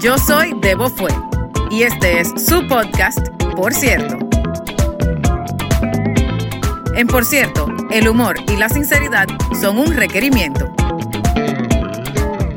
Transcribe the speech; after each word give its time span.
Yo 0.00 0.16
soy 0.16 0.54
Debo 0.62 0.88
Fue 0.88 1.10
y 1.70 1.82
este 1.82 2.20
es 2.20 2.28
su 2.28 2.66
podcast, 2.66 3.18
Por 3.54 3.74
cierto. 3.74 4.16
En 6.94 7.06
Por 7.06 7.26
cierto, 7.26 7.66
el 7.90 8.08
humor 8.08 8.36
y 8.50 8.56
la 8.56 8.70
sinceridad 8.70 9.26
son 9.60 9.78
un 9.78 9.94
requerimiento. 9.94 10.74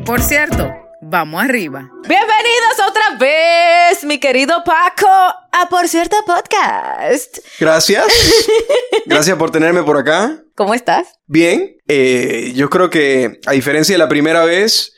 Por 0.05 0.21
cierto, 0.21 0.71
vamos 1.01 1.43
arriba. 1.43 1.91
Bienvenidos 2.07 2.79
otra 2.87 3.17
vez, 3.19 4.05
mi 4.05 4.19
querido 4.19 4.63
Paco, 4.63 5.09
a 5.09 5.67
Por 5.69 5.89
cierto 5.89 6.15
Podcast. 6.25 7.39
Gracias. 7.59 8.05
Gracias 9.05 9.37
por 9.37 9.51
tenerme 9.51 9.83
por 9.83 9.97
acá. 9.97 10.37
¿Cómo 10.55 10.73
estás? 10.73 11.07
Bien. 11.27 11.75
Eh, 11.89 12.53
yo 12.55 12.69
creo 12.69 12.89
que, 12.89 13.41
a 13.45 13.51
diferencia 13.51 13.95
de 13.95 13.99
la 13.99 14.07
primera 14.07 14.45
vez, 14.45 14.92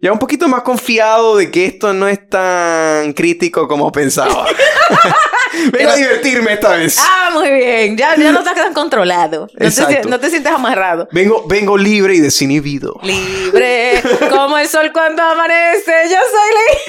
ya 0.00 0.12
un 0.12 0.18
poquito 0.18 0.46
más 0.48 0.62
confiado 0.62 1.36
de 1.36 1.50
que 1.50 1.66
esto 1.66 1.92
no 1.92 2.06
es 2.06 2.28
tan 2.28 3.12
crítico 3.14 3.66
como 3.66 3.90
pensaba. 3.90 4.46
Vengo 5.72 5.90
a 5.90 5.96
divertirme 5.96 6.52
esta 6.52 6.76
vez. 6.76 6.96
Ah, 7.00 7.30
muy 7.32 7.50
bien. 7.50 7.96
Ya, 7.96 8.14
ya 8.16 8.30
no 8.30 8.38
estás 8.38 8.54
tan 8.54 8.72
controlado. 8.72 9.48
No 9.58 9.86
te, 9.86 10.04
no 10.04 10.20
te, 10.20 10.30
sientes 10.30 10.52
amarrado. 10.52 11.08
Vengo, 11.10 11.44
vengo 11.48 11.76
libre 11.76 12.14
y 12.14 12.20
desinhibido. 12.20 13.00
Libre, 13.02 14.00
como 14.30 14.56
el 14.56 14.68
sol 14.68 14.92
cuando 14.92 15.22
amanece. 15.22 15.92
Yo 16.04 16.16
soy 16.16 16.48
libre. 16.50 16.82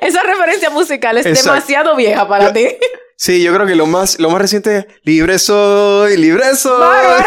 Esa 0.02 0.22
referencia 0.22 0.68
musical 0.68 1.16
es 1.16 1.24
demasiado 1.24 1.96
vieja 1.96 2.28
para 2.28 2.52
ti. 2.52 2.68
Sí, 3.22 3.40
yo 3.40 3.54
creo 3.54 3.68
que 3.68 3.76
lo 3.76 3.86
más, 3.86 4.18
lo 4.18 4.30
más 4.30 4.42
reciente 4.42 4.78
es 4.78 4.86
Libre 5.04 5.38
soy, 5.38 6.16
libre 6.16 6.56
soy. 6.56 6.76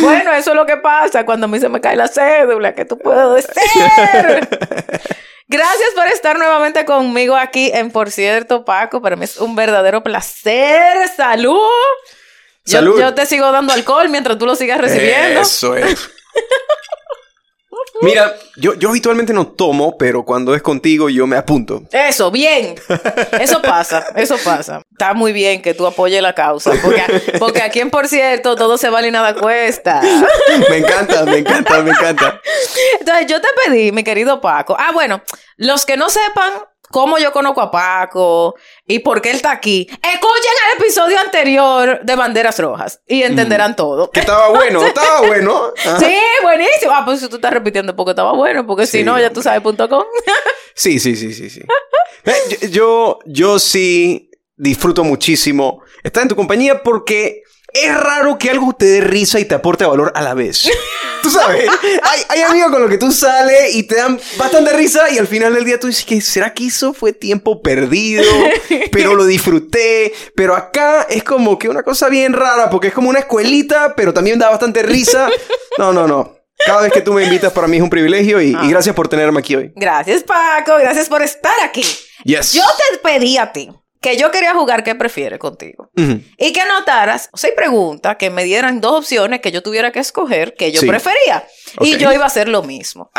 bueno, 0.00 0.32
eso 0.32 0.52
es 0.52 0.56
lo 0.56 0.64
que 0.64 0.78
pasa 0.78 1.26
cuando 1.26 1.44
a 1.44 1.48
mí 1.48 1.60
se 1.60 1.68
me 1.68 1.82
cae 1.82 1.94
la 1.94 2.08
cédula, 2.08 2.74
que 2.74 2.86
tú 2.86 2.96
puedes 2.96 3.46
decir. 3.46 4.48
Gracias 5.46 5.90
por 5.94 6.06
estar 6.06 6.38
nuevamente 6.38 6.86
conmigo 6.86 7.36
aquí 7.36 7.70
en 7.74 7.90
Por 7.90 8.10
cierto, 8.10 8.64
Paco. 8.64 9.02
Para 9.02 9.16
mí 9.16 9.24
es 9.24 9.36
un 9.36 9.54
verdadero 9.54 10.02
placer. 10.02 11.06
¡Salud! 11.14 11.60
Salud. 12.64 12.94
Yo, 12.94 13.00
yo 13.00 13.14
te 13.14 13.26
sigo 13.26 13.52
dando 13.52 13.74
alcohol 13.74 14.08
mientras 14.08 14.38
tú 14.38 14.46
lo 14.46 14.56
sigas 14.56 14.80
recibiendo. 14.80 15.42
Eso 15.42 15.76
es. 15.76 16.10
Mira, 18.02 18.34
yo, 18.56 18.74
yo 18.74 18.88
habitualmente 18.90 19.32
no 19.32 19.46
tomo, 19.46 19.96
pero 19.96 20.24
cuando 20.24 20.54
es 20.54 20.62
contigo 20.62 21.08
yo 21.08 21.26
me 21.26 21.36
apunto. 21.36 21.82
Eso, 21.92 22.30
bien. 22.30 22.74
Eso 23.40 23.62
pasa, 23.62 24.04
eso 24.16 24.36
pasa. 24.44 24.82
Está 24.90 25.14
muy 25.14 25.32
bien 25.32 25.62
que 25.62 25.74
tú 25.74 25.86
apoyes 25.86 26.20
la 26.20 26.34
causa, 26.34 26.72
porque, 26.82 27.02
porque 27.38 27.62
aquí 27.62 27.80
en 27.80 27.90
Por 27.90 28.08
cierto 28.08 28.56
todo 28.56 28.76
se 28.78 28.90
vale 28.90 29.08
y 29.08 29.10
nada 29.10 29.34
cuesta. 29.34 30.02
Me 30.68 30.78
encanta, 30.78 31.24
me 31.24 31.38
encanta, 31.38 31.82
me 31.82 31.90
encanta. 31.90 32.40
Entonces 32.98 33.26
yo 33.26 33.40
te 33.40 33.48
pedí, 33.64 33.92
mi 33.92 34.02
querido 34.02 34.40
Paco. 34.40 34.76
Ah, 34.78 34.90
bueno, 34.92 35.22
los 35.56 35.86
que 35.86 35.96
no 35.96 36.08
sepan, 36.08 36.52
cómo 36.94 37.18
yo 37.18 37.32
conozco 37.32 37.60
a 37.60 37.72
Paco 37.72 38.54
y 38.86 39.00
por 39.00 39.20
qué 39.20 39.30
él 39.30 39.36
está 39.36 39.50
aquí. 39.50 39.88
Escuchen 39.90 40.52
el 40.70 40.80
episodio 40.80 41.18
anterior 41.18 41.98
de 42.04 42.14
Banderas 42.14 42.56
Rojas 42.60 43.00
y 43.04 43.24
entenderán 43.24 43.72
mm. 43.72 43.74
todo. 43.74 44.10
Que 44.12 44.20
estaba 44.20 44.50
bueno, 44.50 44.80
estaba 44.86 45.22
bueno. 45.22 45.72
Sí, 45.98 46.16
buenísimo. 46.42 46.92
Ah, 46.94 47.02
pues 47.04 47.18
si 47.18 47.28
tú 47.28 47.34
estás 47.34 47.52
repitiendo 47.52 47.96
porque 47.96 48.10
estaba 48.10 48.32
bueno, 48.32 48.64
porque 48.64 48.86
si 48.86 49.02
no, 49.02 49.18
ya 49.18 49.30
tú 49.30 49.42
sabes 49.42 49.60
punto 49.60 49.88
com. 49.88 50.04
sí, 50.76 51.00
sí, 51.00 51.16
sí, 51.16 51.34
sí, 51.34 51.50
sí. 51.50 51.62
Eh, 52.26 52.70
yo, 52.70 53.18
yo 53.26 53.58
sí 53.58 54.30
disfruto 54.56 55.04
muchísimo 55.04 55.82
estar 56.02 56.22
en 56.22 56.28
tu 56.30 56.36
compañía 56.36 56.82
porque 56.82 57.42
es 57.74 57.92
raro 57.92 58.38
que 58.38 58.50
algo 58.50 58.72
te 58.72 58.86
dé 58.86 59.00
risa 59.00 59.40
y 59.40 59.44
te 59.44 59.56
aporte 59.56 59.84
valor 59.84 60.12
a 60.14 60.22
la 60.22 60.32
vez. 60.32 60.70
Tú 61.22 61.30
sabes, 61.30 61.66
hay, 62.02 62.22
hay, 62.28 62.42
amigos 62.42 62.70
con 62.70 62.82
los 62.82 62.90
que 62.90 62.98
tú 62.98 63.10
sales 63.10 63.74
y 63.74 63.84
te 63.84 63.94
dan 63.94 64.20
bastante 64.36 64.74
risa 64.74 65.10
y 65.10 65.16
al 65.16 65.26
final 65.26 65.54
del 65.54 65.64
día 65.64 65.80
tú 65.80 65.86
dices 65.86 66.04
que 66.04 66.20
será 66.20 66.52
que 66.52 66.66
eso 66.66 66.92
fue 66.92 67.14
tiempo 67.14 67.62
perdido, 67.62 68.22
pero 68.92 69.14
lo 69.14 69.24
disfruté. 69.24 70.12
Pero 70.36 70.54
acá 70.54 71.06
es 71.08 71.24
como 71.24 71.58
que 71.58 71.70
una 71.70 71.82
cosa 71.82 72.10
bien 72.10 72.34
rara 72.34 72.68
porque 72.68 72.88
es 72.88 72.92
como 72.92 73.08
una 73.08 73.20
escuelita, 73.20 73.94
pero 73.96 74.12
también 74.12 74.38
da 74.38 74.50
bastante 74.50 74.82
risa. 74.82 75.30
No, 75.78 75.94
no, 75.94 76.06
no. 76.06 76.36
Cada 76.66 76.82
vez 76.82 76.92
que 76.92 77.00
tú 77.00 77.14
me 77.14 77.24
invitas 77.24 77.54
para 77.54 77.68
mí 77.68 77.78
es 77.78 77.82
un 77.82 77.88
privilegio 77.88 78.42
y, 78.42 78.50
y 78.50 78.54
ah. 78.54 78.66
gracias 78.68 78.94
por 78.94 79.08
tenerme 79.08 79.40
aquí 79.40 79.56
hoy. 79.56 79.72
Gracias 79.74 80.24
Paco, 80.24 80.76
gracias 80.78 81.08
por 81.08 81.22
estar 81.22 81.54
aquí. 81.64 81.86
Yes. 82.24 82.52
Yo 82.52 82.62
te 82.92 82.98
pedí 82.98 83.38
a 83.38 83.50
ti 83.50 83.70
que 84.04 84.18
yo 84.18 84.30
quería 84.30 84.52
jugar 84.52 84.84
qué 84.84 84.94
prefieres 84.94 85.38
contigo. 85.38 85.90
Y 85.96 86.52
que 86.52 86.60
anotaras 86.60 87.30
seis 87.32 87.54
preguntas, 87.56 88.16
que 88.18 88.28
me 88.28 88.44
dieran 88.44 88.82
dos 88.82 88.98
opciones 88.98 89.40
que 89.40 89.50
yo 89.50 89.62
tuviera 89.62 89.92
que 89.92 90.00
escoger 90.00 90.52
que 90.52 90.72
yo 90.72 90.82
prefería. 90.82 91.46
Y 91.80 91.96
yo 91.96 92.12
iba 92.12 92.24
a 92.24 92.26
hacer 92.26 92.48
lo 92.48 92.62
mismo. 92.62 93.10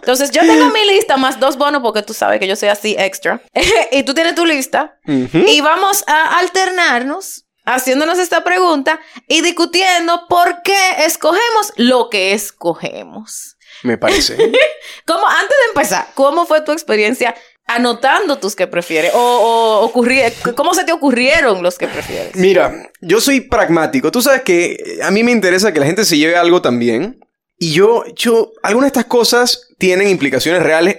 Entonces 0.00 0.32
yo 0.32 0.40
tengo 0.40 0.70
mi 0.70 0.84
lista 0.84 1.16
más 1.16 1.38
dos 1.38 1.56
bonos 1.56 1.80
porque 1.80 2.02
tú 2.02 2.12
sabes 2.12 2.40
que 2.40 2.48
yo 2.48 2.56
soy 2.56 2.70
así 2.70 2.96
extra. 2.98 3.40
y 3.92 4.02
tú 4.02 4.14
tienes 4.14 4.34
tu 4.34 4.44
lista. 4.44 4.98
Y 5.06 5.60
vamos 5.60 6.02
a 6.08 6.40
alternarnos 6.40 7.46
haciéndonos 7.64 8.18
esta 8.18 8.42
pregunta 8.42 8.98
y 9.28 9.42
discutiendo 9.42 10.26
por 10.28 10.62
qué 10.62 11.04
escogemos 11.04 11.72
lo 11.76 12.10
que 12.10 12.32
escogemos. 12.32 13.56
Me 13.82 13.96
parece. 13.96 14.36
como 15.06 15.26
antes 15.26 15.48
de 15.48 15.68
empezar, 15.68 16.08
¿cómo 16.14 16.46
fue 16.46 16.60
tu 16.62 16.72
experiencia 16.72 17.34
anotando 17.66 18.38
tus 18.38 18.54
que 18.54 18.66
prefieres? 18.66 19.12
O, 19.14 19.80
o 19.82 20.54
¿cómo 20.54 20.74
se 20.74 20.84
te 20.84 20.92
ocurrieron 20.92 21.62
los 21.62 21.78
que 21.78 21.88
prefieres? 21.88 22.34
Mira, 22.36 22.90
yo 23.00 23.20
soy 23.20 23.40
pragmático. 23.40 24.10
Tú 24.10 24.22
sabes 24.22 24.42
que 24.42 24.98
a 25.02 25.10
mí 25.10 25.22
me 25.22 25.32
interesa 25.32 25.72
que 25.72 25.80
la 25.80 25.86
gente 25.86 26.04
se 26.04 26.18
lleve 26.18 26.36
algo 26.36 26.62
también. 26.62 27.24
Y 27.58 27.72
yo, 27.72 28.04
yo, 28.16 28.52
algunas 28.62 28.92
de 28.92 28.98
estas 28.98 29.10
cosas 29.10 29.68
tienen 29.78 30.08
implicaciones 30.08 30.62
reales, 30.62 30.96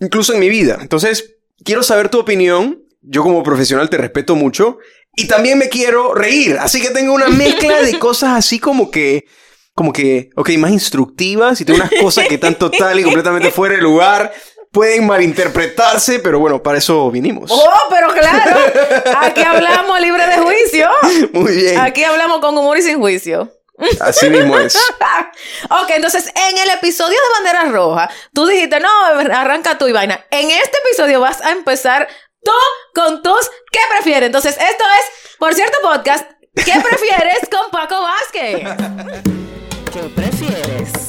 incluso 0.00 0.32
en 0.32 0.40
mi 0.40 0.48
vida. 0.48 0.78
Entonces, 0.80 1.36
quiero 1.64 1.82
saber 1.82 2.08
tu 2.08 2.18
opinión. 2.18 2.82
Yo 3.02 3.22
como 3.22 3.42
profesional 3.42 3.90
te 3.90 3.98
respeto 3.98 4.34
mucho. 4.34 4.78
Y 5.16 5.26
también 5.26 5.58
me 5.58 5.68
quiero 5.68 6.14
reír. 6.14 6.56
Así 6.60 6.80
que 6.80 6.90
tengo 6.90 7.12
una 7.12 7.28
mezcla 7.28 7.82
de 7.82 7.98
cosas 7.98 8.30
así 8.36 8.58
como 8.58 8.90
que 8.90 9.26
como 9.74 9.92
que, 9.92 10.30
ok, 10.34 10.50
más 10.58 10.72
instructivas 10.72 11.60
y 11.60 11.64
tengo 11.64 11.78
unas 11.78 11.92
cosas 12.00 12.26
que 12.26 12.34
están 12.34 12.56
total 12.56 12.98
y 12.98 13.04
completamente 13.04 13.52
fuera 13.52 13.76
de 13.76 13.80
lugar 13.80 14.32
pueden 14.72 15.06
malinterpretarse, 15.06 16.20
pero 16.20 16.38
bueno, 16.38 16.62
para 16.62 16.78
eso 16.78 17.10
vinimos. 17.10 17.50
Oh, 17.52 17.86
pero 17.90 18.08
claro, 18.12 18.56
aquí 19.20 19.42
hablamos 19.42 20.00
libre 20.00 20.26
de 20.26 20.38
juicio. 20.38 20.88
Muy 21.32 21.54
bien. 21.54 21.78
Aquí 21.80 22.04
hablamos 22.04 22.40
con 22.40 22.56
humor 22.56 22.78
y 22.78 22.82
sin 22.82 22.98
juicio. 22.98 23.52
Así 24.00 24.28
mismo 24.28 24.58
es. 24.58 24.76
ok, 25.64 25.90
entonces 25.90 26.32
en 26.34 26.58
el 26.58 26.70
episodio 26.70 27.16
de 27.16 27.44
Bandera 27.44 27.72
Roja, 27.72 28.10
tú 28.34 28.46
dijiste, 28.46 28.80
no, 28.80 28.88
arranca 29.32 29.78
tú 29.78 29.86
y 29.86 29.92
vaina. 29.92 30.24
En 30.30 30.50
este 30.50 30.78
episodio 30.84 31.20
vas 31.20 31.40
a 31.42 31.52
empezar 31.52 32.08
tú 32.42 32.52
con 32.94 33.22
tus 33.22 33.50
¿qué 33.70 33.80
prefieres? 33.90 34.26
Entonces, 34.26 34.56
esto 34.56 34.84
es, 34.98 35.36
por 35.38 35.54
cierto, 35.54 35.78
podcast, 35.82 36.28
¿qué 36.54 36.72
prefieres 36.80 37.38
con 37.50 37.70
Paco 37.70 38.02
Vázquez? 38.02 38.62
¿Qué 39.92 40.00
prefieres? 40.14 41.07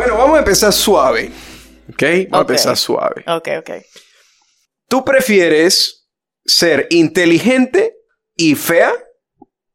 Bueno, 0.00 0.16
vamos 0.16 0.36
a 0.36 0.38
empezar 0.38 0.72
suave. 0.72 1.30
¿Ok? 1.92 2.02
Vamos 2.30 2.32
a 2.32 2.40
empezar 2.40 2.76
suave. 2.78 3.22
Ok, 3.26 3.48
ok. 3.58 3.70
¿Tú 4.88 5.04
prefieres 5.04 6.08
ser 6.42 6.86
inteligente 6.88 7.96
y 8.34 8.54
fea 8.54 8.94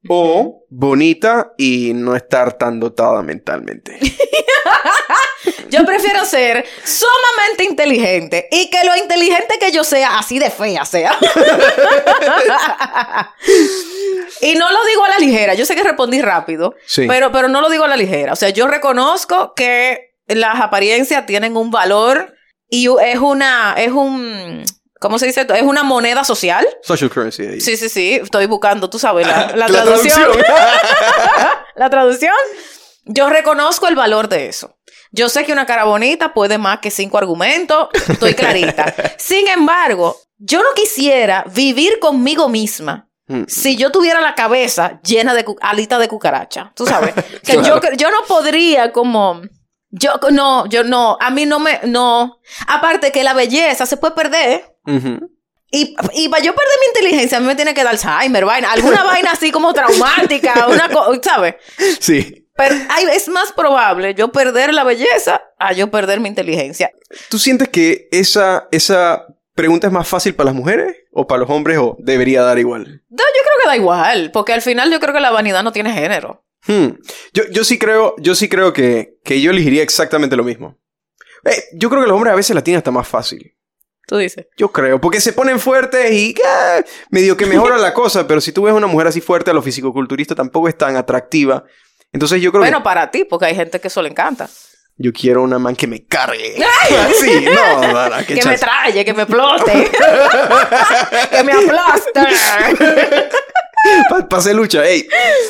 o 0.09 0.65
bonita 0.67 1.53
y 1.59 1.91
no 1.93 2.15
estar 2.15 2.53
tan 2.53 2.79
dotada 2.79 3.21
mentalmente? 3.21 3.99
yo 5.69 5.85
prefiero 5.85 6.25
ser 6.25 6.65
sumamente 6.83 7.63
inteligente 7.63 8.47
y 8.49 8.71
que 8.71 8.83
lo 8.83 8.95
inteligente 8.95 9.59
que 9.59 9.71
yo 9.71 9.83
sea, 9.83 10.17
así 10.17 10.39
de 10.39 10.49
fea 10.49 10.85
sea. 10.85 11.19
y 14.41 14.55
no 14.55 14.71
lo 14.71 14.85
digo 14.85 15.05
a 15.05 15.09
la 15.09 15.19
ligera. 15.19 15.53
Yo 15.53 15.67
sé 15.67 15.75
que 15.75 15.83
respondí 15.83 16.19
rápido, 16.19 16.73
pero, 16.95 17.31
pero 17.31 17.47
no 17.47 17.61
lo 17.61 17.69
digo 17.69 17.83
a 17.83 17.89
la 17.89 17.95
ligera. 17.95 18.33
O 18.33 18.35
sea, 18.35 18.49
yo 18.49 18.67
reconozco 18.67 19.53
que 19.53 20.14
las 20.27 20.59
apariencias 20.59 21.25
tienen 21.25 21.55
un 21.57 21.71
valor 21.71 22.35
y 22.69 22.87
es 23.01 23.19
una, 23.19 23.75
es 23.77 23.91
un, 23.91 24.63
¿cómo 24.99 25.19
se 25.19 25.27
dice? 25.27 25.45
Es 25.55 25.61
una 25.63 25.83
moneda 25.83 26.23
social. 26.23 26.65
Social 26.81 27.09
currency. 27.09 27.61
Sí, 27.61 27.77
sí, 27.77 27.89
sí. 27.89 28.15
Estoy 28.15 28.47
buscando, 28.47 28.89
tú 28.89 28.99
sabes, 28.99 29.27
la, 29.27 29.51
la 29.55 29.67
traducción. 29.67 30.31
la 31.75 31.89
traducción. 31.89 32.33
Yo 33.05 33.29
reconozco 33.29 33.87
el 33.87 33.95
valor 33.95 34.29
de 34.29 34.47
eso. 34.47 34.77
Yo 35.11 35.29
sé 35.29 35.45
que 35.45 35.53
una 35.53 35.65
cara 35.65 35.85
bonita 35.85 36.33
puede 36.33 36.57
más 36.57 36.79
que 36.79 36.91
cinco 36.91 37.17
argumentos. 37.17 37.87
Estoy 38.09 38.33
clarita. 38.33 38.93
Sin 39.17 39.47
embargo, 39.47 40.17
yo 40.37 40.59
no 40.59 40.69
quisiera 40.75 41.45
vivir 41.53 41.99
conmigo 41.99 42.49
misma 42.49 43.07
mm. 43.27 43.43
si 43.47 43.77
yo 43.77 43.91
tuviera 43.91 44.19
la 44.19 44.35
cabeza 44.35 44.99
llena 45.03 45.33
de 45.33 45.45
alitas 45.61 45.99
de 45.99 46.09
cucaracha. 46.09 46.73
Tú 46.75 46.85
sabes. 46.85 47.13
Que 47.43 47.63
yo, 47.63 47.79
yo 47.95 48.11
no 48.11 48.23
podría 48.27 48.91
como 48.91 49.41
yo 49.97 50.19
no, 50.31 50.65
yo 50.67 50.83
no, 50.83 51.17
a 51.19 51.29
mí 51.31 51.45
no 51.45 51.59
me, 51.59 51.79
no. 51.85 52.39
Aparte 52.67 53.11
que 53.11 53.23
la 53.23 53.33
belleza 53.33 53.85
se 53.85 53.97
puede 53.97 54.13
perder. 54.13 54.75
Y, 55.71 55.95
y 56.13 56.29
para 56.29 56.43
yo 56.43 56.53
perder 56.53 56.73
mi 56.79 56.87
inteligencia, 56.87 57.37
a 57.37 57.41
mí 57.41 57.47
me 57.47 57.55
tiene 57.55 57.73
que 57.73 57.83
dar 57.83 57.93
Alzheimer, 57.93 58.45
vaina, 58.45 58.71
alguna 58.71 59.03
vaina 59.05 59.31
así 59.31 59.51
como 59.51 59.73
traumática, 59.73 60.67
una 60.67 60.89
cosa, 60.89 61.19
¿sabes? 61.23 61.55
Sí. 61.99 62.47
Pero 62.55 62.75
ay, 62.89 63.05
es 63.11 63.27
más 63.27 63.51
probable 63.51 64.13
yo 64.13 64.31
perder 64.31 64.73
la 64.73 64.85
belleza 64.85 65.41
a 65.59 65.73
yo 65.73 65.91
perder 65.91 66.21
mi 66.21 66.29
inteligencia. 66.29 66.91
¿Tú 67.29 67.37
sientes 67.37 67.67
que 67.67 68.07
esa, 68.11 68.67
esa 68.71 69.25
pregunta 69.53 69.87
es 69.87 69.93
más 69.93 70.07
fácil 70.07 70.35
para 70.35 70.47
las 70.47 70.55
mujeres 70.55 70.95
o 71.11 71.27
para 71.27 71.39
los 71.39 71.49
hombres 71.49 71.77
o 71.79 71.97
debería 71.99 72.43
dar 72.43 72.57
igual? 72.59 73.03
No, 73.09 73.23
yo 73.23 73.41
creo 73.43 73.61
que 73.61 73.67
da 73.67 73.75
igual, 73.75 74.31
porque 74.31 74.53
al 74.53 74.61
final 74.61 74.89
yo 74.89 74.99
creo 75.01 75.13
que 75.13 75.19
la 75.19 75.31
vanidad 75.31 75.63
no 75.63 75.73
tiene 75.73 75.91
género. 75.91 76.44
Hmm. 76.67 76.87
Yo, 77.33 77.43
yo 77.51 77.63
sí 77.63 77.77
creo, 77.77 78.15
yo 78.17 78.33
sí 78.35 78.49
creo 78.49 78.73
que, 78.73 79.17
que 79.23 79.41
yo 79.41 79.51
elegiría 79.51 79.83
exactamente 79.83 80.35
lo 80.35 80.43
mismo. 80.43 80.77
Eh, 81.43 81.63
yo 81.73 81.89
creo 81.89 82.01
que 82.01 82.07
los 82.07 82.15
hombres 82.15 82.33
a 82.33 82.35
veces 82.35 82.55
la 82.55 82.63
tienen 82.63 82.79
hasta 82.79 82.91
más 82.91 83.07
fácil. 83.07 83.53
Tú 84.07 84.17
dices. 84.17 84.45
Yo 84.57 84.71
creo, 84.71 85.01
porque 85.01 85.19
se 85.19 85.33
ponen 85.33 85.59
fuertes 85.59 86.11
y 86.11 86.35
ah, 86.45 86.81
medio 87.09 87.35
que 87.37 87.45
mejora 87.47 87.77
la 87.77 87.93
cosa, 87.93 88.27
pero 88.27 88.39
si 88.41 88.51
tú 88.51 88.63
ves 88.63 88.73
una 88.73 88.85
mujer 88.87 89.07
así 89.07 89.19
fuerte 89.21 89.49
a 89.51 89.53
lo 89.53 89.61
fisicoculturista 89.63 90.35
tampoco 90.35 90.67
es 90.67 90.77
tan 90.77 90.95
atractiva. 90.95 91.63
Entonces 92.13 92.41
yo 92.41 92.51
creo 92.51 92.61
Bueno, 92.61 92.77
que 92.79 92.83
para 92.83 93.09
ti, 93.11 93.25
porque 93.25 93.45
hay 93.47 93.55
gente 93.55 93.79
que 93.79 93.87
eso 93.87 94.01
le 94.03 94.09
encanta. 94.09 94.47
yo 94.97 95.11
quiero 95.11 95.41
una 95.43 95.57
man 95.59 95.75
que 95.75 95.87
me 95.87 96.05
cargue. 96.05 96.55
sí, 97.19 97.45
no, 97.45 98.09
qué 98.19 98.25
Que 98.25 98.35
me 98.35 98.41
chance. 98.41 98.59
traye, 98.65 99.03
que 99.05 99.13
me 99.13 99.23
explote. 99.23 99.71
que 101.31 101.43
me 101.43 101.51
aplaste. 101.53 102.21
Pa- 104.09 104.27
Pasé 104.29 104.53
lucha, 104.53 104.85
ey. 104.85 105.07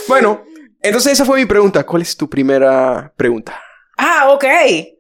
Bueno, 0.07 0.43
entonces 0.85 1.13
esa 1.13 1.25
fue 1.25 1.39
mi 1.39 1.45
pregunta. 1.45 1.83
¿Cuál 1.85 2.01
es 2.03 2.15
tu 2.15 2.29
primera 2.29 3.11
pregunta? 3.17 3.61
ah, 3.97 4.29
ok. 4.31 4.45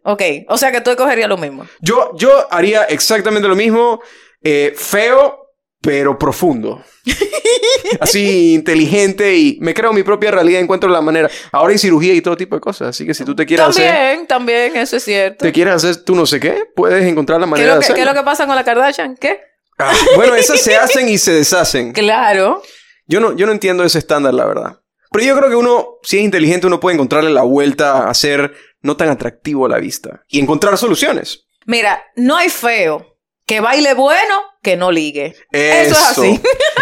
Ok. 0.03 0.21
O 0.49 0.57
sea 0.57 0.71
que 0.71 0.81
tú 0.81 0.89
escogerías 0.91 1.27
lo 1.29 1.37
mismo. 1.37 1.65
Yo, 1.81 2.11
yo 2.15 2.47
haría 2.51 2.83
exactamente 2.85 3.47
lo 3.47 3.55
mismo. 3.55 4.01
eh, 4.41 4.73
feo, 4.77 5.41
pero 5.81 6.17
profundo. 6.17 6.83
Así 7.99 8.53
inteligente 8.53 9.35
y 9.35 9.57
me 9.61 9.73
creo 9.73 9.93
mi 9.93 10.03
propia 10.03 10.31
realidad, 10.31 10.61
encuentro 10.61 10.89
la 10.89 11.01
manera. 11.01 11.29
Ahora 11.51 11.71
hay 11.73 11.77
cirugía 11.77 12.13
y 12.13 12.21
todo 12.21 12.35
tipo 12.37 12.55
de 12.55 12.61
cosas, 12.61 12.89
así 12.89 13.05
que 13.05 13.13
si 13.13 13.23
tú 13.23 13.35
te 13.35 13.45
quieres 13.45 13.65
hacer, 13.67 13.91
También, 13.91 14.27
también, 14.27 14.75
eso 14.75 14.97
es 14.97 15.03
cierto. 15.03 15.43
te 15.45 15.51
quieres 15.51 15.75
hacer 15.75 16.03
tú 16.03 16.15
no 16.15 16.25
sé 16.25 16.39
qué, 16.39 16.63
puedes 16.75 17.05
encontrar 17.05 17.39
la 17.39 17.45
¿Qué 17.45 17.49
es, 17.49 17.51
manera 17.51 17.75
lo 17.75 17.81
de 17.81 17.87
que, 17.87 17.93
qué 17.93 17.99
es 18.01 18.05
lo 18.07 18.13
que 18.13 18.23
pasa 18.23 18.45
con 18.47 18.55
la 18.55 18.63
Kardashian? 18.63 19.15
¿Qué? 19.17 19.39
Ah, 19.77 19.93
bueno, 20.15 20.35
esas 20.35 20.59
se 20.61 20.75
hacen 20.77 21.07
y 21.09 21.17
se 21.17 21.33
deshacen. 21.33 21.91
Claro. 21.93 22.61
Yo 23.07 23.19
no, 23.19 23.35
yo 23.35 23.45
no 23.45 23.51
entiendo 23.51 23.83
ese 23.83 23.99
estándar, 23.99 24.33
la 24.33 24.45
verdad. 24.45 24.79
Pero 25.15 25.27
yo 25.27 25.37
creo 25.37 25.49
que 25.49 25.55
uno, 25.55 25.97
si 26.03 26.17
es 26.17 26.23
inteligente, 26.23 26.67
uno 26.67 26.79
puede 26.79 26.95
encontrarle 26.95 27.29
la 27.29 27.43
vuelta 27.43 28.09
a 28.09 28.13
ser 28.13 28.53
no 28.81 28.97
tan 28.97 29.07
atractivo 29.09 29.65
a 29.65 29.69
la 29.69 29.77
vista 29.79 30.23
y 30.27 30.39
encontrar 30.39 30.77
soluciones. 30.77 31.45
Mira, 31.65 32.03
no 32.17 32.35
hay 32.35 32.49
feo 32.49 33.17
que 33.45 33.59
baile 33.61 33.93
bueno 33.93 34.41
que 34.61 34.75
no 34.75 34.91
ligue. 34.91 35.35
Eso, 35.51 35.91
es 35.95 36.01
así. 36.01 36.41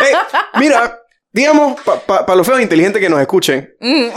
Mira, 0.59 1.00
digamos, 1.31 1.80
para 2.07 2.35
los 2.35 2.45
feos 2.47 2.59
inteligentes 2.62 3.01
que 3.01 3.09
nos 3.09 3.21
escuchen, 3.21 3.74
Mm. 3.80 4.07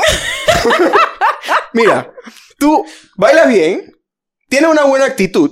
mira, 1.72 2.10
tú 2.58 2.84
bailas 3.16 3.48
bien, 3.48 3.92
tienes 4.48 4.70
una 4.70 4.84
buena 4.84 5.04
actitud, 5.04 5.50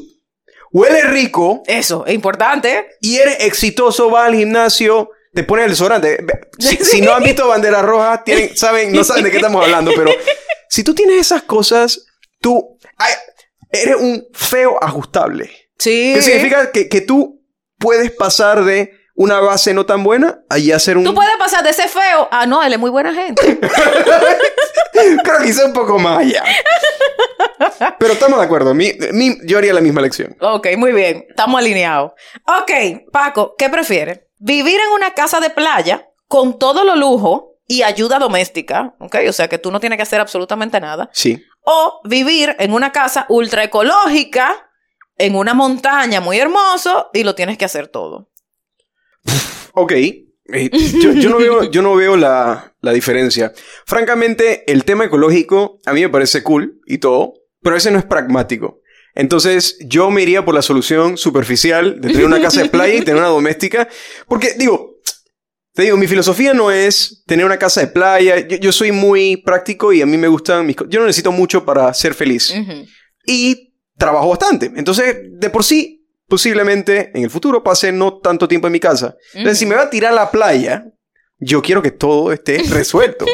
hueles 0.72 1.08
rico 1.10 1.62
Eso, 1.66 2.04
es 2.06 2.14
importante. 2.14 2.88
y 3.00 3.16
eres 3.18 3.36
exitoso, 3.40 4.10
vas 4.10 4.26
al 4.28 4.34
gimnasio, 4.34 5.10
te 5.34 5.44
pones 5.44 5.64
el 5.64 5.70
desodorante. 5.72 6.24
Si, 6.58 6.76
si 6.84 7.00
no 7.00 7.14
han 7.14 7.22
visto 7.22 7.46
bandera 7.48 7.82
roja, 7.82 8.22
tienen, 8.24 8.56
saben, 8.56 8.92
no 8.92 9.04
saben 9.04 9.24
de 9.24 9.30
qué 9.30 9.36
estamos 9.36 9.64
hablando, 9.64 9.92
pero 9.96 10.10
si 10.68 10.82
tú 10.84 10.94
tienes 10.94 11.20
esas 11.20 11.42
cosas, 11.42 12.06
tú 12.40 12.78
ay, 12.96 13.12
eres 13.70 13.96
un 13.96 14.26
feo 14.32 14.78
ajustable. 14.82 15.50
Sí. 15.78 16.12
¿Qué 16.14 16.22
significa? 16.22 16.70
Que, 16.70 16.88
que 16.88 17.00
tú 17.00 17.42
puedes 17.78 18.10
pasar 18.12 18.64
de 18.64 18.92
una 19.16 19.38
base 19.40 19.74
no 19.74 19.86
tan 19.86 20.02
buena 20.02 20.40
a 20.48 20.58
ya 20.58 20.78
ser 20.78 20.96
un... 20.96 21.04
Tú 21.04 21.14
puedes 21.14 21.36
pasar 21.38 21.62
de 21.62 21.72
ser 21.72 21.88
feo 21.88 22.28
a 22.32 22.46
no, 22.46 22.62
él 22.64 22.72
es 22.72 22.78
muy 22.78 22.90
buena 22.90 23.14
gente. 23.14 23.58
Creo 25.22 25.38
que 25.42 25.48
hice 25.48 25.64
un 25.64 25.72
poco 25.72 25.98
más 25.98 26.18
allá. 26.20 26.42
Pero 27.98 28.12
estamos 28.14 28.38
de 28.38 28.44
acuerdo. 28.44 28.74
Mi- 28.74 28.92
mi- 29.12 29.38
yo 29.44 29.58
haría 29.58 29.72
la 29.74 29.80
misma 29.80 30.00
lección. 30.00 30.36
ok, 30.40 30.68
muy 30.76 30.92
bien. 30.92 31.26
Estamos 31.28 31.60
alineados. 31.60 32.12
Ok, 32.46 32.70
Paco, 33.12 33.54
¿qué 33.58 33.68
prefieres? 33.68 34.20
¿Vivir 34.38 34.76
en 34.80 34.92
una 34.94 35.14
casa 35.14 35.40
de 35.40 35.50
playa 35.50 36.08
con 36.26 36.58
todo 36.58 36.84
lo 36.84 36.96
lujo 36.96 37.58
y 37.66 37.82
ayuda 37.82 38.18
doméstica? 38.18 38.94
Ok, 38.98 39.16
o 39.28 39.32
sea 39.32 39.48
que 39.48 39.58
tú 39.58 39.70
no 39.70 39.80
tienes 39.80 39.96
que 39.96 40.02
hacer 40.02 40.20
absolutamente 40.20 40.80
nada. 40.80 41.08
Sí. 41.12 41.42
O 41.62 42.00
vivir 42.04 42.54
en 42.58 42.72
una 42.72 42.92
casa 42.92 43.26
ultra 43.28 43.64
ecológica, 43.64 44.70
en 45.16 45.36
una 45.36 45.54
montaña 45.54 46.20
muy 46.20 46.38
hermoso 46.38 47.10
y 47.12 47.22
lo 47.24 47.34
tienes 47.34 47.56
que 47.56 47.64
hacer 47.64 47.88
todo. 47.88 48.30
Ok. 49.72 49.92
Eh, 49.92 50.70
yo, 51.00 51.12
yo 51.12 51.30
no 51.30 51.38
veo, 51.38 51.70
yo 51.70 51.80
no 51.80 51.94
veo 51.94 52.16
la, 52.16 52.74
la 52.80 52.92
diferencia. 52.92 53.52
Francamente, 53.86 54.70
el 54.70 54.84
tema 54.84 55.04
ecológico 55.04 55.78
a 55.86 55.92
mí 55.92 56.02
me 56.02 56.10
parece 56.10 56.42
cool 56.42 56.80
y 56.86 56.98
todo, 56.98 57.32
pero 57.62 57.76
ese 57.76 57.90
no 57.90 57.98
es 57.98 58.04
pragmático. 58.04 58.80
Entonces, 59.14 59.76
yo 59.80 60.10
me 60.10 60.22
iría 60.22 60.44
por 60.44 60.54
la 60.54 60.62
solución 60.62 61.16
superficial 61.16 62.00
de 62.00 62.08
tener 62.08 62.26
una 62.26 62.40
casa 62.40 62.62
de 62.62 62.68
playa 62.68 62.94
y 62.94 63.00
tener 63.02 63.20
una 63.20 63.28
doméstica. 63.28 63.88
Porque, 64.26 64.54
digo, 64.58 64.98
te 65.72 65.82
digo, 65.82 65.96
mi 65.96 66.06
filosofía 66.06 66.54
no 66.54 66.70
es 66.70 67.22
tener 67.26 67.46
una 67.46 67.58
casa 67.58 67.80
de 67.80 67.88
playa. 67.88 68.38
Yo, 68.38 68.56
yo 68.56 68.72
soy 68.72 68.92
muy 68.92 69.36
práctico 69.38 69.92
y 69.92 70.02
a 70.02 70.06
mí 70.06 70.16
me 70.16 70.28
gustan 70.28 70.66
mis 70.66 70.76
cosas. 70.76 70.92
Yo 70.92 71.00
no 71.00 71.06
necesito 71.06 71.32
mucho 71.32 71.64
para 71.64 71.92
ser 71.94 72.14
feliz. 72.14 72.52
Y 73.26 73.74
trabajo 73.96 74.28
bastante. 74.28 74.72
Entonces, 74.74 75.16
de 75.30 75.50
por 75.50 75.64
sí, 75.64 76.06
posiblemente 76.28 77.10
en 77.14 77.24
el 77.24 77.30
futuro 77.30 77.62
pase 77.62 77.92
no 77.92 78.18
tanto 78.18 78.48
tiempo 78.48 78.66
en 78.66 78.72
mi 78.72 78.80
casa. 78.80 79.16
Entonces, 79.32 79.58
si 79.58 79.66
me 79.66 79.74
va 79.74 79.82
a 79.82 79.90
tirar 79.90 80.12
a 80.12 80.16
la 80.16 80.30
playa, 80.30 80.86
yo 81.38 81.62
quiero 81.62 81.82
que 81.82 81.90
todo 81.90 82.32
esté 82.32 82.62
resuelto. 82.70 83.26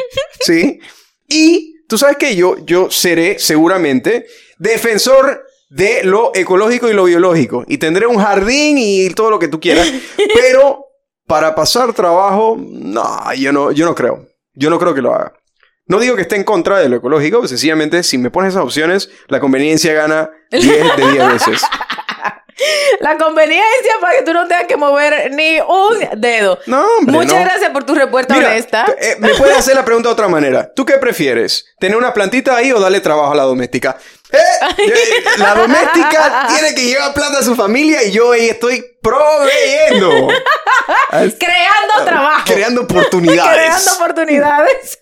¿Sí? 0.45 0.79
Y 1.27 1.85
tú 1.87 1.97
sabes 1.97 2.17
que 2.17 2.35
yo, 2.35 2.57
yo 2.65 2.91
seré 2.91 3.39
seguramente 3.39 4.25
defensor 4.57 5.45
de 5.71 6.03
lo 6.03 6.31
ecológico 6.35 6.89
y 6.89 6.93
lo 6.93 7.05
biológico. 7.05 7.63
Y 7.65 7.77
tendré 7.77 8.05
un 8.05 8.17
jardín 8.17 8.77
y 8.77 9.09
todo 9.11 9.29
lo 9.29 9.39
que 9.39 9.47
tú 9.47 9.59
quieras. 9.61 9.89
Pero 10.35 10.85
para 11.25 11.55
pasar 11.55 11.93
trabajo, 11.93 12.57
no, 12.59 13.33
yo 13.35 13.53
no, 13.53 13.71
yo 13.71 13.85
no 13.85 13.95
creo. 13.95 14.27
Yo 14.53 14.69
no 14.69 14.77
creo 14.77 14.93
que 14.93 15.01
lo 15.01 15.15
haga. 15.15 15.33
No 15.87 15.99
digo 15.99 16.17
que 16.17 16.23
esté 16.23 16.35
en 16.35 16.43
contra 16.43 16.77
de 16.79 16.89
lo 16.89 16.97
ecológico, 16.97 17.47
sencillamente 17.47 18.03
si 18.03 18.17
me 18.17 18.29
pones 18.29 18.53
esas 18.53 18.63
opciones, 18.65 19.09
la 19.29 19.39
conveniencia 19.39 19.93
gana 19.93 20.29
10 20.51 20.63
de 20.97 21.11
10 21.11 21.33
veces. 21.33 21.61
La 22.99 23.17
conveniencia 23.17 23.93
para 23.99 24.19
que 24.19 24.23
tú 24.23 24.33
no 24.33 24.47
tengas 24.47 24.65
que 24.67 24.77
mover 24.77 25.31
ni 25.33 25.59
un 25.61 26.19
dedo. 26.21 26.59
No, 26.67 26.85
hombre, 26.99 27.15
Muchas 27.15 27.33
no. 27.33 27.39
gracias 27.39 27.69
por 27.71 27.83
tu 27.85 27.95
respuesta 27.95 28.35
Mira, 28.35 28.49
honesta. 28.49 28.85
eh, 28.99 29.15
me 29.17 29.33
puedes 29.33 29.57
hacer 29.57 29.75
la 29.75 29.83
pregunta 29.83 30.09
de 30.09 30.13
otra 30.13 30.27
manera. 30.27 30.71
¿Tú 30.75 30.85
qué 30.85 30.97
prefieres? 30.97 31.65
¿Tener 31.79 31.97
una 31.97 32.13
plantita 32.13 32.55
ahí 32.55 32.71
o 32.71 32.79
darle 32.79 32.99
trabajo 32.99 33.31
a 33.31 33.35
la 33.35 33.43
doméstica? 33.43 33.97
Eh, 34.31 34.37
eh, 34.77 35.23
la 35.37 35.55
doméstica 35.55 36.47
tiene 36.55 36.73
que 36.73 36.85
llevar 36.85 37.13
plata 37.13 37.39
a 37.39 37.43
su 37.43 37.55
familia 37.55 38.03
y 38.03 38.11
yo 38.11 38.31
ahí 38.31 38.49
estoy 38.49 38.83
proveyendo. 39.01 40.09
Creando 41.09 42.05
trabajo. 42.05 42.43
Creando 42.45 42.81
oportunidades. 42.81 43.53
Creando 43.53 43.91
oportunidades. 43.93 44.99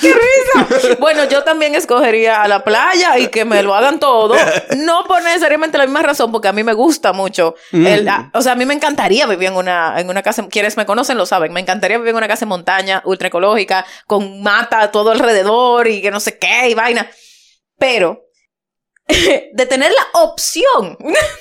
¡Qué 0.00 0.12
risa! 0.12 0.96
Bueno, 0.98 1.24
yo 1.24 1.44
también 1.44 1.74
escogería 1.74 2.42
a 2.42 2.48
la 2.48 2.64
playa 2.64 3.18
y 3.18 3.28
que 3.28 3.44
me 3.44 3.62
lo 3.62 3.74
hagan 3.74 3.98
todo. 4.00 4.34
No 4.76 5.04
por 5.04 5.22
necesariamente 5.22 5.78
la 5.78 5.84
misma 5.84 6.02
razón, 6.02 6.32
porque 6.32 6.48
a 6.48 6.52
mí 6.52 6.64
me 6.64 6.72
gusta 6.72 7.12
mucho. 7.12 7.54
el- 7.72 8.04
Mm. 8.04 8.08
a- 8.08 8.30
o 8.34 8.42
sea, 8.42 8.52
a 8.52 8.56
mí 8.56 8.64
me 8.66 8.74
encantaría 8.74 9.26
vivir 9.26 9.48
en 9.48 9.56
una, 9.56 9.98
en 10.00 10.08
una 10.10 10.22
casa. 10.22 10.46
Quienes 10.50 10.76
me 10.76 10.86
conocen 10.86 11.16
lo 11.18 11.26
saben. 11.26 11.52
Me 11.52 11.60
encantaría 11.60 11.98
vivir 11.98 12.10
en 12.10 12.16
una 12.16 12.28
casa 12.28 12.44
en 12.44 12.48
montaña, 12.50 13.02
ultra 13.04 13.28
ecológica, 13.28 13.86
con 14.06 14.42
mata 14.42 14.90
todo 14.90 15.10
alrededor 15.10 15.88
y 15.88 16.02
que 16.02 16.10
no 16.10 16.20
sé 16.20 16.38
qué 16.38 16.68
y 16.68 16.74
vaina. 16.74 17.10
Pero 17.78 18.22
de 19.08 19.66
tener 19.66 19.90
la 19.92 20.20
opción 20.20 20.96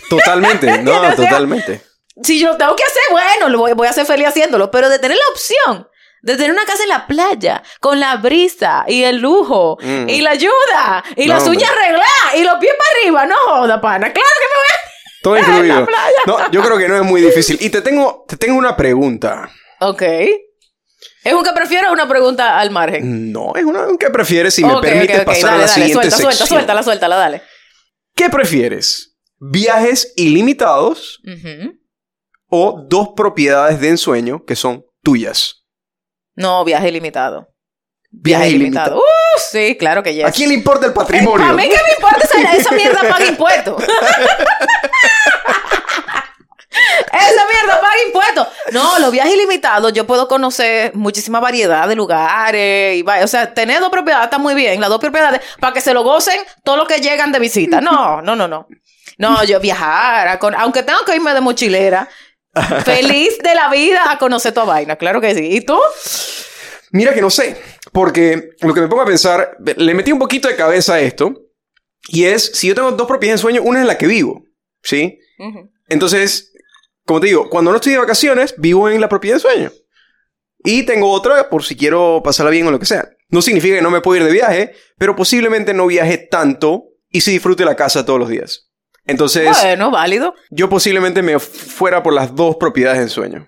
Totalmente, 0.10 0.78
no, 0.84 0.98
O 0.98 1.02
sea, 1.02 1.16
totalmente. 1.16 1.82
si 2.24 2.40
yo 2.40 2.50
lo 2.50 2.58
tengo 2.58 2.76
que 2.76 2.84
hacer, 2.84 3.02
bueno, 3.12 3.50
lo 3.50 3.60
voy, 3.60 3.74
voy 3.74 3.88
a 3.88 3.94
ser 3.94 4.06
feliz 4.06 4.28
haciéndolo, 4.28 4.72
pero 4.72 4.90
de 4.90 5.00
tener 5.00 5.18
la 5.18 5.28
opción 5.32 5.88
de 6.22 6.36
tener 6.36 6.52
una 6.52 6.66
casa 6.66 6.84
en 6.84 6.90
la 6.90 7.08
playa 7.08 7.64
con 7.80 8.00
la 8.00 8.18
brisa 8.18 8.86
y 8.88 9.04
el 9.04 9.18
lujo 9.18 9.78
Mm. 9.82 10.10
y 10.10 10.22
la 10.22 10.32
ayuda 10.32 11.04
y 11.16 11.26
No, 11.28 11.34
las 11.36 11.48
uñas 11.48 11.70
arregladas 11.72 12.36
y 12.38 12.44
los 12.44 12.56
pies 12.60 12.74
para 12.78 12.90
arriba, 13.02 13.26
no 13.26 13.36
joda, 13.46 13.82
pana. 13.82 14.12
Claro 14.14 14.30
que 14.40 14.48
me 14.48 14.58
voy 14.60 14.68
a... 14.68 14.82
Todo 15.24 15.38
incluido. 15.78 15.88
No, 16.28 16.52
yo 16.52 16.62
creo 16.64 16.78
que 16.78 16.88
no 16.88 16.96
es 16.98 17.04
muy 17.04 17.22
difícil. 17.22 17.58
Y 17.62 17.70
te 17.70 17.82
tengo, 17.82 18.26
te 18.28 18.38
tengo 18.38 18.58
una 18.58 18.76
pregunta. 18.76 19.50
Ok. 19.80 20.02
¿Es 21.24 21.34
un 21.34 21.44
que 21.44 21.52
prefiero 21.54 21.90
o 21.90 21.94
una 21.94 22.08
pregunta 22.08 22.58
al 22.60 22.72
margen? 22.72 23.32
No, 23.32 23.54
es 23.56 23.64
una 23.64 23.86
que 24.00 24.10
prefieres 24.10 24.54
si 24.56 24.64
me 24.66 24.74
Ok, 24.74 24.82
permites 24.82 25.18
ok, 25.18 25.22
ok. 25.22 25.26
pasar 25.28 25.50
a 25.50 25.52
Dale, 25.52 25.62
la 25.62 25.68
dale, 25.68 25.74
siguiente 25.74 25.94
suelta, 25.94 26.16
sección. 26.18 26.32
suelta, 26.32 26.46
suéltala, 26.48 26.84
suéltala, 26.84 27.16
dale. 27.18 27.42
¿Qué 28.16 28.30
prefieres? 28.32 29.16
¿Viajes 29.40 30.14
ilimitados 30.16 31.20
o 32.50 32.84
dos 32.88 33.10
propiedades 33.16 33.80
de 33.80 33.90
ensueño 33.90 34.44
que 34.46 34.56
son 34.56 34.84
tuyas? 35.04 35.61
No, 36.36 36.64
viaje 36.64 36.88
ilimitado. 36.90 37.48
Viaje 38.14 38.50
ilimitado. 38.50 38.98
Uh, 38.98 39.02
sí, 39.52 39.78
claro 39.80 40.04
que 40.04 40.14
yes. 40.14 40.26
¿A 40.26 40.32
quién 40.32 40.50
le 40.50 40.56
importa 40.56 40.86
el 40.86 40.94
patrimonio? 40.94 41.48
A 41.48 41.54
mí 41.54 41.64
que 41.70 41.78
me 41.88 41.94
importa 41.96 42.20
esa, 42.26 42.42
esa 42.58 42.72
mierda 42.76 43.00
paga 43.08 43.26
impuestos. 43.26 43.82
esa 47.14 47.42
mierda 47.52 47.80
paga 47.82 48.04
impuestos. 48.06 48.48
No, 48.72 49.00
los 49.00 49.12
viajes 49.12 49.34
ilimitados, 49.34 49.94
yo 49.94 50.06
puedo 50.08 50.28
conocer 50.28 50.94
muchísima 50.96 51.40
variedad 51.40 51.88
de 51.88 51.96
lugares. 51.96 52.96
Y 52.98 53.02
va- 53.04 53.24
o 53.24 53.28
sea, 53.28 53.54
tener 53.54 53.80
dos 53.80 53.90
propiedades 53.90 54.26
está 54.26 54.38
muy 54.38 54.56
bien, 54.56 54.80
las 54.80 54.90
dos 54.90 55.00
propiedades, 55.00 55.42
para 55.60 55.74
que 55.74 55.82
se 55.82 55.94
lo 55.94 56.04
gocen 56.04 56.40
todos 56.64 56.78
los 56.80 56.88
que 56.88 57.00
llegan 57.00 57.32
de 57.32 57.40
visita. 57.40 57.82
No, 57.82 58.22
no, 58.22 58.36
no, 58.36 58.48
no. 58.48 58.68
No, 59.18 59.44
yo 59.44 59.60
viajar, 59.60 60.40
con- 60.40 60.56
aunque 60.56 60.84
tengo 60.84 61.00
que 61.06 61.16
irme 61.16 61.34
de 61.34 61.42
mochilera, 61.42 62.08
feliz 62.86 63.38
de 63.40 63.56
la 63.56 63.70
vida 63.70 64.12
a 64.12 64.18
conocer 64.18 64.54
toda 64.54 64.66
vaina, 64.68 64.96
claro 64.96 65.22
que 65.22 65.34
sí. 65.36 65.48
¿Y 65.52 65.62
tú? 65.62 65.80
Mira 66.92 67.14
que 67.14 67.22
no 67.22 67.30
sé, 67.30 67.56
porque 67.92 68.50
lo 68.62 68.74
que 68.74 68.82
me 68.82 68.88
pongo 68.88 69.04
a 69.04 69.06
pensar, 69.06 69.58
le 69.78 69.94
metí 69.94 70.12
un 70.12 70.20
poquito 70.20 70.48
de 70.48 70.56
cabeza 70.56 70.96
a 70.96 71.00
esto, 71.00 71.34
y 72.10 72.26
es, 72.26 72.52
si 72.54 72.68
yo 72.68 72.76
tengo 72.76 72.92
dos 72.92 73.08
propiedades 73.08 73.40
de 73.40 73.44
sueño, 73.44 73.62
una 73.64 73.82
es 73.82 73.88
la 73.88 73.98
que 73.98 74.08
vivo, 74.08 74.44
¿sí? 74.84 75.20
Entonces, 75.88 76.54
como 77.06 77.20
te 77.20 77.28
digo, 77.28 77.50
cuando 77.50 77.72
no 77.72 77.78
estoy 77.78 77.94
de 77.94 78.00
vacaciones, 78.00 78.56
vivo 78.58 78.90
en 78.90 79.02
la 79.02 79.10
propiedad 79.10 79.38
de 79.38 79.42
sueño. 79.42 79.72
Y 80.64 80.84
tengo 80.84 81.12
otra 81.12 81.50
por 81.50 81.64
si 81.64 81.76
quiero 81.76 82.22
pasarla 82.24 82.52
bien 82.52 82.68
o 82.68 82.72
lo 82.72 82.80
que 82.80 82.86
sea. 82.86 83.10
No 83.30 83.42
significa 83.42 83.76
que 83.76 83.82
no 83.82 83.90
me 83.90 84.02
puedo 84.02 84.18
ir 84.18 84.26
de 84.26 84.34
viaje, 84.34 84.74
pero 84.98 85.16
posiblemente 85.16 85.74
no 85.74 85.88
viaje 85.88 86.18
tanto 86.18 86.86
y 87.10 87.22
sí 87.22 87.32
disfrute 87.32 87.66
la 87.66 87.76
casa 87.76 88.06
todos 88.06 88.20
los 88.20 88.30
días. 88.30 88.71
Entonces, 89.06 89.50
Bueno, 89.62 89.92
válido. 89.92 90.34
yo 90.50 90.70
posiblemente 90.70 91.22
me 91.22 91.40
fuera 91.40 92.04
por 92.04 92.14
las 92.14 92.36
dos 92.36 92.56
propiedades 92.58 93.00
de 93.02 93.10
sueño. 93.10 93.48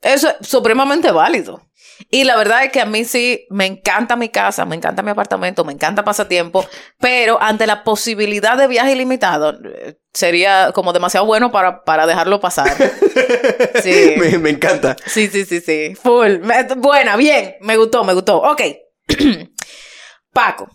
Eso 0.00 0.28
es 0.40 0.46
supremamente 0.46 1.10
válido. 1.10 1.62
Y 2.10 2.24
la 2.24 2.36
verdad 2.36 2.64
es 2.64 2.72
que 2.72 2.80
a 2.80 2.86
mí 2.86 3.04
sí 3.04 3.46
me 3.50 3.66
encanta 3.66 4.16
mi 4.16 4.28
casa, 4.28 4.64
me 4.64 4.74
encanta 4.74 5.02
mi 5.02 5.10
apartamento, 5.12 5.64
me 5.64 5.72
encanta 5.72 6.02
pasatiempo, 6.04 6.66
pero 6.98 7.40
ante 7.40 7.66
la 7.68 7.84
posibilidad 7.84 8.58
de 8.58 8.66
viaje 8.66 8.92
ilimitado, 8.92 9.56
eh, 9.64 9.96
sería 10.12 10.72
como 10.74 10.92
demasiado 10.92 11.24
bueno 11.24 11.52
para, 11.52 11.84
para 11.84 12.06
dejarlo 12.06 12.40
pasar. 12.40 12.74
Sí. 13.82 14.14
me, 14.18 14.38
me 14.38 14.50
encanta. 14.50 14.96
Sí, 15.06 15.28
sí, 15.28 15.44
sí, 15.44 15.60
sí. 15.60 15.94
Full. 15.94 16.38
Me- 16.40 16.64
buena, 16.76 17.16
bien. 17.16 17.54
Me 17.60 17.76
gustó, 17.76 18.02
me 18.04 18.12
gustó. 18.14 18.38
Ok. 18.38 18.62
Paco, 20.32 20.68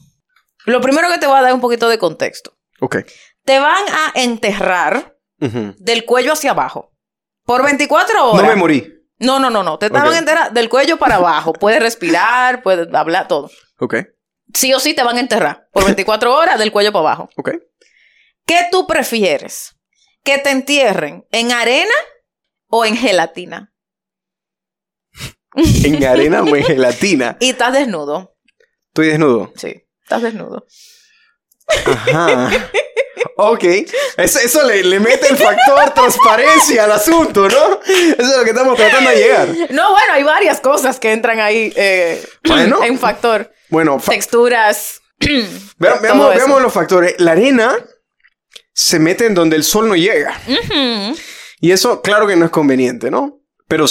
lo 0.66 0.80
primero 0.82 1.10
que 1.10 1.18
te 1.18 1.28
voy 1.28 1.38
a 1.38 1.42
dar 1.42 1.50
es 1.50 1.56
un 1.56 1.62
poquito 1.62 1.90
de 1.90 1.98
contexto. 1.98 2.54
Ok. 2.80 2.98
Te 3.50 3.58
van 3.58 3.84
a 3.90 4.12
enterrar 4.14 5.18
del 5.40 6.06
cuello 6.06 6.34
hacia 6.34 6.52
abajo 6.52 6.94
por 7.46 7.64
24 7.64 8.30
horas. 8.30 8.44
No 8.44 8.48
me 8.48 8.56
morí. 8.56 8.94
No, 9.18 9.40
no, 9.40 9.50
no, 9.50 9.64
no. 9.64 9.80
Te 9.80 9.90
van 9.90 10.06
Ok. 10.08 10.14
a 10.14 10.18
enterrar 10.20 10.54
del 10.54 10.70
cuello 10.70 10.98
para 10.98 11.16
abajo. 11.16 11.54
Puedes 11.54 11.82
respirar, 11.82 12.62
puedes 12.62 12.94
hablar, 12.94 13.28
todo. 13.28 13.50
Ok. 13.80 13.96
Sí 14.54 14.72
o 14.76 14.80
sí 14.80 14.94
te 14.94 15.02
van 15.02 15.18
a 15.18 15.20
enterrar 15.20 15.68
por 15.74 15.84
24 15.84 16.32
horas 16.32 16.60
del 16.60 16.72
cuello 16.72 16.92
para 16.94 17.00
abajo. 17.08 17.30
Ok. 17.38 17.50
¿Qué 18.46 18.68
tú 18.72 18.86
prefieres? 18.86 19.76
¿Que 20.24 20.38
te 20.38 20.52
entierren 20.52 21.26
en 21.32 21.52
arena 21.52 21.96
o 22.68 22.86
en 22.86 22.96
gelatina? 22.96 23.74
En 25.56 26.06
arena 26.06 26.44
o 26.44 26.56
en 26.56 26.64
gelatina. 26.66 27.36
Y 27.40 27.50
estás 27.50 27.74
desnudo. 27.74 28.38
Estoy 28.90 29.08
desnudo. 29.08 29.52
Sí, 29.56 29.88
estás 30.04 30.22
desnudo. 30.22 30.68
Ajá. 31.88 32.52
Ok. 33.36 33.64
Eso, 34.18 34.40
eso 34.40 34.64
le, 34.68 34.84
le 34.84 35.00
mete 35.00 35.28
el 35.30 35.38
factor 35.38 35.90
transparencia 35.94 36.84
al 36.86 36.92
asunto, 36.92 37.48
¿no? 37.48 37.80
Eso 37.86 38.16
es 38.18 38.38
lo 38.38 38.44
que 38.44 38.50
estamos 38.52 38.76
tratando 38.78 39.10
de 39.10 39.16
llegar. 39.16 39.48
No, 39.72 39.92
bueno, 39.92 40.14
hay 40.14 40.24
varias 40.24 40.60
cosas 40.60 41.00
que 41.00 41.12
entran 41.12 41.40
ahí 41.40 41.72
eh, 41.76 42.24
Bueno. 42.46 42.84
en 42.84 42.98
factor. 43.00 43.52
Bueno, 43.70 44.00
fa- 44.00 44.12
Texturas. 44.12 45.02
todo 45.20 46.30
veamos, 46.34 46.62
los 46.62 46.74
factores. 46.74 47.16
La 47.20 47.32
arena 47.34 47.78
se 48.74 49.00
mete 49.00 49.26
en 49.26 49.34
donde 49.36 49.56
el 49.56 49.64
sol 49.64 49.88
no 49.88 49.96
llega. 49.96 50.40
Y 51.62 51.72
eso, 51.72 52.02
claro 52.02 52.26
que 52.28 52.36
no 52.36 52.46
es 52.46 52.52
conveniente, 52.52 53.12
¿no? 53.12 53.42
Pero 53.68 53.86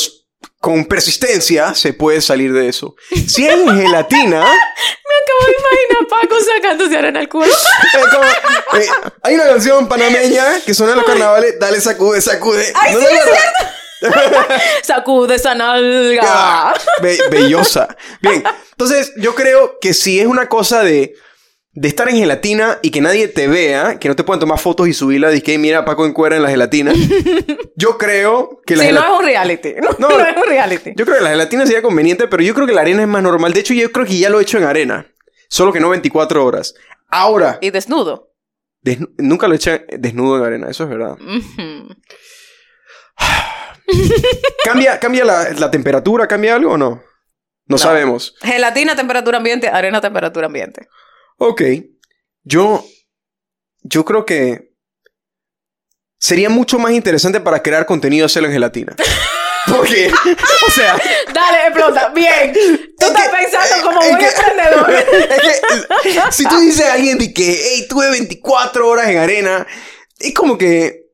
con 0.60 0.84
persistencia 0.86 1.74
se 1.74 1.92
puede 1.92 2.20
salir 2.20 2.52
de 2.52 2.68
eso. 2.68 2.94
Si 3.26 3.46
hay 3.46 3.64
gelatina, 3.68 4.40
Me 5.08 5.14
acabo 5.24 5.46
de 5.46 5.52
imaginar 5.58 6.02
a 6.02 6.08
Paco 6.08 6.36
sacándose 6.40 6.96
arena 6.98 7.20
al 7.20 7.28
como, 7.28 7.44
eh, 8.82 8.86
hay 9.22 9.34
una 9.34 9.44
canción 9.46 9.88
panameña 9.88 10.60
que 10.64 10.74
suena 10.74 10.92
en 10.92 10.98
los 10.98 11.06
carnavales, 11.06 11.58
dale 11.58 11.80
sacude, 11.80 12.20
sacude. 12.20 12.72
Ay, 12.74 12.94
¿No 12.94 13.00
sí, 13.00 13.06
es 13.10 13.20
acuerdas? 13.20 13.42
Sacude 14.82 15.34
esa 15.34 15.54
nalga. 15.54 16.22
Ah, 16.24 16.74
be- 17.02 17.18
bellosa. 17.30 17.96
Bien, 18.20 18.44
entonces 18.70 19.12
yo 19.16 19.34
creo 19.34 19.78
que 19.80 19.92
si 19.94 20.20
es 20.20 20.26
una 20.26 20.48
cosa 20.48 20.82
de, 20.82 21.14
de 21.80 21.86
estar 21.88 22.08
en 22.08 22.16
gelatina 22.16 22.78
y 22.82 22.90
que 22.90 23.00
nadie 23.00 23.28
te 23.28 23.46
vea, 23.46 23.98
que 24.00 24.08
no 24.08 24.16
te 24.16 24.24
puedan 24.24 24.40
tomar 24.40 24.58
fotos 24.58 24.88
y 24.88 24.94
subirla, 24.94 25.32
y 25.32 25.40
que 25.42 25.56
mira 25.58 25.84
Paco 25.84 26.06
en 26.06 26.12
cuera 26.12 26.34
en 26.36 26.42
la 26.42 26.50
gelatina, 26.50 26.92
yo 27.76 27.96
creo 27.98 28.60
que 28.66 28.74
la 28.74 28.82
Sí, 28.84 28.88
no 28.92 28.94
gelatina... 29.00 29.14
es 29.14 29.20
un 29.20 29.24
reality. 29.26 29.74
No, 29.80 29.88
No, 29.98 30.18
no 30.18 30.24
es 30.26 30.36
un 30.36 30.42
reality. 30.48 30.92
Yo 30.96 31.04
creo 31.04 31.18
que 31.18 31.24
la 31.24 31.30
gelatina 31.30 31.64
sería 31.66 31.82
conveniente, 31.82 32.26
pero 32.26 32.42
yo 32.42 32.52
creo 32.54 32.66
que 32.66 32.72
la 32.72 32.80
arena 32.80 33.02
es 33.02 33.08
más 33.08 33.22
normal. 33.22 33.52
De 33.52 33.60
hecho, 33.60 33.74
yo 33.74 33.92
creo 33.92 34.06
que 34.06 34.18
ya 34.18 34.28
lo 34.28 34.40
he 34.40 34.42
hecho 34.42 34.58
en 34.58 34.64
arena. 34.64 35.06
Solo 35.48 35.72
que 35.72 35.78
no 35.80 35.88
24 35.90 36.44
horas. 36.44 36.74
Ahora, 37.10 37.58
Y 37.60 37.70
desnudo. 37.70 38.32
desnu- 38.84 39.10
nunca 39.18 39.46
lo 39.46 39.54
he 39.54 39.56
hecho 39.56 39.70
desnudo 39.96 40.38
en 40.38 40.44
arena, 40.44 40.68
eso 40.70 40.82
es 40.84 40.90
verdad. 40.90 41.16
¿Cambia, 44.64 44.98
cambia 45.00 45.24
la, 45.24 45.50
la 45.50 45.70
temperatura? 45.70 46.26
¿Cambia 46.26 46.54
algo 46.56 46.72
o 46.72 46.76
no? 46.76 47.02
No, 47.66 47.78
sabemos. 47.78 48.34
Gelatina, 48.42 48.96
temperatura 48.96 49.38
ambiente. 49.38 49.68
Arena, 49.68 50.00
temperatura 50.00 50.46
ambiente. 50.46 50.88
Ok. 51.38 51.62
Yo. 52.44 52.84
Yo 53.82 54.04
creo 54.04 54.24
que. 54.26 54.68
Sería 56.20 56.50
mucho 56.50 56.78
más 56.78 56.92
interesante 56.92 57.40
para 57.40 57.62
crear 57.62 57.86
contenido 57.86 58.26
hacerlo 58.26 58.48
en 58.48 58.54
gelatina. 58.54 58.96
Porque. 59.66 60.10
o 60.66 60.70
sea. 60.70 60.96
Dale, 61.32 61.66
explota. 61.68 62.08
Bien. 62.10 62.52
Tú 62.52 62.58
Es 62.60 63.08
estás 63.08 63.28
que- 63.28 63.36
pensando 63.36 63.76
eh, 63.76 63.82
como 63.82 64.00
buen 64.00 64.24
emprendedor. 64.24 64.90
es 65.30 66.02
que, 66.02 66.32
si 66.32 66.44
tú 66.44 66.58
dices 66.60 66.84
a 66.86 66.94
alguien 66.94 67.18
de 67.18 67.32
que, 67.32 67.44
hey, 67.74 67.86
tuve 67.88 68.10
24 68.10 68.88
horas 68.88 69.08
en 69.08 69.18
arena, 69.18 69.66
es 70.18 70.34
como 70.34 70.58
que 70.58 71.04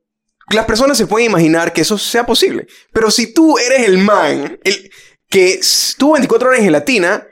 las 0.51 0.65
personas 0.67 0.97
se 0.97 1.07
pueden 1.07 1.31
imaginar 1.31 1.73
que 1.73 1.83
eso 1.83 1.99
sea 1.99 2.25
posible. 2.25 2.67
Pero 2.93 3.11
si 3.11 3.33
tú 3.35 3.59
eres 3.59 3.87
el 3.89 3.99
man, 3.99 4.59
el 4.65 4.91
que 5.29 5.55
estuvo 5.55 6.13
24 6.13 6.49
horas 6.49 6.61
en 6.61 6.67
gelatina, 6.67 7.27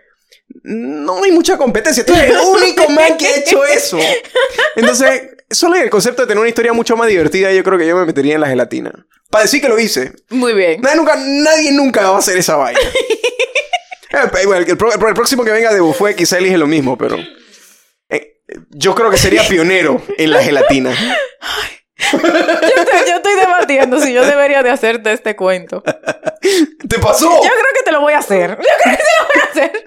no 0.65 1.23
hay 1.25 1.33
mucha 1.33 1.57
competencia. 1.57 2.05
Tú 2.05 2.15
eres 2.15 2.31
el 2.31 2.39
único 2.39 2.89
man 2.91 3.17
que 3.19 3.27
ha 3.27 3.37
hecho 3.37 3.65
eso. 3.65 3.99
Entonces, 4.77 5.23
solo 5.51 5.77
en 5.77 5.83
el 5.83 5.91
concepto 5.91 6.23
de 6.23 6.29
tener 6.29 6.41
una 6.41 6.49
historia 6.49 6.73
mucho 6.73 6.97
más 6.97 7.09
divertida, 7.09 7.53
yo 7.53 7.63
creo 7.65 7.79
que 7.79 7.87
yo 7.87 7.97
me 7.97 8.07
metería 8.07 8.35
en 8.35 8.41
la 8.41 8.49
gelatina. 8.49 8.93
Para 9.31 9.45
decir 9.45 9.61
que 9.63 9.69
lo 9.69 9.79
hice. 9.79 10.13
Muy 10.31 10.53
bien. 10.53 10.81
Nadie 10.83 10.97
nunca, 10.97 11.17
nadie 11.17 11.73
nunca 11.73 12.11
va 12.11 12.17
a 12.17 12.19
hacer 12.19 12.37
esa 12.37 12.57
vaina. 12.57 12.81
Eh, 14.15 14.45
bueno, 14.45 14.67
el, 14.69 14.77
pro- 14.77 14.93
el 14.93 15.15
próximo 15.15 15.43
que 15.43 15.51
venga 15.53 15.73
de 15.73 15.81
Bufue 15.81 16.15
quizá 16.15 16.37
elige 16.37 16.59
lo 16.59 16.67
mismo, 16.67 16.99
pero... 16.99 17.17
eh, 18.11 18.41
yo 18.69 18.95
creo 18.95 19.11
que 19.11 19.17
sería 19.17 19.43
pionero 19.49 20.03
en 20.19 20.31
la 20.31 20.43
gelatina. 20.43 20.95
Yo 22.13 22.19
estoy, 22.19 23.01
yo 23.09 23.17
estoy 23.17 23.35
debatiendo 23.37 24.01
si 24.01 24.13
yo 24.13 24.23
debería 24.27 24.63
de 24.63 24.69
hacerte 24.69 25.13
este 25.13 25.35
cuento. 25.35 25.83
¿Te 26.89 26.99
pasó? 26.99 27.25
Yo 27.43 27.51
creo 27.51 27.73
que 27.75 27.83
te 27.87 27.93
lo 27.93 28.03
voy 28.03 28.13
a 28.13 28.19
hacer. 28.19 28.51
Yo 28.51 28.57
creo 28.57 28.97
que 28.99 29.03
te 29.03 29.13
lo 29.19 29.27
voy 29.29 29.41
a 29.41 29.51
hacer. 29.51 29.85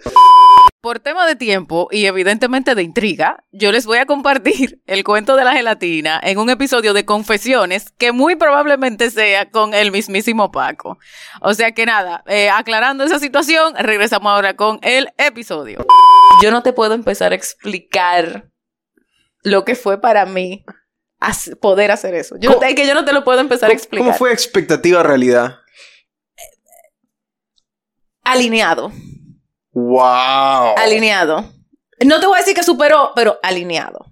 Por 0.86 1.00
tema 1.00 1.26
de 1.26 1.36
tiempo 1.36 1.88
y 1.90 2.06
evidentemente 2.06 2.76
de 2.76 2.84
intriga, 2.84 3.44
yo 3.52 3.72
les 3.72 3.88
voy 3.88 3.98
a 3.98 4.06
compartir 4.06 4.84
el 4.86 5.04
cuento 5.04 5.36
de 5.36 5.44
la 5.44 5.54
gelatina 5.54 6.20
en 6.22 6.38
un 6.38 6.48
episodio 6.52 6.94
de 6.94 7.06
confesiones 7.06 7.90
que 7.98 8.12
muy 8.12 8.36
probablemente 8.36 9.10
sea 9.10 9.50
con 9.50 9.74
el 9.74 9.92
mismísimo 9.92 10.52
Paco. 10.52 11.00
O 11.42 11.56
sea 11.56 11.72
que 11.72 11.88
nada, 11.88 12.24
eh, 12.28 12.52
aclarando 12.52 13.04
esa 13.04 13.18
situación, 13.18 13.74
regresamos 13.80 14.32
ahora 14.32 14.56
con 14.56 14.78
el 14.84 15.10
episodio. 15.18 15.84
Yo 16.44 16.52
no 16.52 16.62
te 16.62 16.72
puedo 16.72 16.94
empezar 16.94 17.32
a 17.32 17.36
explicar 17.36 18.52
lo 19.42 19.66
que 19.66 19.74
fue 19.74 20.00
para 20.00 20.28
mí 20.28 20.66
poder 21.62 21.90
hacer 21.90 22.14
eso. 22.14 22.36
Yo, 22.40 22.52
no 22.52 22.58
¿Cómo- 22.58 22.68
te- 22.68 22.76
que 22.76 22.86
yo 22.86 22.94
no 22.94 23.06
te 23.06 23.12
lo 23.14 23.24
puedo 23.24 23.40
empezar 23.40 23.70
a 23.70 23.74
¿Cómo, 23.74 23.78
explicar. 23.80 24.06
cómo 24.06 24.18
fue 24.20 24.32
expectativa 24.32 25.02
realidad? 25.02 25.56
Alineado. 28.24 28.92
¡Wow! 29.76 30.78
Alineado. 30.78 31.52
No 32.06 32.20
te 32.22 32.26
voy 32.26 32.38
a 32.38 32.40
decir 32.40 32.56
que 32.56 32.64
superó, 32.64 33.12
pero 33.14 33.38
alineado. 33.44 34.06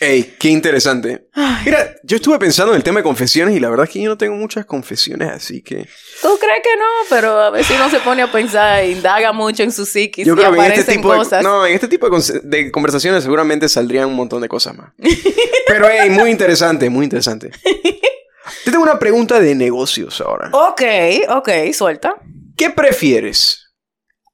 ¡Ey! 0.00 0.34
¡Qué 0.40 0.48
interesante! 0.48 1.28
Mira, 1.64 1.94
yo 2.02 2.16
estuve 2.16 2.38
pensando 2.38 2.72
en 2.72 2.78
el 2.78 2.82
tema 2.82 3.00
de 3.00 3.04
confesiones 3.04 3.54
y 3.54 3.60
la 3.60 3.68
verdad 3.68 3.84
es 3.84 3.92
que 3.92 4.00
yo 4.00 4.08
no 4.08 4.16
tengo 4.16 4.34
muchas 4.34 4.64
confesiones, 4.64 5.30
así 5.30 5.62
que... 5.62 5.86
Tú 6.22 6.38
crees 6.40 6.62
que 6.62 6.76
no, 6.76 6.84
pero 7.10 7.38
a 7.38 7.50
veces 7.50 7.76
uno 7.76 7.90
se 7.90 8.00
pone 8.00 8.22
a 8.22 8.32
pensar 8.32 8.82
e 8.82 8.92
indaga 8.92 9.32
mucho 9.32 9.62
en 9.62 9.72
su 9.72 9.84
psiquis 9.84 10.26
Yo 10.26 10.32
y 10.32 10.36
creo 10.36 10.50
que 10.50 10.56
en 10.56 10.60
aparecen 10.62 10.80
este 10.80 10.92
tipo 10.96 11.12
de, 11.12 11.18
cosas. 11.18 11.42
no, 11.42 11.66
en 11.66 11.74
este 11.74 11.88
tipo 11.88 12.08
de, 12.08 12.40
de 12.42 12.72
conversaciones 12.72 13.22
seguramente 13.22 13.68
saldrían 13.68 14.08
un 14.08 14.16
montón 14.16 14.40
de 14.40 14.48
cosas 14.48 14.74
más. 14.74 14.92
Pero 15.66 15.86
hey, 15.90 16.08
muy 16.08 16.30
interesante, 16.30 16.88
muy 16.88 17.04
interesante. 17.04 17.50
Te 18.64 18.70
tengo 18.70 18.82
una 18.82 18.98
pregunta 18.98 19.38
de 19.38 19.54
negocios 19.54 20.20
ahora. 20.22 20.48
Ok, 20.52 20.82
ok, 21.28 21.50
suelta. 21.74 22.16
¿Qué 22.56 22.70
prefieres? 22.70 23.74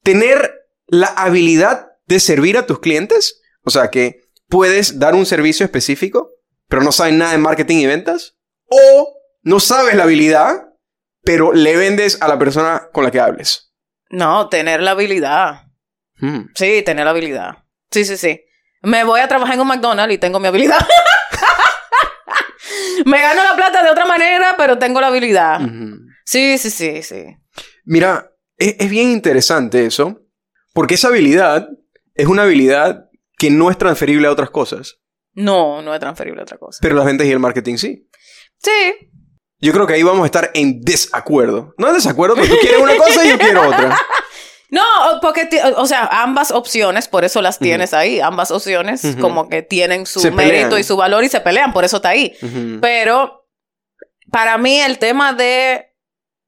¿Tener 0.02 0.59
la 0.90 1.06
habilidad 1.06 1.88
de 2.06 2.20
servir 2.20 2.58
a 2.58 2.66
tus 2.66 2.80
clientes? 2.80 3.40
O 3.64 3.70
sea, 3.70 3.88
que 3.88 4.20
puedes 4.48 4.98
dar 4.98 5.14
un 5.14 5.26
servicio 5.26 5.64
específico, 5.64 6.30
pero 6.68 6.82
no 6.82 6.92
sabes 6.92 7.14
nada 7.14 7.32
de 7.32 7.38
marketing 7.38 7.78
y 7.78 7.86
ventas. 7.86 8.36
¿O 8.66 9.20
no 9.42 9.60
sabes 9.60 9.94
la 9.94 10.02
habilidad, 10.04 10.70
pero 11.22 11.52
le 11.52 11.76
vendes 11.76 12.20
a 12.20 12.28
la 12.28 12.38
persona 12.38 12.88
con 12.92 13.04
la 13.04 13.10
que 13.10 13.20
hables. 13.20 13.72
No, 14.10 14.48
tener 14.48 14.80
la 14.82 14.92
habilidad. 14.92 15.66
Hmm. 16.16 16.46
Sí, 16.54 16.82
tener 16.82 17.04
la 17.04 17.12
habilidad. 17.12 17.64
Sí, 17.90 18.04
sí, 18.04 18.16
sí. 18.16 18.42
Me 18.82 19.04
voy 19.04 19.20
a 19.20 19.28
trabajar 19.28 19.54
en 19.54 19.60
un 19.60 19.68
McDonald's 19.68 20.14
y 20.14 20.18
tengo 20.18 20.40
mi 20.40 20.48
habilidad. 20.48 20.78
Me 23.06 23.20
gano 23.20 23.42
la 23.42 23.56
plata 23.56 23.82
de 23.82 23.90
otra 23.90 24.04
manera, 24.04 24.54
pero 24.58 24.78
tengo 24.78 25.00
la 25.00 25.06
habilidad. 25.08 25.60
Sí, 26.24 26.58
sí, 26.58 26.70
sí, 26.70 27.02
sí. 27.02 27.24
Mira, 27.84 28.30
es, 28.56 28.76
es 28.78 28.90
bien 28.90 29.10
interesante 29.10 29.86
eso, 29.86 30.20
porque 30.72 30.94
esa 30.94 31.08
habilidad 31.08 31.68
es 32.14 32.26
una 32.26 32.42
habilidad 32.42 33.06
que 33.38 33.50
no 33.50 33.70
es 33.70 33.78
transferible 33.78 34.26
a 34.28 34.32
otras 34.32 34.50
cosas, 34.50 34.98
No, 35.32 35.80
no 35.82 35.94
es 35.94 36.00
transferible 36.00 36.40
a 36.40 36.44
otra 36.44 36.58
cosa. 36.58 36.78
pero 36.82 36.94
las 36.96 37.04
ventas 37.06 37.26
y 37.26 37.30
el 37.30 37.38
marketing 37.38 37.76
sí. 37.76 38.08
Sí. 38.58 39.10
Yo 39.62 39.72
creo 39.72 39.86
que 39.86 39.94
ahí 39.94 40.02
vamos 40.02 40.22
a 40.22 40.26
estar 40.26 40.50
en 40.54 40.80
desacuerdo. 40.80 41.74
No 41.78 41.88
en 41.88 41.94
desacuerdo, 41.94 42.34
porque 42.34 42.50
tú 42.50 42.56
quieres 42.60 42.80
una 42.80 42.96
cosa 42.96 43.24
y 43.24 43.28
yo 43.30 43.38
quiero 43.38 43.66
otra. 43.68 43.98
No, 44.72 44.84
porque, 45.20 45.48
o 45.76 45.84
sea, 45.88 46.04
ambas 46.22 46.52
opciones, 46.52 47.08
por 47.08 47.24
eso 47.24 47.42
las 47.42 47.58
tienes 47.58 47.92
ahí. 47.92 48.20
Ambas 48.20 48.52
opciones 48.52 49.02
como 49.20 49.48
que 49.48 49.62
tienen 49.62 50.06
su 50.06 50.20
Se 50.20 50.30
mérito 50.30 50.66
pelean. 50.68 50.80
y 50.80 50.84
su 50.84 50.96
valor 50.96 51.24
y 51.24 51.28
se 51.28 51.40
pelean, 51.40 51.72
por 51.72 51.82
eso 51.84 51.96
está 51.96 52.10
ahí. 52.10 52.36
Pero 52.80 53.48
para 54.30 54.58
mí 54.58 54.78
el 54.80 54.98
tema 55.00 55.32
de 55.32 55.86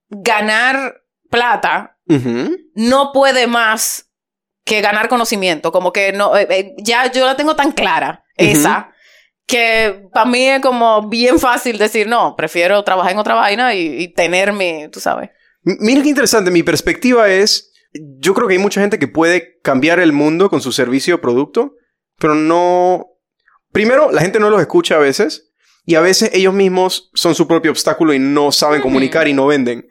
ganar 0.08 1.02
plata 1.30 1.98
no 2.74 3.10
puede 3.12 3.48
más 3.48 4.08
que 4.64 4.80
ganar 4.80 5.08
conocimiento. 5.08 5.72
Como 5.72 5.92
que 5.92 6.12
no, 6.12 6.36
eh, 6.36 6.46
eh, 6.50 6.74
ya 6.78 7.10
yo 7.10 7.26
la 7.26 7.36
tengo 7.36 7.56
tan 7.56 7.72
clara, 7.72 8.24
esa, 8.36 8.92
que 9.46 10.08
para 10.12 10.26
mí 10.30 10.44
es 10.44 10.60
como 10.60 11.08
bien 11.08 11.38
fácil 11.38 11.78
decir, 11.78 12.06
no, 12.08 12.34
prefiero 12.36 12.82
trabajar 12.84 13.12
en 13.12 13.18
otra 13.18 13.34
vaina 13.34 13.74
y, 13.74 14.02
y 14.02 14.08
tener 14.14 14.52
mi, 14.52 14.88
tú 14.88 15.00
sabes. 15.00 15.30
M- 15.64 15.76
Mira 15.80 16.02
qué 16.02 16.08
interesante. 16.08 16.50
Mi 16.50 16.62
perspectiva 16.62 17.28
es, 17.28 17.72
yo 17.92 18.34
creo 18.34 18.48
que 18.48 18.54
hay 18.54 18.60
mucha 18.60 18.80
gente 18.80 18.98
que 18.98 19.08
puede 19.08 19.60
cambiar 19.62 20.00
el 20.00 20.12
mundo 20.12 20.48
con 20.48 20.60
su 20.60 20.72
servicio 20.72 21.16
o 21.16 21.20
producto, 21.20 21.74
pero 22.18 22.34
no... 22.34 23.06
Primero, 23.72 24.10
la 24.12 24.20
gente 24.20 24.38
no 24.38 24.50
los 24.50 24.60
escucha 24.60 24.96
a 24.96 24.98
veces 24.98 25.52
y 25.86 25.94
a 25.94 26.00
veces 26.02 26.30
ellos 26.34 26.52
mismos 26.52 27.10
son 27.14 27.34
su 27.34 27.48
propio 27.48 27.70
obstáculo 27.70 28.12
y 28.12 28.18
no 28.18 28.52
saben 28.52 28.82
comunicar 28.82 29.28
y 29.28 29.32
no 29.32 29.46
venden. 29.46 29.88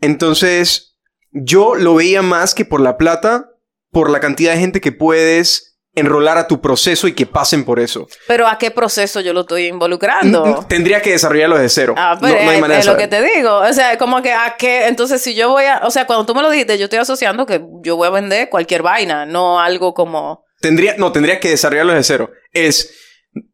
Entonces, 0.00 0.98
yo 1.30 1.74
lo 1.76 1.94
veía 1.94 2.22
más 2.22 2.54
que 2.54 2.64
por 2.64 2.80
la 2.80 2.96
plata, 2.96 3.49
por 3.90 4.10
la 4.10 4.20
cantidad 4.20 4.52
de 4.52 4.60
gente 4.60 4.80
que 4.80 4.92
puedes 4.92 5.70
enrolar 5.94 6.38
a 6.38 6.46
tu 6.46 6.60
proceso 6.60 7.08
y 7.08 7.12
que 7.12 7.26
pasen 7.26 7.64
por 7.64 7.80
eso. 7.80 8.06
Pero 8.28 8.46
¿a 8.46 8.58
qué 8.58 8.70
proceso 8.70 9.20
yo 9.20 9.32
lo 9.32 9.40
estoy 9.40 9.66
involucrando? 9.66 10.64
Tendría 10.68 11.02
que 11.02 11.10
desarrollarlo 11.10 11.58
de 11.58 11.68
cero. 11.68 11.94
Ah, 11.96 12.16
pero 12.20 12.34
no 12.34 12.50
hay 12.50 12.56
es, 12.56 12.60
manera 12.60 12.74
de 12.74 12.80
es 12.80 12.86
lo 12.86 12.96
que 12.96 13.08
te 13.08 13.22
digo. 13.22 13.56
O 13.58 13.72
sea, 13.72 13.98
como 13.98 14.22
que 14.22 14.32
a 14.32 14.56
qué. 14.56 14.86
Entonces, 14.86 15.20
si 15.20 15.34
yo 15.34 15.50
voy 15.50 15.64
a. 15.64 15.80
O 15.84 15.90
sea, 15.90 16.06
cuando 16.06 16.26
tú 16.26 16.34
me 16.34 16.42
lo 16.42 16.50
dijiste, 16.50 16.78
yo 16.78 16.84
estoy 16.84 17.00
asociando 17.00 17.46
que 17.46 17.62
yo 17.82 17.96
voy 17.96 18.06
a 18.06 18.10
vender 18.10 18.48
cualquier 18.48 18.82
vaina, 18.82 19.26
no 19.26 19.60
algo 19.60 19.94
como. 19.94 20.44
Tendría, 20.60 20.94
no, 20.96 21.10
tendría 21.10 21.40
que 21.40 21.50
desarrollarlo 21.50 21.94
de 21.94 22.02
cero. 22.02 22.30
Es... 22.52 22.94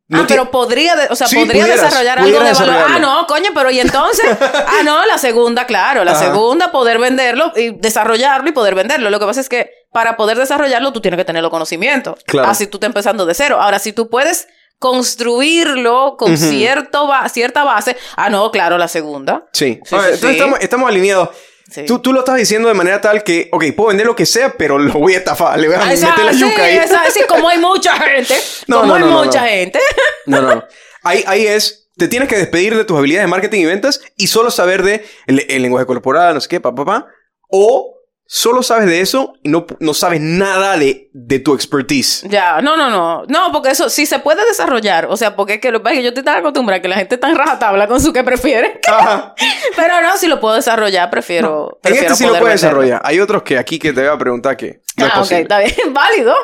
no 0.09 0.21
ah, 0.21 0.25
pero 0.29 0.51
podría, 0.51 0.95
de- 0.95 1.09
o 1.11 1.17
sea, 1.17 1.27
Sí, 1.27 1.37
podría 1.37 1.63
pudieras, 1.65 1.83
desarrollar 1.83 2.19
algo 2.21 2.41
de 2.41 2.53
valor. 2.53 2.77
Ah, 2.89 2.99
no, 3.01 3.27
coño, 3.27 3.51
pero 3.55 3.71
y 3.71 3.81
entonces, 3.81 4.25
ah, 4.41 4.83
no, 4.85 5.05
la 5.05 5.19
segunda, 5.19 5.67
claro, 5.67 6.05
la 6.05 6.13
Ajá. 6.13 6.25
segunda, 6.27 6.71
poder 6.71 6.99
venderlo 6.99 7.53
y 7.57 7.71
desarrollarlo 7.73 8.49
y 8.49 8.53
poder 8.53 8.75
venderlo. 8.77 9.11
Lo 9.11 9.19
que 9.19 9.27
pasa 9.27 9.41
es 9.41 9.49
que 9.49 9.71
para 9.93 10.17
poder 10.17 10.37
desarrollarlo, 10.39 10.93
tú 10.93 11.01
tienes 11.01 11.19
que 11.19 11.25
tener 11.25 11.43
los 11.43 11.51
conocimientos. 11.51 12.21
Claro. 12.27 12.49
Así 12.49 12.67
tú 12.67 12.77
estás 12.77 12.89
empezando 12.89 13.27
de 13.27 13.35
cero. 13.35 13.59
Ahora, 13.61 13.79
si 13.79 13.93
tú 13.93 14.09
puedes 14.11 14.47
construirlo 14.79 16.17
con 16.19 16.37
cierto 16.37 17.07
ba- 17.07 17.29
cierta 17.29 17.65
base, 17.65 17.97
ah, 18.17 18.29
no, 18.31 18.51
claro, 18.51 18.79
la 18.79 18.89
segunda. 18.89 19.47
Sí. 19.53 19.81
Sí, 19.85 19.95
A 19.95 19.99
ver, 19.99 20.09
sí, 20.11 20.15
entonces. 20.15 20.37
Estamos, 20.37 20.59
estamos 20.61 20.89
alineados. 20.89 21.29
Sí. 21.71 21.85
Tú, 21.85 21.99
tú 21.99 22.13
lo 22.13 22.21
estás 22.21 22.37
diciendo 22.37 22.69
de 22.69 22.75
manera 22.75 23.01
tal 23.01 23.25
que, 23.25 23.49
ok, 23.53 23.65
puedo 23.77 23.89
vender 23.89 24.07
lo 24.07 24.15
que 24.15 24.25
sea, 24.27 24.55
pero 24.57 24.79
lo 24.79 24.93
voy 24.93 25.15
a 25.15 25.19
estafar. 25.19 25.59
Le 25.59 25.67
voy 25.67 25.77
a 25.77 25.81
Ah, 25.83 25.93
esa- 25.93 26.11
meter 26.11 26.25
la 26.27 26.33
sí, 26.33 26.39
yuca 26.41 26.63
ahí. 26.65 26.77
esa- 26.77 27.11
sí, 27.11 27.21
como 27.29 27.49
hay 27.49 27.59
mucha 27.59 27.93
gente, 28.01 28.35
No, 28.69 28.77
como 28.81 28.87
no, 28.89 28.95
hay 28.95 29.01
no, 29.03 29.11
no, 29.11 29.25
mucha 29.25 29.41
gente. 29.47 29.81
No, 30.27 30.43
no. 30.43 30.65
Ahí, 31.03 31.25
ahí 31.27 31.47
es, 31.47 31.89
te 31.97 32.09
tienes 32.09 32.29
que 32.29 32.37
despedir 32.37 32.77
de 32.77 32.85
tus 32.85 32.97
habilidades 32.97 33.25
de 33.27 33.31
marketing 33.31 33.61
y 33.63 33.65
ventas 33.67 34.01
y 34.17 34.27
solo 34.29 34.51
saber 34.51 34.83
de 34.83 35.05
el, 35.27 35.45
el 35.49 35.63
lenguaje 35.63 35.87
corporal, 35.87 36.35
no 36.35 36.41
sé 36.41 36.49
qué, 36.49 36.61
pa, 36.61 36.75
pa, 36.75 36.85
pa. 36.85 37.07
O 37.49 37.96
solo 38.27 38.63
sabes 38.63 38.87
de 38.87 39.01
eso 39.01 39.35
y 39.43 39.49
no, 39.49 39.67
no 39.81 39.95
sabes 39.95 40.21
nada 40.21 40.77
de, 40.77 41.11
de 41.13 41.39
tu 41.39 41.55
expertise. 41.55 42.23
Ya, 42.29 42.61
no, 42.61 42.77
no, 42.77 42.91
no. 42.91 43.25
No, 43.29 43.53
porque 43.53 43.71
eso 43.71 43.89
sí 43.89 44.07
se 44.07 44.19
puede 44.19 44.45
desarrollar. 44.47 45.07
O 45.07 45.17
sea, 45.17 45.37
porque 45.37 45.55
es 45.55 45.61
que 45.61 45.71
lo 45.71 45.83
que 45.83 46.03
yo 46.03 46.09
estoy 46.09 46.25
tan 46.25 46.39
acostumbrada 46.39 46.79
a 46.79 46.83
que 46.83 46.89
la 46.89 46.97
gente 46.97 47.15
está 47.15 47.29
en 47.29 47.37
rajatabla 47.37 47.87
con 47.87 48.01
su 48.01 48.13
que 48.13 48.25
prefiere. 48.25 48.81
Ajá. 48.89 49.35
Pero 49.77 50.01
no, 50.03 50.17
si 50.17 50.27
lo 50.27 50.41
puedo 50.41 50.57
desarrollar, 50.57 51.11
prefiero. 51.11 51.71
En 51.77 51.81
prefiero 51.83 52.13
este 52.13 52.25
sí 52.25 52.31
lo 52.31 52.39
puedes 52.39 52.61
desarrollar. 52.61 53.01
Hay 53.05 53.21
otros 53.21 53.43
que 53.43 53.59
aquí 53.59 53.79
que 53.79 53.93
te 53.93 54.01
voy 54.01 54.11
a 54.11 54.19
preguntar 54.19 54.57
que 54.57 54.81
no 54.97 55.07
es 55.07 55.13
ah, 55.15 55.23
ok, 55.23 55.33
está 55.33 55.59
bien. 55.61 55.75
Válido. 55.93 56.35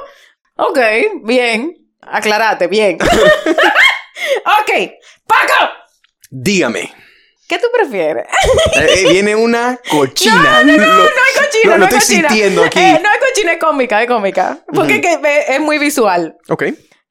Ok, 0.57 0.79
bien. 1.25 1.79
Aclarate, 2.01 2.67
bien. 2.67 2.99
ok, 3.01 4.71
Paco, 5.27 5.71
Dígame. 6.31 6.93
¿Qué 7.53 7.59
tú 7.59 7.67
prefieres? 7.73 8.25
Eh, 8.77 8.87
eh, 9.05 9.09
viene 9.11 9.37
una 9.37 9.79
cochina. 9.91 10.63
No, 10.65 10.73
no, 10.73 10.79
no, 10.79 10.87
Lo- 10.87 10.95
no 10.95 11.03
hay 11.03 11.45
cochina, 11.45 11.77
no, 11.77 11.85
hay 11.87 11.95
estoy 11.95 11.99
cochina. 12.01 12.29
sintiendo 12.31 12.65
aquí. 12.65 12.79
Eh, 12.79 13.01
no 13.03 13.11
hay 13.11 13.19
cochina, 13.19 13.53
es 13.53 13.59
cómica, 13.59 14.03
es 14.03 14.09
cómica. 14.09 14.59
Porque 14.67 14.95
Ujú. 14.99 15.07
es, 15.09 15.19
que 15.21 15.29
es- 15.39 15.49
es 15.51 15.61
muy 15.61 15.79
visual. 15.79 16.37
Ok. 16.49 16.65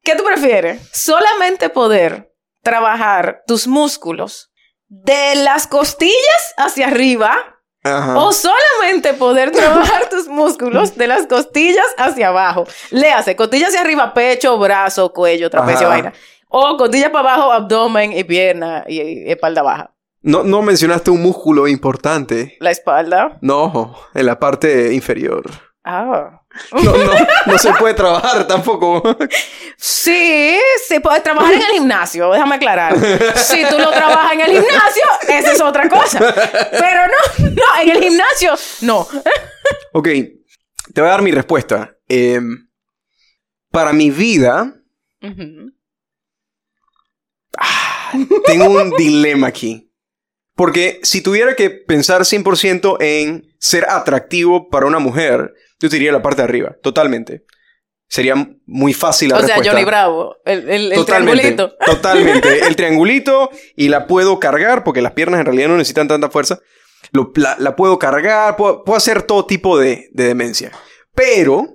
¿Qué 0.03 0.15
tú 0.15 0.23
prefieres? 0.23 0.81
¿Solamente 0.91 1.69
poder 1.69 2.31
trabajar 2.63 3.43
tus 3.45 3.67
músculos 3.67 4.51
de 4.87 5.35
las 5.35 5.67
costillas 5.67 6.53
hacia 6.57 6.87
arriba 6.87 7.37
Ajá. 7.83 8.17
o 8.17 8.31
solamente 8.33 9.13
poder 9.13 9.51
trabajar 9.51 10.09
tus 10.09 10.27
músculos 10.27 10.97
de 10.97 11.07
las 11.07 11.27
costillas 11.27 11.85
hacia 11.97 12.29
abajo? 12.29 12.65
Le 12.89 13.11
hace 13.11 13.35
costillas 13.35 13.69
hacia 13.69 13.81
arriba, 13.81 14.13
pecho, 14.15 14.57
brazo, 14.57 15.13
cuello, 15.13 15.49
trapecio, 15.51 15.81
Ajá. 15.87 15.89
vaina. 15.89 16.13
O 16.49 16.75
costillas 16.77 17.11
para 17.11 17.33
abajo, 17.33 17.51
abdomen 17.51 18.11
y 18.11 18.23
pierna 18.25 18.83
y, 18.87 18.99
y 19.01 19.31
espalda 19.31 19.61
baja. 19.61 19.93
No, 20.23 20.43
no 20.43 20.61
mencionaste 20.61 21.09
un 21.09 21.21
músculo 21.21 21.67
importante. 21.67 22.57
La 22.59 22.71
espalda. 22.71 23.39
No, 23.41 23.95
en 24.13 24.25
la 24.25 24.39
parte 24.39 24.93
inferior. 24.93 25.49
Ah. 25.83 26.41
No, 26.73 26.95
no, 26.95 27.13
no 27.45 27.57
se 27.57 27.73
puede 27.73 27.93
trabajar 27.93 28.45
tampoco. 28.45 29.01
Sí, 29.77 30.59
sí, 30.87 30.99
puedes 30.99 31.23
trabajar 31.23 31.53
en 31.53 31.61
el 31.61 31.71
gimnasio, 31.71 32.29
déjame 32.31 32.55
aclarar. 32.55 32.95
Si 33.35 33.63
tú 33.67 33.79
lo 33.79 33.89
trabajas 33.89 34.33
en 34.33 34.41
el 34.41 34.51
gimnasio, 34.51 35.03
esa 35.27 35.53
es 35.53 35.61
otra 35.61 35.89
cosa. 35.89 36.19
Pero 36.19 37.07
no, 37.07 37.49
no, 37.49 37.81
en 37.81 37.89
el 37.89 38.03
gimnasio, 38.03 38.53
no. 38.81 39.07
Ok, 39.93 40.07
te 40.93 41.01
voy 41.01 41.07
a 41.07 41.11
dar 41.11 41.21
mi 41.21 41.31
respuesta. 41.31 41.95
Em, 42.07 42.67
para 43.71 43.93
mi 43.93 44.11
vida, 44.11 44.75
tengo 48.45 48.65
un 48.69 48.91
dilema 48.91 49.47
aquí. 49.47 49.90
Porque 50.61 50.99
si 51.01 51.21
tuviera 51.21 51.55
que 51.55 51.71
pensar 51.71 52.21
100% 52.21 52.97
en 52.99 53.51
ser 53.57 53.83
atractivo 53.89 54.69
para 54.69 54.85
una 54.85 54.99
mujer, 54.99 55.55
yo 55.79 55.89
te 55.89 55.95
diría 55.95 56.11
la 56.11 56.21
parte 56.21 56.43
de 56.43 56.49
arriba, 56.49 56.75
totalmente. 56.83 57.45
Sería 58.07 58.35
muy 58.67 58.93
fácil 58.93 59.29
la 59.29 59.37
O 59.37 59.39
sea, 59.39 59.47
respuesta. 59.47 59.71
Johnny 59.71 59.85
Bravo, 59.85 60.35
el, 60.45 60.69
el, 60.69 60.91
el 60.91 60.97
Totalmente, 60.99 61.41
triangulito. 61.53 61.75
Totalmente. 61.85 62.67
El 62.67 62.75
triangulito 62.75 63.49
y 63.75 63.89
la 63.89 64.05
puedo 64.05 64.39
cargar 64.39 64.83
porque 64.83 65.01
las 65.01 65.13
piernas 65.13 65.39
en 65.39 65.47
realidad 65.47 65.69
no 65.69 65.77
necesitan 65.77 66.07
tanta 66.07 66.29
fuerza. 66.29 66.59
Lo- 67.11 67.31
la, 67.37 67.55
la 67.57 67.75
puedo 67.75 67.97
cargar, 67.97 68.55
puedo, 68.55 68.83
puedo 68.83 68.97
hacer 68.97 69.23
todo 69.23 69.47
tipo 69.47 69.79
de, 69.79 70.09
de 70.11 70.25
demencia. 70.25 70.71
Pero, 71.15 71.69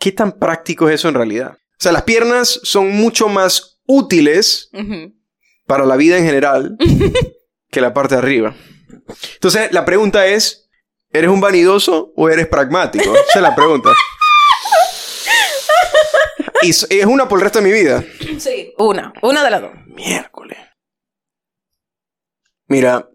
¿qué 0.00 0.10
tan 0.10 0.32
práctico 0.40 0.88
es 0.88 0.96
eso 0.96 1.08
en 1.08 1.14
realidad? 1.14 1.52
O 1.52 1.78
sea, 1.78 1.92
las 1.92 2.02
piernas 2.02 2.58
son 2.64 2.90
mucho 2.90 3.28
más 3.28 3.80
útiles 3.86 4.70
para 5.68 5.86
la 5.86 5.94
vida 5.94 6.18
en 6.18 6.24
general 6.24 6.76
que 7.74 7.80
la 7.80 7.92
parte 7.92 8.14
de 8.14 8.20
arriba. 8.20 8.54
Entonces, 9.34 9.72
la 9.72 9.84
pregunta 9.84 10.24
es, 10.26 10.70
¿eres 11.10 11.28
un 11.30 11.40
vanidoso 11.40 12.12
o 12.16 12.30
eres 12.30 12.46
pragmático? 12.46 13.14
Esa 13.14 13.38
es 13.38 13.42
la 13.42 13.54
pregunta. 13.54 13.90
Y 16.62 16.70
es 16.70 17.04
una 17.06 17.28
por 17.28 17.38
el 17.38 17.42
resto 17.42 17.58
de 17.60 17.64
mi 17.66 17.72
vida. 17.72 18.02
Sí, 18.38 18.72
una, 18.78 19.12
una 19.22 19.44
de 19.44 19.50
las 19.50 19.60
dos. 19.60 19.72
Miércoles. 19.86 20.56
Mira. 22.68 23.08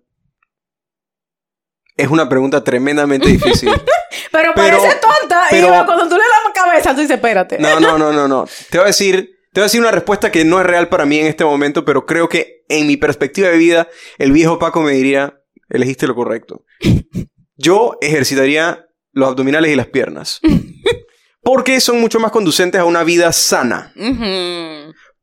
Es 1.97 2.07
una 2.09 2.29
pregunta 2.29 2.63
tremendamente 2.63 3.27
difícil. 3.27 3.69
Pero, 4.31 4.51
Pero- 4.55 4.77
parece 4.77 4.99
tonta 4.99 5.41
pero- 5.49 5.67
y 5.67 5.85
cuando 5.85 6.07
tú 6.07 6.15
le 6.15 6.21
das 6.21 6.43
la 6.45 6.53
cabeza, 6.53 6.93
tú 6.93 7.01
dices, 7.01 7.15
espérate. 7.15 7.57
No, 7.57 7.79
no, 7.79 7.97
no, 7.97 8.11
no, 8.13 8.27
no. 8.27 8.47
Te 8.69 8.77
voy 8.77 8.83
a 8.85 8.87
decir, 8.87 9.38
te 9.51 9.59
voy 9.59 9.63
a 9.63 9.65
decir 9.65 9.81
una 9.81 9.91
respuesta 9.91 10.31
que 10.31 10.45
no 10.45 10.59
es 10.59 10.65
real 10.65 10.89
para 10.89 11.05
mí 11.05 11.19
en 11.19 11.27
este 11.27 11.43
momento, 11.45 11.85
pero 11.85 12.05
creo 12.05 12.29
que 12.29 12.63
en 12.69 12.87
mi 12.87 12.97
perspectiva 12.97 13.49
de 13.49 13.57
vida, 13.57 13.87
el 14.17 14.31
viejo 14.31 14.59
Paco 14.59 14.81
me 14.81 14.91
diría, 14.93 15.39
elegiste 15.69 16.07
lo 16.07 16.15
correcto. 16.15 16.63
Yo 17.55 17.97
ejercitaría 18.01 18.85
los 19.11 19.27
abdominales 19.29 19.71
y 19.71 19.75
las 19.75 19.87
piernas. 19.87 20.39
Porque 21.41 21.79
son 21.81 21.99
mucho 21.99 22.19
más 22.19 22.31
conducentes 22.31 22.79
a 22.79 22.85
una 22.85 23.03
vida 23.03 23.31
sana. 23.33 23.93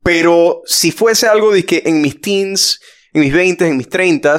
Pero 0.03 0.61
si 0.65 0.91
fuese 0.91 1.27
algo 1.27 1.51
de 1.51 1.65
que 1.65 1.83
en 1.85 2.01
mis 2.01 2.19
teens, 2.21 2.79
en 3.13 3.21
mis 3.21 3.33
20, 3.33 3.67
en 3.67 3.77
mis 3.77 3.89
30, 3.89 4.37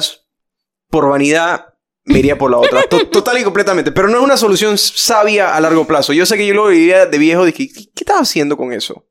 por 0.89 1.07
vanidad, 1.09 1.65
me 2.05 2.19
iría 2.19 2.37
por 2.37 2.51
la 2.51 2.57
otra. 2.57 2.83
To- 2.83 3.07
total 3.11 3.37
y 3.39 3.43
completamente. 3.43 3.91
Pero 3.91 4.07
no 4.07 4.17
es 4.17 4.23
una 4.23 4.37
solución 4.37 4.77
sabia 4.77 5.55
a 5.55 5.61
largo 5.61 5.85
plazo. 5.87 6.11
Yo 6.13 6.25
sé 6.25 6.37
que 6.37 6.47
yo 6.47 6.53
lo 6.53 6.69
diría 6.69 7.05
de 7.05 7.17
viejo. 7.17 7.45
Dije, 7.45 7.67
¿qué, 7.69 7.73
qué 7.95 8.03
estás 8.03 8.21
haciendo 8.21 8.57
con 8.57 8.73
eso? 8.73 9.05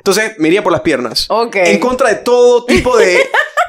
Entonces, 0.00 0.32
me 0.38 0.48
iría 0.48 0.62
por 0.62 0.72
las 0.72 0.80
piernas. 0.80 1.26
Ok. 1.28 1.56
En 1.56 1.78
contra 1.78 2.08
de 2.08 2.16
todo 2.16 2.64
tipo 2.64 2.96
de, 2.96 3.20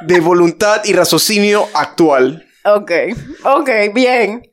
de 0.02 0.20
voluntad 0.22 0.82
y 0.86 0.94
raciocinio 0.94 1.68
actual. 1.74 2.46
Ok, 2.64 2.92
ok, 3.44 3.70
bien. 3.94 4.44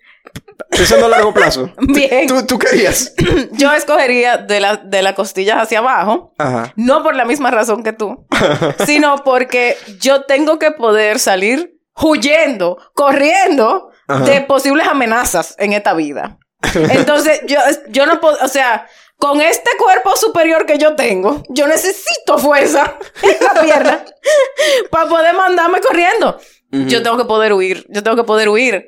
Pensando 0.71 1.07
a 1.07 1.09
largo 1.09 1.33
plazo. 1.33 1.73
Bien. 1.79 2.27
¿Tú, 2.27 2.45
tú 2.45 2.59
qué 2.59 2.69
harías? 2.69 3.15
Yo 3.53 3.73
escogería 3.73 4.39
de, 4.39 4.61
la, 4.61 4.77
de 4.77 5.03
las 5.03 5.15
costillas 5.15 5.59
hacia 5.63 5.79
abajo, 5.79 6.35
Ajá. 6.37 6.73
no 6.77 7.03
por 7.03 7.15
la 7.15 7.25
misma 7.25 7.51
razón 7.51 7.83
que 7.85 7.93
tú, 7.93 8.27
sino 8.87 9.23
porque 9.25 9.77
yo 10.01 10.23
tengo 10.25 10.59
que 10.59 10.73
poder 10.73 11.19
salir 11.21 11.79
huyendo, 11.95 12.77
corriendo 12.95 13.91
Ajá. 14.09 14.25
de 14.25 14.41
posibles 14.43 14.87
amenazas 14.89 15.55
en 15.59 15.73
esta 15.73 15.95
vida. 15.95 16.39
Entonces, 16.75 17.41
yo, 17.47 17.59
yo 17.89 18.07
no 18.07 18.21
puedo, 18.21 18.37
o 18.43 18.49
sea, 18.49 18.87
con 19.19 19.41
este 19.41 19.71
cuerpo 19.79 20.17
superior 20.17 20.65
que 20.65 20.79
yo 20.79 20.95
tengo, 20.95 21.43
yo 21.49 21.67
necesito 21.67 22.39
fuerza 22.39 22.97
en 23.23 23.37
la 23.45 23.61
pierna 23.61 24.05
para 24.91 25.09
poder 25.09 25.35
mandarme 25.37 25.81
corriendo. 25.81 26.39
Yo 26.71 27.03
tengo 27.03 27.17
que 27.17 27.25
poder 27.25 27.53
huir, 27.55 27.87
yo 27.89 28.03
tengo 28.03 28.17
que 28.17 28.25
poder 28.25 28.49
huir. 28.49 28.87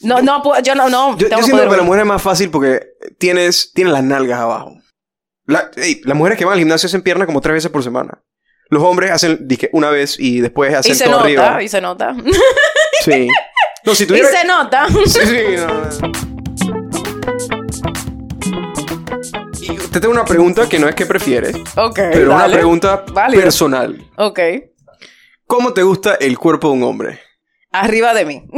No, 0.00 0.20
no, 0.20 0.42
yo 0.62 0.74
no, 0.74 0.88
no. 0.88 1.16
Yo, 1.16 1.28
tengo 1.28 1.30
yo 1.30 1.36
que 1.38 1.42
siento 1.44 1.56
poder 1.58 1.70
que 1.70 1.76
la 1.76 1.82
mujer 1.82 2.00
es 2.00 2.06
más 2.06 2.22
fácil 2.22 2.50
porque 2.50 2.80
tienes, 3.18 3.72
tienes 3.72 3.92
las 3.92 4.02
nalgas 4.02 4.40
abajo. 4.40 4.72
La- 5.46 5.70
ey, 5.76 6.00
las 6.04 6.16
mujeres 6.16 6.38
que 6.38 6.44
van 6.44 6.54
al 6.54 6.58
gimnasio 6.58 6.86
hacen 6.86 7.02
pierna 7.02 7.26
como 7.26 7.40
tres 7.40 7.54
veces 7.54 7.70
por 7.70 7.82
semana. 7.84 8.22
Los 8.68 8.82
hombres 8.82 9.10
hacen 9.10 9.46
dizque, 9.48 9.68
una 9.72 9.90
vez 9.90 10.16
y 10.18 10.40
después 10.40 10.74
hacen 10.74 10.92
Y 10.92 10.94
se 10.94 11.04
todo 11.04 11.14
nota, 11.14 11.24
arriba. 11.24 11.62
y 11.62 11.68
se 11.68 11.80
nota. 11.80 12.14
Sí. 13.04 13.28
No, 13.84 13.94
si 13.94 14.04
y 14.12 14.18
se 14.18 14.44
nota. 14.44 14.86
Sí, 15.06 15.20
sí, 15.26 15.44
no, 15.56 16.39
te 19.92 20.00
tengo 20.00 20.12
una 20.12 20.24
pregunta 20.24 20.68
que 20.68 20.78
no 20.78 20.88
es 20.88 20.94
que 20.94 21.06
prefieres, 21.06 21.54
Ok. 21.76 21.96
pero 22.12 22.30
una 22.32 22.42
dale. 22.42 22.56
pregunta 22.56 23.04
Válido. 23.12 23.42
personal. 23.42 24.04
Ok. 24.16 24.38
¿Cómo 25.46 25.72
te 25.72 25.82
gusta 25.82 26.14
el 26.14 26.38
cuerpo 26.38 26.68
de 26.68 26.74
un 26.74 26.82
hombre? 26.84 27.20
Arriba 27.72 28.14
de 28.14 28.24
mí. 28.24 28.42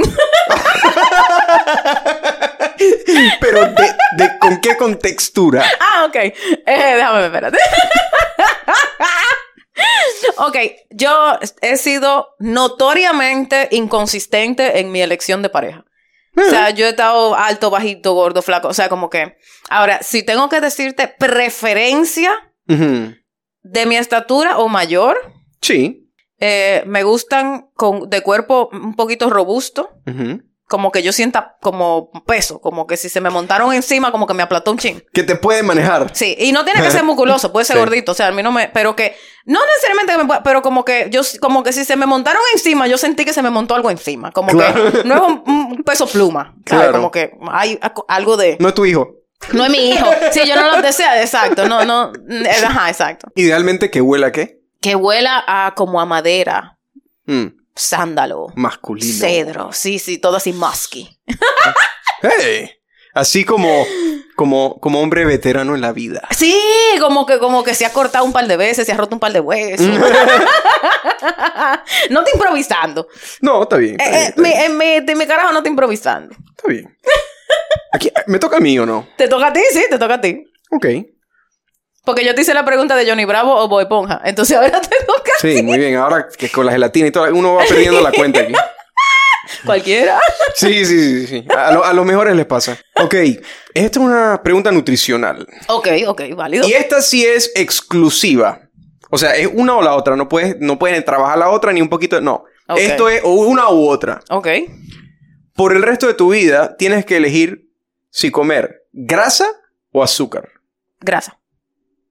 Pero 3.41 3.67
de, 3.67 3.93
de- 4.17 4.39
con 4.41 4.61
qué 4.61 4.77
contextura. 4.77 5.65
ah, 5.81 6.07
ok. 6.09 6.17
Eh, 6.17 6.35
déjame 6.67 7.19
ver, 7.19 7.25
espérate. 7.27 7.59
ok, 10.39 10.57
yo 10.91 11.39
he 11.61 11.77
sido 11.77 12.29
notoriamente 12.39 13.69
inconsistente 13.71 14.81
en 14.81 14.91
mi 14.91 15.03
elección 15.03 15.43
de 15.43 15.51
pareja. 15.51 15.85
O 16.37 16.43
sea, 16.51 16.71
yo 16.71 16.87
he 16.87 16.91
estado 16.91 17.35
alto, 17.35 17.69
bajito, 17.71 18.15
gordo, 18.15 18.41
flaco. 18.43 18.69
O 18.69 18.75
sea, 18.75 18.89
como 18.89 19.11
que. 19.11 19.37
Ahora, 19.69 20.03
si 20.03 20.23
tengo 20.23 20.49
que 20.49 20.61
decirte 20.61 21.09
preferencia 21.09 22.33
de 22.67 23.87
mi 23.87 23.97
estatura 23.97 24.59
o 24.59 24.69
mayor, 24.69 25.17
Sí. 25.61 26.11
eh, 26.39 26.83
me 26.87 27.03
gustan 27.05 27.71
con, 27.75 28.09
de 28.09 28.23
cuerpo 28.23 28.71
un 28.73 28.95
poquito 28.97 29.29
robusto. 29.31 29.91
Ujú. 30.07 30.43
Como 30.73 30.91
que 30.91 31.03
yo 31.03 31.13
sienta 31.13 31.59
como 31.61 32.11
peso, 32.27 32.59
como 32.63 32.87
que 32.87 32.97
si 32.97 33.11
se 33.11 33.21
me 33.21 33.29
montaron 33.29 33.75
encima, 33.75 34.11
como 34.11 34.27
que 34.27 34.33
me 34.33 34.43
aplató 34.43 34.71
un 34.73 34.79
chin. 34.79 35.05
Que 35.13 35.23
te 35.23 35.37
puede 35.37 35.63
manejar. 35.63 36.11
Sí, 36.15 36.35
y 36.39 36.51
no 36.53 36.65
tiene 36.65 36.81
que 36.81 36.91
ser 36.91 37.05
musculoso, 37.05 37.53
puede 37.53 37.67
ser 37.67 37.77
Sí. 37.77 37.81
gordito, 37.81 38.13
o 38.13 38.15
sea, 38.15 38.29
a 38.29 38.33
mí 38.33 38.43
no 38.43 38.51
me, 38.53 38.71
pero 38.71 38.97
que, 38.97 39.15
no 39.45 39.61
necesariamente 39.67 40.13
que 40.13 40.19
me 40.19 40.25
pueda- 40.25 40.43
pero 40.43 40.63
como 40.63 40.83
que 40.87 41.09
yo, 41.11 41.21
como 41.43 41.63
que 41.63 41.75
si 41.75 41.85
se 41.85 41.95
me 41.97 42.07
montaron 42.07 42.41
encima, 42.55 42.87
yo 42.89 42.97
sentí 42.97 43.27
que 43.27 43.35
se 43.35 43.43
me 43.43 43.51
montó 43.51 43.75
algo 43.75 43.91
encima, 43.91 44.33
como 44.33 44.49
Claro. 44.49 44.91
que 44.93 45.05
no 45.05 45.15
es 45.15 45.21
un, 45.21 45.43
un 45.47 45.85
peso 45.85 46.07
pluma, 46.07 46.55
¿sabes? 46.67 46.85
Claro. 46.87 46.93
Como 46.93 47.11
que 47.11 47.33
hay 47.53 47.79
algo 48.09 48.39
de, 48.39 48.57
No 48.59 48.69
es 48.69 48.75
tu 48.75 48.87
hijo. 48.87 49.11
no 49.53 49.65
es 49.67 49.71
mi 49.71 49.91
hijo, 49.91 50.07
si 50.31 50.49
yo 50.49 50.57
no 50.57 50.71
lo 50.75 50.81
deseo, 50.81 51.13
exacto, 51.21 51.69
no, 51.69 51.85
no, 51.85 52.13
eh, 52.31 52.49
ajá, 52.65 52.89
exacto. 52.89 53.29
Idealmente 53.35 53.91
que 53.91 54.01
huela 54.01 54.29
a 54.29 54.33
qué? 54.33 54.59
Que 54.81 54.97
huela 54.97 55.45
a 55.47 55.75
como 55.77 56.01
a 56.01 56.07
madera, 56.07 56.79
Mm, 57.27 57.47
sándalo, 57.75 58.49
masculino. 58.55 59.19
cedro, 59.19 59.73
sí, 59.73 59.99
sí, 59.99 60.19
todo 60.19 60.37
así 60.37 60.53
musky. 60.53 61.19
Hey. 62.23 62.71
Así 63.15 63.45
como, 63.45 63.85
como, 64.37 64.81
como 64.81 65.03
hombre 65.03 65.27
veterano 65.27 65.75
en 65.75 65.83
la 65.83 65.93
vida. 65.93 66.23
Sí, 66.31 66.59
como 66.99 67.27
que, 67.27 67.39
como 67.39 67.63
que 67.63 67.75
se 67.75 67.85
ha 67.85 67.93
cortado 67.93 68.25
un 68.25 68.33
par 68.33 68.47
de 68.47 68.57
veces, 68.57 68.87
se 68.87 68.93
ha 68.93 68.97
roto 68.97 69.15
un 69.17 69.21
par 69.21 69.35
de 69.35 69.41
huesos. 69.41 69.87
no 72.11 72.25
te 72.25 72.31
improvisando. 72.35 73.09
No, 73.41 73.63
está 73.65 73.77
bien. 73.77 73.97
Está 74.01 74.41
bien, 74.41 74.47
Eh, 74.47 74.63
eh, 74.63 74.67
en 74.67 74.77
mi, 74.79 75.01
de 75.01 75.15
mi 75.15 75.27
carajo 75.27 75.53
no 75.53 75.63
te 75.63 75.69
improvisando. 75.69 76.35
Está 76.57 76.69
bien. 76.69 76.97
Aquí, 77.93 78.11
¿Me 78.27 78.39
toca 78.39 78.57
a 78.57 78.61
mí 78.61 78.79
o 78.79 78.87
no? 78.87 79.07
Te 79.17 79.29
toca 79.29 79.49
a 79.49 79.53
ti, 79.53 79.61
sí, 79.73 79.85
te 79.91 79.99
toca 79.99 80.15
a 80.15 80.21
ti. 80.21 80.45
Ok. 80.71 80.87
Porque 82.05 82.25
yo 82.25 82.35
te 82.35 82.41
hice 82.41 82.55
la 82.55 82.65
pregunta 82.65 82.97
de 82.97 83.09
Johnny 83.09 83.25
Bravo 83.25 83.55
o 83.55 83.69
Boy 83.69 83.87
Ponja. 83.87 84.21
Entonces 84.25 84.57
ahora 84.57 84.81
te 84.81 84.97
toca 85.07 85.22
Sí, 85.43 85.63
muy 85.63 85.79
bien. 85.79 85.97
Ahora 85.97 86.29
que 86.29 86.49
con 86.51 86.65
la 86.65 86.73
gelatina 86.73 87.09
y 87.09 87.11
todo, 87.11 87.25
uno 87.35 87.55
va 87.57 87.65
perdiendo 87.65 88.01
la 88.01 88.13
cuenta 88.13 88.41
aquí. 88.41 88.53
cualquiera. 89.67 90.19
Sí, 90.55 90.85
sí, 90.85 91.21
sí, 91.21 91.27
sí. 91.27 91.45
A, 91.57 91.73
lo- 91.73 91.85
a 91.85 91.93
los 91.93 92.07
mejores 92.07 92.35
les 92.37 92.47
pasa. 92.47 92.79
Ok. 92.97 93.15
Esta 93.75 93.99
es 93.99 94.05
una 94.05 94.41
pregunta 94.43 94.71
nutricional. 94.73 95.47
ok, 95.69 95.89
ok, 96.07 96.23
válido. 96.37 96.67
Y 96.69 96.73
esta 96.73 97.03
sí 97.03 97.27
es 97.27 97.53
exclusiva. 97.55 98.61
O 99.11 99.19
sea, 99.19 99.35
es 99.37 99.49
una 99.53 99.77
o 99.77 99.83
la 99.83 99.95
otra. 99.95 100.17
No 100.17 100.29
puedes, 100.29 100.57
no 100.61 100.79
puedes 100.79 101.05
trabajar 101.05 101.37
la 101.39 101.51
otra 101.51 101.73
ni 101.73 101.83
un 101.83 101.89
poquito. 101.89 102.21
No. 102.21 102.45
Esto 102.77 103.09
es 103.11 103.21
o 103.25 103.33
una 103.35 103.69
u 103.71 103.89
otra. 103.89 104.21
Ok. 104.31 104.49
Por 105.55 105.75
el 105.77 105.83
resto 105.83 106.07
de 106.07 106.15
tu 106.15 106.31
vida 106.33 106.77
tienes 106.79 107.05
que 107.05 107.19
elegir 107.19 107.69
si 108.11 108.31
comer 108.31 108.85
grasa 108.93 109.47
o 109.91 110.03
azúcar. 110.03 110.49
Grasa. 111.01 111.39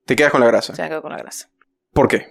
Te 0.05 0.15
quedas 0.15 0.31
con 0.31 0.41
la 0.41 0.47
grasa. 0.47 0.75
Se 0.75 0.87
me 0.87 1.01
con 1.01 1.11
la 1.11 1.17
grasa. 1.17 1.49
¿Por 1.93 2.07
qué? 2.07 2.27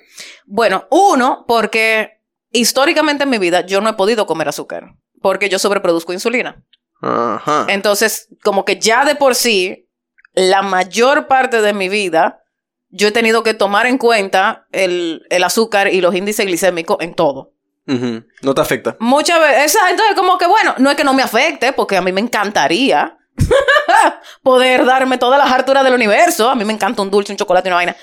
Bueno, 0.46 0.86
uno, 0.90 1.44
porque 1.46 2.20
históricamente 2.50 3.24
en 3.24 3.30
mi 3.30 3.38
vida 3.38 3.66
yo 3.66 3.80
no 3.80 3.90
he 3.90 3.94
podido 3.94 4.26
comer 4.26 4.48
azúcar. 4.48 4.94
Porque 5.22 5.48
yo 5.48 5.58
sobreproduzco 5.58 6.12
insulina. 6.12 6.64
Ajá. 7.02 7.66
Entonces, 7.68 8.28
como 8.42 8.64
que 8.64 8.78
ya 8.78 9.04
de 9.04 9.14
por 9.14 9.34
sí, 9.34 9.88
la 10.32 10.62
mayor 10.62 11.26
parte 11.26 11.60
de 11.60 11.72
mi 11.72 11.88
vida, 11.88 12.42
yo 12.88 13.08
he 13.08 13.12
tenido 13.12 13.42
que 13.42 13.54
tomar 13.54 13.86
en 13.86 13.98
cuenta 13.98 14.66
el, 14.72 15.26
el 15.30 15.44
azúcar 15.44 15.88
y 15.88 16.00
los 16.00 16.14
índices 16.14 16.46
glicémicos 16.46 16.98
en 17.00 17.14
todo. 17.14 17.52
Ujú. 17.86 18.24
No 18.42 18.54
te 18.54 18.60
afecta. 18.60 18.96
Muchas 19.00 19.40
veces, 19.40 19.80
entonces 19.90 20.14
como 20.14 20.38
que 20.38 20.46
bueno, 20.46 20.74
no 20.78 20.90
es 20.90 20.96
que 20.96 21.04
no 21.04 21.14
me 21.14 21.22
afecte, 21.22 21.72
porque 21.72 21.96
a 21.96 22.02
mí 22.02 22.12
me 22.12 22.20
encantaría 22.20 23.18
poder 24.42 24.84
darme 24.84 25.18
todas 25.18 25.38
las 25.38 25.50
harturas 25.50 25.84
del 25.84 25.94
universo. 25.94 26.48
A 26.48 26.54
mí 26.54 26.64
me 26.64 26.72
encanta 26.72 27.02
un 27.02 27.10
dulce, 27.10 27.32
un 27.32 27.38
chocolate 27.38 27.68
y 27.68 27.70
una 27.70 27.76
vaina. 27.76 27.96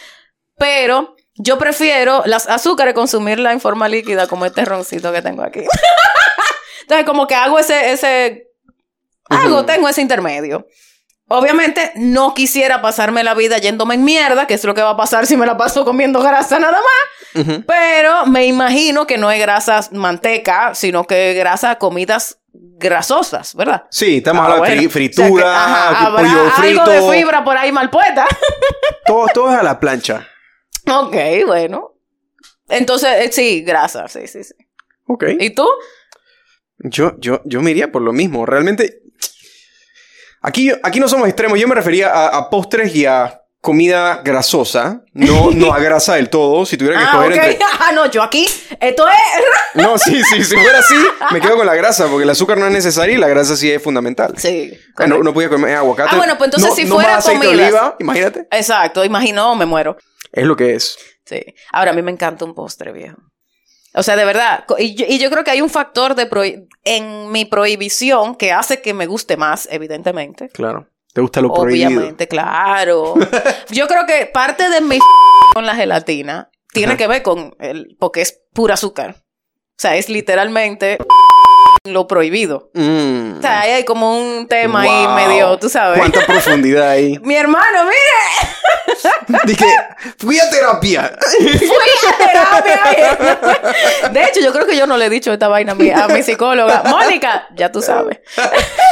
Pero 0.58 1.16
yo 1.38 1.58
prefiero 1.58 2.24
las 2.26 2.48
azúcares 2.48 2.94
consumirla 2.94 3.52
en 3.52 3.60
forma 3.62 3.88
líquida, 3.88 4.28
como 4.28 4.46
este 4.46 4.66
roncito 4.66 5.12
que 5.12 5.22
tengo 5.22 5.44
aquí. 5.44 5.62
entonces 6.82 7.06
como 7.06 7.28
que 7.28 7.36
hago 7.36 7.60
ese, 7.60 7.92
ese, 7.92 8.48
hago, 9.30 9.66
tengo 9.66 9.88
ese 9.90 10.02
intermedio. 10.02 10.68
Obviamente 11.30 11.92
no 11.96 12.34
quisiera 12.34 12.82
pasarme 12.82 13.22
la 13.22 13.34
vida 13.34 13.58
yéndome 13.58 13.96
en 13.96 14.06
mierda, 14.06 14.48
que 14.48 14.54
es 14.54 14.64
lo 14.64 14.74
que 14.74 14.82
va 14.82 14.92
a 14.92 14.98
pasar 14.98 15.28
si 15.28 15.36
me 15.36 15.46
la 15.46 15.58
paso 15.58 15.84
comiendo 15.84 16.22
grasa 16.22 16.58
nada 16.58 16.78
más. 16.80 17.56
Pero 17.68 18.26
me 18.28 18.46
imagino 18.46 19.06
que 19.06 19.18
no 19.18 19.30
es 19.30 19.40
grasa 19.40 19.82
manteca, 19.92 20.74
sino 20.74 21.04
que 21.06 21.34
grasa 21.34 21.78
comidas 21.78 22.40
grasosas, 22.54 23.54
¿verdad? 23.56 23.84
Sí, 23.92 24.18
estamos 24.18 24.42
Ah, 24.42 24.46
hablando 24.46 24.64
de 24.70 24.76
bueno. 24.76 24.90
fritura, 24.90 25.28
O 25.30 25.38
sea 25.38 25.46
que, 25.46 26.06
ajá, 26.06 26.16
pollo 26.16 26.52
frito. 26.52 26.82
algo 26.82 27.12
de 27.12 27.18
fibra 27.18 27.44
por 27.44 27.58
ahí 27.58 27.72
mal 27.74 27.90
puesta. 27.90 28.26
Todo, 29.06 29.26
todo 29.34 29.52
es 29.52 29.60
a 29.60 29.64
la 29.64 29.80
plancha. 29.80 30.26
Ok, 30.88 31.16
bueno. 31.46 31.94
Entonces, 32.70 33.10
eh, 33.26 33.30
sí, 33.32 33.62
grasa, 33.64 34.08
sí, 34.08 34.28
sí, 34.28 34.44
sí. 34.44 34.54
Ok. 35.08 35.24
¿Y 35.40 35.52
tú? 35.52 35.68
Yo, 36.80 37.14
yo, 37.20 37.42
yo 37.46 37.62
me 37.62 37.72
iría 37.72 37.92
por 37.92 38.02
lo 38.02 38.14
mismo. 38.14 38.46
Realmente. 38.46 39.00
Aquí, 40.42 40.72
aquí 40.84 41.00
no 41.00 41.08
somos 41.08 41.28
extremos. 41.28 41.60
Yo 41.60 41.68
me 41.68 41.76
refería 41.76 42.10
a, 42.10 42.28
a 42.38 42.50
postres 42.50 42.94
y 42.96 43.06
a 43.06 43.42
comida 43.62 44.22
grasosa. 44.24 45.02
No, 45.14 45.50
no 45.52 45.74
a 45.74 45.80
grasa 45.80 46.16
del 46.16 46.30
todo. 46.30 46.66
Si 46.66 46.78
tuviera 46.78 47.00
que 47.00 47.06
Ah, 47.06 47.10
escoger 47.10 47.32
ok. 47.32 47.38
entre. 47.46 47.66
Ah, 47.88 47.92
no, 47.94 48.06
yo 48.12 48.22
aquí, 48.22 48.46
esto 48.82 49.08
es... 49.08 49.16
No, 49.82 49.98
sí, 49.98 50.22
sí, 50.24 50.44
si 50.44 50.56
fuera 50.58 50.80
así, 50.80 50.96
me 51.32 51.40
quedo 51.40 51.56
con 51.56 51.66
la 51.66 51.74
grasa, 51.76 52.08
porque 52.08 52.24
el 52.24 52.30
azúcar 52.30 52.58
no 52.58 52.66
es 52.68 52.74
necesario 52.74 53.16
y 53.16 53.18
la 53.18 53.28
grasa 53.30 53.56
sí 53.56 53.72
es 53.72 53.82
fundamental. 53.82 54.34
Sí. 54.38 54.74
Ah, 54.98 55.08
no, 55.08 55.20
no 55.20 55.34
podía 55.34 55.48
comer 55.50 55.76
aguacate. 55.76 56.10
Ah, 56.14 56.18
bueno, 56.18 56.38
pues 56.38 56.48
entonces 56.50 56.70
No- 56.70 56.76
si 56.76 56.84
no 56.86 56.96
fuera 56.96 57.16
más 57.16 57.20
aceite 57.26 57.46
de 57.48 57.52
comidas- 57.54 57.68
oliva, 57.70 57.96
imagínate. 58.00 58.48
Exacto, 58.52 59.06
imagino, 59.06 59.56
me 59.56 59.66
muero. 59.66 59.96
Es 60.32 60.46
lo 60.46 60.56
que 60.56 60.76
es. 60.76 60.98
Sí. 61.26 61.44
Ahora, 61.72 61.92
a 61.92 61.94
mí 61.94 62.02
me 62.02 62.12
encanta 62.12 62.46
un 62.46 62.54
postre, 62.56 62.92
viejo. 62.92 63.18
O 63.94 64.04
sea, 64.04 64.16
de 64.16 64.26
verdad. 64.26 64.66
Y 64.78 64.96
yo, 64.96 65.06
y 65.08 65.18
yo 65.20 65.30
creo 65.32 65.44
que 65.44 65.52
hay 65.52 65.62
un 65.62 65.70
factor 65.70 66.14
de 66.16 66.30
prohi- 66.30 66.68
en 66.84 67.32
mi 67.32 67.46
prohibición 67.46 68.36
que 68.36 68.52
hace 68.52 68.82
que 68.82 68.94
me 68.94 69.08
guste 69.08 69.38
más, 69.38 69.68
evidentemente. 69.72 70.50
Claro. 70.50 70.88
¿Te 71.14 71.22
gusta 71.22 71.42
lo 71.42 71.52
prohibido? 71.52 71.88
Obviamente, 71.88 72.28
claro. 72.28 73.16
Yo 73.72 73.88
creo 73.88 74.06
que 74.06 74.28
parte 74.28 74.70
de 74.70 74.82
mi 74.82 75.00
con 75.54 75.66
la 75.66 75.74
gelatina 75.76 76.52
tiene 76.72 76.96
que 76.96 77.08
ver 77.08 77.24
con 77.24 77.56
el, 77.60 77.96
porque 78.00 78.22
es 78.22 78.40
pura 78.54 78.76
azúcar. 78.76 79.16
O 79.20 79.80
sea, 79.80 79.96
es 79.96 80.10
literalmente 80.10 80.98
lo 81.94 82.08
prohibido. 82.08 82.70
Mm. 82.74 83.38
O 83.38 83.42
sea, 83.42 83.62
hay 83.62 83.86
como 83.86 84.18
un 84.18 84.48
tema 84.48 84.82
ahí 84.82 85.08
medio, 85.16 85.58
tú 85.58 85.70
sabes. 85.70 86.00
¿Cuánta 86.00 86.22
profundidad 86.26 86.90
ahí? 86.90 87.20
Mi 87.24 87.36
hermano, 87.36 87.84
mire, 87.84 89.28
Dije, 89.46 89.66
fui 90.18 90.40
a 90.40 90.50
terapia. 90.50 91.18
fui 91.38 92.10
a 92.10 92.18
terapia. 92.18 94.10
De 94.12 94.24
hecho, 94.24 94.40
yo 94.42 94.52
creo 94.54 94.66
que 94.66 94.78
yo 94.78 94.88
no 94.88 94.98
le 94.98 95.06
he 95.06 95.10
dicho 95.10 95.32
esta 95.32 95.48
vaina 95.48 95.74
a 95.74 95.76
mi, 95.76 95.90
a 95.90 96.08
mi 96.08 96.24
psicóloga. 96.24 96.84
Mónica, 96.84 97.48
ya 97.56 97.72
tú 97.72 97.82
sabes. 97.82 98.20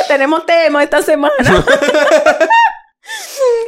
Tenemos 0.07 0.45
tema 0.45 0.83
esta 0.83 1.01
semana. 1.01 1.65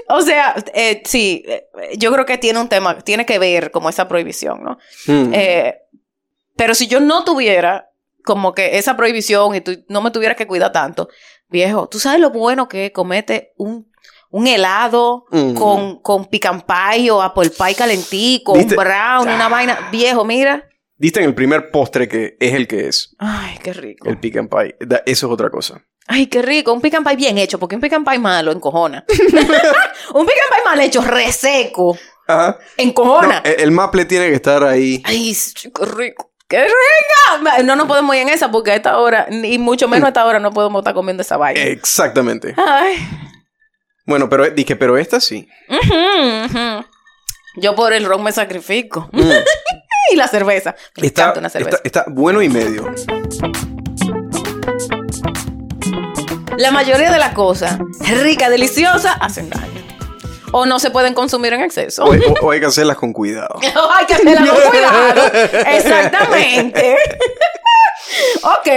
O 0.10 0.22
sea, 0.22 0.56
eh, 0.74 1.04
sí, 1.06 1.44
eh, 1.48 1.68
yo 1.98 2.12
creo 2.12 2.26
que 2.26 2.38
tiene 2.38 2.60
un 2.60 2.70
tema, 2.70 2.98
tiene 3.00 3.26
que 3.26 3.40
ver 3.40 3.72
como 3.72 3.90
esa 3.90 4.08
prohibición, 4.08 4.64
¿no? 4.64 4.78
Mm. 5.08 5.34
Eh, 5.34 5.78
pero 6.56 6.74
si 6.74 6.88
yo 6.88 7.00
no 7.00 7.24
tuviera 7.24 7.87
como 8.28 8.54
que 8.54 8.78
esa 8.78 8.96
prohibición 8.98 9.56
y 9.56 9.62
tú 9.62 9.84
no 9.88 10.02
me 10.02 10.12
tuviera 10.12 10.36
que 10.36 10.46
cuidar 10.46 10.72
tanto, 10.74 11.08
viejo, 11.48 11.88
¿tú 11.88 11.98
sabes 11.98 12.20
lo 12.20 12.30
bueno 12.30 12.68
que 12.68 12.88
es 12.88 12.92
comete 12.92 13.54
un, 13.58 13.90
un 14.30 14.46
helado 14.48 15.24
con, 15.58 16.02
con 16.02 16.26
pecan 16.26 16.62
pie 16.62 17.10
o 17.10 17.22
apple 17.22 17.50
pie 17.50 17.74
calentico, 17.74 18.52
un 18.52 18.68
brown, 18.68 19.30
una 19.30 19.48
vaina? 19.48 19.88
Viejo, 19.92 20.26
mira. 20.26 20.68
Diste 20.98 21.20
en 21.22 21.28
el 21.28 21.36
primer 21.36 21.72
postre 21.72 22.08
que 22.10 22.36
es 22.40 22.54
el 22.54 22.68
que 22.68 22.88
es. 22.88 23.16
Ay, 23.20 23.58
qué 23.64 23.72
rico. 23.72 24.10
El 24.10 24.20
pecan 24.20 24.48
pie. 24.50 24.76
Da- 24.80 25.04
Eso 25.06 25.28
es 25.28 25.34
otra 25.34 25.50
cosa. 25.50 25.82
Ay, 26.08 26.26
qué 26.28 26.42
rico. 26.42 26.74
Un 26.74 26.82
pecan 26.82 27.04
pie 27.04 27.16
bien 27.16 27.38
hecho, 27.38 27.60
porque 27.60 27.76
un 27.76 27.82
pecan 27.82 28.04
pie 28.04 28.18
malo 28.20 28.52
encojona. 28.52 29.06
un 29.10 30.26
pecan 30.26 30.48
pie 30.50 30.64
mal 30.66 30.80
hecho, 30.82 31.02
reseco, 31.02 31.98
Ajá. 32.28 32.58
No, 32.78 32.84
encojona. 32.84 33.38
el, 33.46 33.62
el 33.62 33.72
maple 33.72 34.06
tiene 34.06 34.28
que 34.28 34.34
estar 34.36 34.64
ahí. 34.64 35.02
Ay, 35.06 35.34
qué 35.62 35.86
rico. 35.86 36.32
¡Qué 36.50 36.64
rica! 36.64 37.62
No 37.64 37.76
nos 37.76 37.88
podemos 37.88 38.16
ir 38.16 38.22
en 38.22 38.30
esa 38.30 38.50
porque 38.52 38.72
a 38.72 38.76
esta 38.76 38.98
hora, 39.00 39.28
y 39.30 39.58
mucho 39.58 39.88
menos 39.90 40.06
a 40.06 40.10
esta 40.10 40.26
hora, 40.26 40.40
no 40.40 40.52
podemos 40.52 40.80
estar 40.80 40.94
comiendo 40.94 41.22
esa 41.22 41.36
vaina. 41.36 41.62
Exactamente. 41.62 42.56
Ay. 42.58 43.06
Bueno, 44.06 44.30
pero 44.30 44.50
dije, 44.50 44.78
pero 44.78 44.98
esta 44.98 45.20
sí. 45.20 45.48
Yo 47.58 47.76
por 47.76 47.92
el 47.92 48.06
ron 48.06 48.24
me 48.24 48.32
sacrifico. 48.32 49.10
Mm. 49.12 49.20
y 50.12 50.16
la 50.16 50.28
cerveza. 50.30 50.74
Me 51.02 51.08
Está, 51.08 51.24
encanta 51.24 51.40
una 51.42 51.50
cerveza. 51.50 51.78
está, 51.84 52.02
está 52.02 52.12
bueno 52.12 52.42
y 52.42 52.48
medio. 52.48 52.94
La 56.58 56.72
mayoría 56.72 57.12
de 57.12 57.18
las 57.20 57.34
cosas, 57.34 57.78
rica, 58.22 58.50
deliciosa, 58.50 59.14
hacen 59.14 59.50
daño. 59.50 59.87
O 60.52 60.66
no 60.66 60.80
se 60.80 60.92
pueden 60.92 61.14
consumir 61.14 61.54
en 61.54 61.62
exceso. 61.62 62.04
O, 62.06 62.12
o- 62.16 62.46
o 62.46 62.52
hay 62.52 62.60
que 62.60 62.66
hacerlas 62.68 62.98
con 62.98 63.12
cuidado. 63.14 63.60
Hay 63.96 64.06
que 64.06 64.14
hacerla 64.14 64.48
con 64.54 64.62
cuidado. 64.72 65.22
Exactamente. 65.76 66.96
ok, 68.44 68.70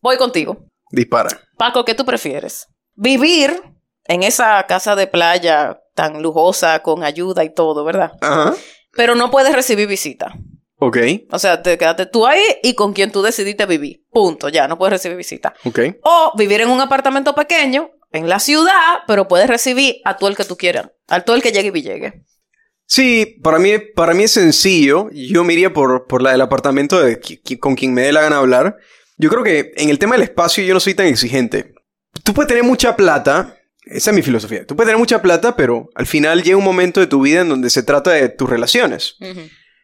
voy 0.00 0.16
contigo. 0.16 0.58
Dispara. 0.90 1.30
Paco, 1.56 1.84
¿qué 1.84 1.94
tú 1.94 2.04
prefieres? 2.04 2.66
¿Vivir 2.94 3.62
en 4.04 4.22
esa 4.22 4.62
casa 4.66 4.94
de 4.96 5.06
playa 5.06 5.80
tan 5.94 6.22
lujosa, 6.22 6.80
con 6.82 7.02
ayuda 7.02 7.44
y 7.44 7.52
todo, 7.52 7.84
verdad? 7.84 8.12
Ajá. 8.20 8.54
Pero 8.92 9.14
no 9.14 9.30
puedes 9.30 9.54
recibir 9.54 9.88
visita. 9.88 10.34
Ok. 10.78 10.98
O 11.32 11.38
sea, 11.38 11.62
te 11.62 11.78
quedaste 11.78 12.06
tú 12.06 12.26
ahí 12.26 12.42
y 12.62 12.74
con 12.74 12.92
quien 12.92 13.10
tú 13.10 13.22
decidiste 13.22 13.64
vivir. 13.66 14.02
Punto, 14.10 14.48
ya, 14.50 14.68
no 14.68 14.76
puedes 14.78 14.92
recibir 14.92 15.16
visita. 15.16 15.54
Ok. 15.64 15.80
O 16.02 16.32
vivir 16.36 16.60
en 16.60 16.68
un 16.70 16.80
apartamento 16.80 17.34
pequeño, 17.34 17.90
en 18.16 18.28
la 18.28 18.40
ciudad, 18.40 18.98
pero 19.06 19.28
puedes 19.28 19.48
recibir 19.48 19.96
a 20.04 20.16
todo 20.16 20.28
el 20.30 20.36
que 20.36 20.44
tú 20.44 20.56
quieras. 20.56 20.90
A 21.08 21.20
todo 21.20 21.36
el 21.36 21.42
que 21.42 21.52
llegue 21.52 21.70
y 21.78 21.82
llegue. 21.82 22.24
Sí, 22.86 23.38
para 23.42 23.58
mí, 23.58 23.78
para 23.94 24.14
mí 24.14 24.24
es 24.24 24.32
sencillo. 24.32 25.08
Yo 25.12 25.42
me 25.44 25.52
iría 25.54 25.72
por, 25.72 26.06
por 26.06 26.22
la 26.22 26.30
del 26.32 26.40
apartamento 26.40 27.00
de 27.00 27.20
con 27.60 27.74
quien 27.74 27.92
me 27.94 28.02
dé 28.02 28.12
la 28.12 28.22
gana 28.22 28.38
hablar. 28.38 28.76
Yo 29.18 29.28
creo 29.30 29.42
que 29.42 29.72
en 29.76 29.90
el 29.90 29.98
tema 29.98 30.14
del 30.14 30.22
espacio 30.22 30.62
yo 30.64 30.74
no 30.74 30.80
soy 30.80 30.94
tan 30.94 31.06
exigente. 31.06 31.74
Tú 32.22 32.32
puedes 32.34 32.48
tener 32.48 32.62
mucha 32.64 32.96
plata. 32.96 33.58
Esa 33.84 34.10
es 34.10 34.16
mi 34.16 34.22
filosofía. 34.22 34.66
Tú 34.66 34.74
puedes 34.76 34.88
tener 34.88 34.98
mucha 34.98 35.22
plata, 35.22 35.56
pero 35.56 35.88
al 35.94 36.06
final 36.06 36.42
llega 36.42 36.56
un 36.56 36.64
momento 36.64 37.00
de 37.00 37.06
tu 37.06 37.20
vida 37.22 37.40
en 37.42 37.48
donde 37.48 37.70
se 37.70 37.82
trata 37.82 38.10
de 38.12 38.28
tus 38.28 38.48
relaciones. 38.48 39.16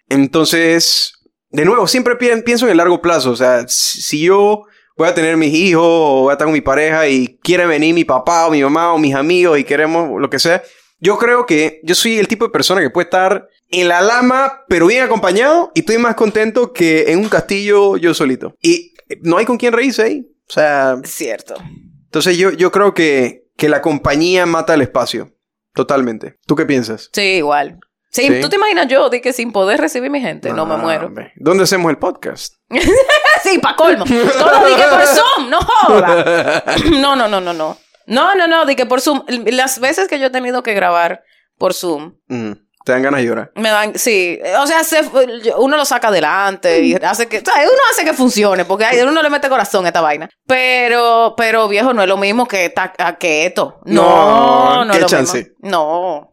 Entonces, 0.08 1.12
de 1.50 1.64
nuevo, 1.64 1.86
siempre 1.86 2.16
pi- 2.16 2.42
pienso 2.44 2.66
en 2.66 2.72
el 2.72 2.76
largo 2.78 3.00
plazo. 3.00 3.30
O 3.30 3.36
sea, 3.36 3.64
si 3.68 4.20
yo 4.22 4.64
voy 5.02 5.10
a 5.10 5.14
tener 5.14 5.36
mis 5.36 5.52
hijos 5.52 5.84
o 5.84 6.20
voy 6.22 6.30
a 6.30 6.34
estar 6.34 6.46
con 6.46 6.52
mi 6.52 6.60
pareja 6.60 7.08
y 7.08 7.38
quiere 7.42 7.66
venir 7.66 7.92
mi 7.94 8.04
papá 8.04 8.46
o 8.46 8.50
mi 8.50 8.62
mamá 8.62 8.92
o 8.92 8.98
mis 8.98 9.14
amigos 9.14 9.58
y 9.58 9.64
queremos 9.64 10.20
lo 10.20 10.30
que 10.30 10.38
sea, 10.38 10.62
yo 11.00 11.18
creo 11.18 11.44
que 11.44 11.80
yo 11.82 11.96
soy 11.96 12.18
el 12.18 12.28
tipo 12.28 12.44
de 12.44 12.52
persona 12.52 12.80
que 12.80 12.90
puede 12.90 13.06
estar 13.06 13.48
en 13.68 13.88
la 13.88 14.00
lama, 14.00 14.62
pero 14.68 14.86
bien 14.86 15.02
acompañado 15.02 15.72
y 15.74 15.80
estoy 15.80 15.98
más 15.98 16.14
contento 16.14 16.72
que 16.72 17.10
en 17.10 17.18
un 17.18 17.28
castillo 17.28 17.96
yo 17.96 18.14
solito. 18.14 18.54
Y 18.62 18.94
no 19.22 19.38
hay 19.38 19.44
con 19.44 19.56
quien 19.56 19.72
reírse 19.72 20.02
ahí. 20.02 20.26
O 20.48 20.52
sea, 20.52 20.96
Cierto. 21.04 21.56
entonces 22.04 22.36
yo, 22.36 22.52
yo 22.52 22.70
creo 22.70 22.94
que, 22.94 23.46
que 23.56 23.68
la 23.68 23.82
compañía 23.82 24.46
mata 24.46 24.74
el 24.74 24.82
espacio. 24.82 25.32
Totalmente. 25.74 26.36
¿Tú 26.46 26.54
qué 26.54 26.66
piensas? 26.66 27.10
Sí, 27.12 27.22
igual. 27.22 27.80
Sí, 28.12 28.26
Sí. 28.28 28.40
tú 28.42 28.48
te 28.50 28.56
imaginas 28.56 28.88
yo 28.88 29.08
de 29.08 29.20
que 29.22 29.32
sin 29.32 29.52
poder 29.52 29.80
recibir 29.80 30.10
mi 30.10 30.20
gente, 30.20 30.52
no 30.52 30.66
me 30.66 30.74
Ah, 30.74 30.78
muero. 30.78 31.06
hombre. 31.06 31.32
¿Dónde 31.36 31.64
hacemos 31.64 31.90
el 31.90 31.96
podcast? 31.98 32.54
sí, 33.42 33.58
pa' 33.58 33.74
colmo. 33.74 34.04
Todo 34.04 34.66
di 34.66 34.74
que 34.74 34.82
por 34.84 35.06
Zoom, 35.06 35.48
no 35.50 35.58
joda. 35.60 36.62
No, 37.00 37.16
no, 37.16 37.26
no, 37.28 37.40
no, 37.40 37.52
no. 37.54 37.78
No, 38.06 38.34
no, 38.34 38.46
no, 38.46 38.66
di 38.66 38.76
que 38.76 38.84
por 38.86 39.00
Zoom. 39.00 39.22
Las 39.28 39.78
veces 39.80 40.08
que 40.08 40.18
yo 40.18 40.26
he 40.26 40.30
tenido 40.30 40.62
que 40.62 40.74
grabar 40.74 41.22
por 41.56 41.72
Zoom, 41.72 42.16
Mm, 42.28 42.52
Te 42.84 42.90
dan 42.92 43.02
ganas 43.02 43.20
de 43.20 43.26
llorar. 43.28 43.52
me 43.54 43.70
dan, 43.70 43.96
sí, 43.96 44.40
o 44.58 44.66
sea, 44.66 44.82
se- 44.82 45.08
uno 45.56 45.76
lo 45.76 45.84
saca 45.84 46.08
adelante 46.08 46.80
y 46.80 46.94
hace 46.94 47.28
que, 47.28 47.38
o 47.38 47.42
sea, 47.44 47.54
uno 47.62 47.80
hace 47.92 48.04
que 48.04 48.12
funcione, 48.12 48.64
porque 48.64 48.84
ahí 48.84 49.00
uno 49.00 49.22
le 49.22 49.30
mete 49.30 49.48
corazón 49.48 49.84
a 49.84 49.88
esta 49.88 50.00
vaina. 50.00 50.28
Pero, 50.48 51.34
pero 51.36 51.68
viejo, 51.68 51.94
no 51.94 52.02
es 52.02 52.08
lo 52.08 52.16
mismo 52.16 52.46
que, 52.46 52.68
ta- 52.70 52.92
a 52.98 53.16
que 53.16 53.46
esto. 53.46 53.80
No, 53.84 54.02
No, 54.02 54.84
no, 54.84 54.90
¿qué 54.90 54.96
es 54.98 55.02
lo 55.02 55.08
chance? 55.08 55.38
mismo. 55.38 55.54
No. 55.60 56.30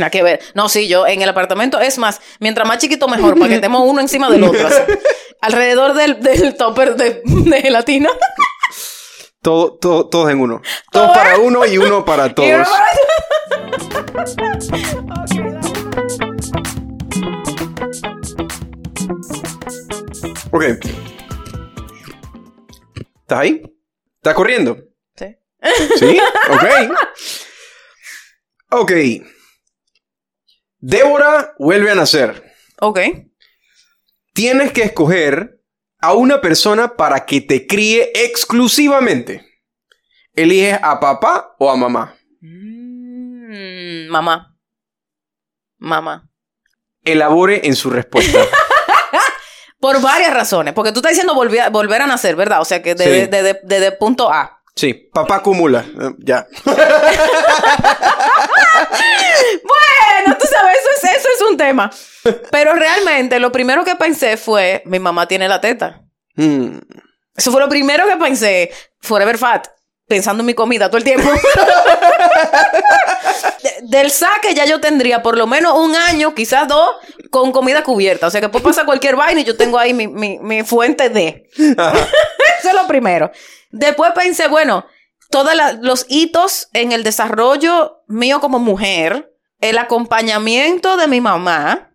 Nada 0.00 0.10
que 0.10 0.22
ver. 0.22 0.40
No, 0.54 0.68
sí, 0.68 0.88
yo 0.88 1.06
en 1.06 1.22
el 1.22 1.28
apartamento, 1.28 1.78
es 1.80 1.98
más, 1.98 2.20
mientras 2.40 2.66
más 2.66 2.78
chiquito 2.78 3.06
mejor, 3.06 3.34
para 3.38 3.48
que 3.48 3.54
estemos 3.56 3.82
uno 3.84 4.00
encima 4.00 4.28
del 4.30 4.42
otro. 4.44 4.66
así. 4.66 4.80
Alrededor 5.40 5.94
del, 5.94 6.20
del 6.20 6.56
topper 6.56 6.96
de, 6.96 7.22
de 7.24 7.62
gelatina. 7.62 8.10
Todo, 9.42 9.72
todo, 9.74 10.06
todos 10.08 10.30
en 10.30 10.40
uno. 10.40 10.60
Todo 10.90 11.04
Todos 11.04 11.16
para 11.16 11.38
uno 11.38 11.64
y 11.64 11.78
uno 11.78 12.04
para 12.06 12.34
todos. 12.34 12.68
Ok. 20.52 20.62
¿Estás 23.20 23.38
ahí? 23.38 23.62
¿Estás 24.16 24.34
corriendo? 24.34 24.76
Sí. 25.16 25.36
¿Sí? 25.98 26.20
Ok. 26.50 26.64
Ok. 28.72 28.92
Débora 30.80 31.54
vuelve 31.58 31.90
a 31.90 31.94
nacer. 31.94 32.52
Ok. 32.80 32.98
Tienes 34.32 34.72
que 34.72 34.82
escoger 34.82 35.60
a 36.00 36.14
una 36.14 36.40
persona 36.40 36.96
para 36.96 37.26
que 37.26 37.40
te 37.40 37.66
críe 37.66 38.10
exclusivamente. 38.14 39.46
¿Eliges 40.34 40.78
a 40.82 40.98
papá 41.00 41.54
o 41.58 41.70
a 41.70 41.76
mamá? 41.76 42.14
Mm, 42.40 44.08
mamá. 44.08 44.56
Mamá. 45.78 46.30
Elabore 47.04 47.60
en 47.66 47.74
su 47.76 47.90
respuesta. 47.90 48.38
Por 49.80 50.00
varias 50.00 50.32
razones. 50.32 50.72
Porque 50.74 50.92
tú 50.92 51.00
estás 51.00 51.12
diciendo 51.12 51.34
volver, 51.34 51.60
a- 51.60 51.68
volver 51.70 52.02
a 52.02 52.06
nacer, 52.06 52.36
¿verdad? 52.36 52.60
O 52.60 52.64
sea 52.64 52.82
que 52.82 52.94
desde 52.94 53.24
Sí. 53.24 53.30
desde- 53.30 53.60
desde 53.64 53.92
punto 53.92 54.30
A. 54.32 54.58
Sí, 54.76 54.94
papá 55.12 55.36
acumula. 55.36 55.84
Eh, 56.00 56.10
Ya. 56.18 56.46
Bueno, 59.62 59.89
tú 60.24 60.46
sabes, 60.46 60.76
eso 60.78 61.06
es, 61.08 61.16
eso 61.16 61.28
es 61.34 61.40
un 61.50 61.56
tema. 61.56 61.90
Pero 62.50 62.74
realmente 62.74 63.38
lo 63.40 63.50
primero 63.52 63.84
que 63.84 63.94
pensé 63.96 64.36
fue, 64.36 64.82
mi 64.86 64.98
mamá 64.98 65.26
tiene 65.28 65.48
la 65.48 65.60
teta. 65.60 66.02
Mm. 66.36 66.78
Eso 67.36 67.50
fue 67.52 67.60
lo 67.60 67.68
primero 67.68 68.06
que 68.06 68.16
pensé. 68.16 68.70
Forever 69.00 69.38
Fat. 69.38 69.68
Pensando 70.06 70.40
en 70.42 70.46
mi 70.46 70.54
comida 70.54 70.88
todo 70.88 70.98
el 70.98 71.04
tiempo. 71.04 71.30
De- 73.62 73.78
del 73.82 74.10
saque 74.10 74.54
ya 74.54 74.64
yo 74.64 74.80
tendría 74.80 75.22
por 75.22 75.36
lo 75.38 75.46
menos 75.46 75.74
un 75.78 75.94
año, 75.94 76.34
quizás 76.34 76.66
dos, 76.68 76.96
con 77.30 77.52
comida 77.52 77.82
cubierta. 77.82 78.26
O 78.26 78.30
sea 78.30 78.40
que 78.40 78.48
puede 78.48 78.64
pasar 78.64 78.86
cualquier 78.86 79.16
vaina 79.16 79.40
y 79.40 79.44
yo 79.44 79.56
tengo 79.56 79.78
ahí 79.78 79.94
mi, 79.94 80.08
mi, 80.08 80.38
mi 80.38 80.62
fuente 80.64 81.08
de. 81.10 81.48
Eso 81.56 82.68
es 82.68 82.74
lo 82.74 82.86
primero. 82.86 83.30
Después 83.70 84.12
pensé, 84.14 84.48
bueno, 84.48 84.84
todos 85.30 85.52
los 85.80 86.06
hitos 86.08 86.68
en 86.72 86.92
el 86.92 87.04
desarrollo 87.04 88.02
mío 88.08 88.40
como 88.40 88.58
mujer, 88.58 89.29
el 89.60 89.78
acompañamiento 89.78 90.96
de 90.96 91.06
mi 91.06 91.20
mamá 91.20 91.90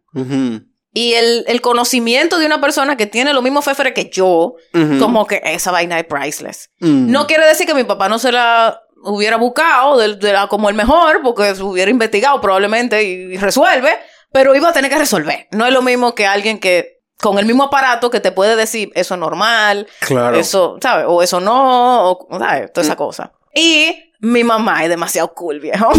y 0.94 1.14
el, 1.14 1.44
el 1.48 1.62
conocimiento 1.62 2.38
de 2.40 2.46
una 2.46 2.62
persona 2.62 2.96
que 2.96 3.06
tiene 3.06 3.34
lo 3.34 3.42
mismo 3.42 3.62
fefere 3.62 3.94
que 3.94 4.10
yo, 4.10 4.56
como 5.00 5.28
que 5.28 5.42
esa 5.44 5.72
vaina 5.72 6.00
es 6.00 6.06
priceless. 6.06 6.70
Mm. 6.80 7.12
No 7.12 7.28
quiere 7.28 7.46
decir 7.46 7.66
que 7.68 7.74
mi 7.74 7.84
papá 7.84 8.08
no 8.08 8.18
se 8.18 8.32
la 8.32 8.82
hubiera 9.04 9.36
buscado 9.38 9.98
de, 9.98 10.16
de 10.16 10.34
la- 10.34 10.48
como 10.48 10.70
el 10.70 10.76
mejor, 10.76 11.22
porque 11.22 11.54
se 11.54 11.62
hubiera 11.64 11.92
investigado 11.92 12.40
probablemente 12.42 13.04
y, 13.04 13.34
y 13.34 13.38
resuelve, 13.38 13.90
pero 14.32 14.56
iba 14.56 14.70
a 14.70 14.74
tener 14.74 14.90
que 14.90 14.98
resolver. 14.98 15.48
No 15.52 15.66
es 15.66 15.74
lo 15.74 15.82
mismo 15.82 16.16
que 16.16 16.26
alguien 16.26 16.60
que 16.60 17.02
con 17.22 17.38
el 17.40 17.46
mismo 17.46 17.64
aparato 17.66 18.10
que 18.10 18.20
te 18.20 18.32
puede 18.32 18.56
decir 18.56 18.92
eso 18.96 19.14
es 19.16 19.20
normal, 19.20 19.88
Claro. 20.00 20.36
eso, 20.38 20.78
¿sabes? 20.82 21.06
O 21.08 21.22
eso 21.22 21.40
no, 21.40 22.12
o, 22.12 22.28
¿sabes? 22.40 22.72
Toda 22.74 22.84
Mm. 22.84 22.88
esa 22.88 22.96
cosa. 22.96 23.34
Y 23.54 24.14
mi 24.26 24.44
mamá 24.44 24.84
es 24.84 24.90
demasiado 24.90 25.34
cool, 25.34 25.60
viejo. 25.60 25.88
o 25.90 25.96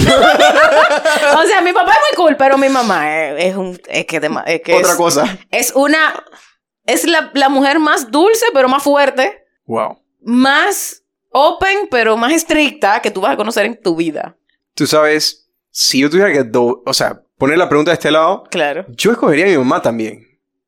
sea, 1.47 1.61
mi 1.63 1.73
papá 1.73 1.93
es 1.93 1.99
muy 2.11 2.17
cool, 2.27 2.37
pero 2.37 2.59
mi 2.59 2.69
mamá 2.69 3.15
es, 3.29 3.45
es 3.47 3.57
un, 3.57 3.81
es 3.89 4.07
que, 4.07 4.17
es 4.47 4.61
que 4.63 4.75
Otra 4.75 4.91
es, 4.91 4.97
cosa. 4.97 5.39
es 5.51 5.73
una, 5.75 6.25
es 6.85 7.05
la, 7.07 7.31
la 7.35 7.49
mujer 7.49 7.79
más 7.79 8.11
dulce, 8.11 8.47
pero 8.53 8.69
más 8.69 8.83
fuerte, 8.83 9.45
Wow. 9.67 9.99
más 10.23 11.03
open, 11.31 11.89
pero 11.91 12.17
más 12.17 12.33
estricta 12.33 13.01
que 13.01 13.11
tú 13.11 13.21
vas 13.21 13.33
a 13.35 13.37
conocer 13.37 13.67
en 13.67 13.81
tu 13.81 13.95
vida. 13.97 14.37
Tú 14.75 14.87
sabes, 14.87 15.49
si 15.71 16.01
yo 16.01 16.11
tuviera 16.11 16.33
que, 16.33 16.43
do- 16.45 16.83
o 16.87 16.95
sea, 16.95 17.21
poner 17.39 17.59
la 17.59 17.69
pregunta 17.69 17.91
de 17.91 17.95
este 17.95 18.11
lado, 18.11 18.45
Claro. 18.51 18.85
yo 18.89 19.13
escogería 19.13 19.45
a 19.47 19.49
mi 19.49 19.59
mamá 19.59 19.83
también. 19.83 20.23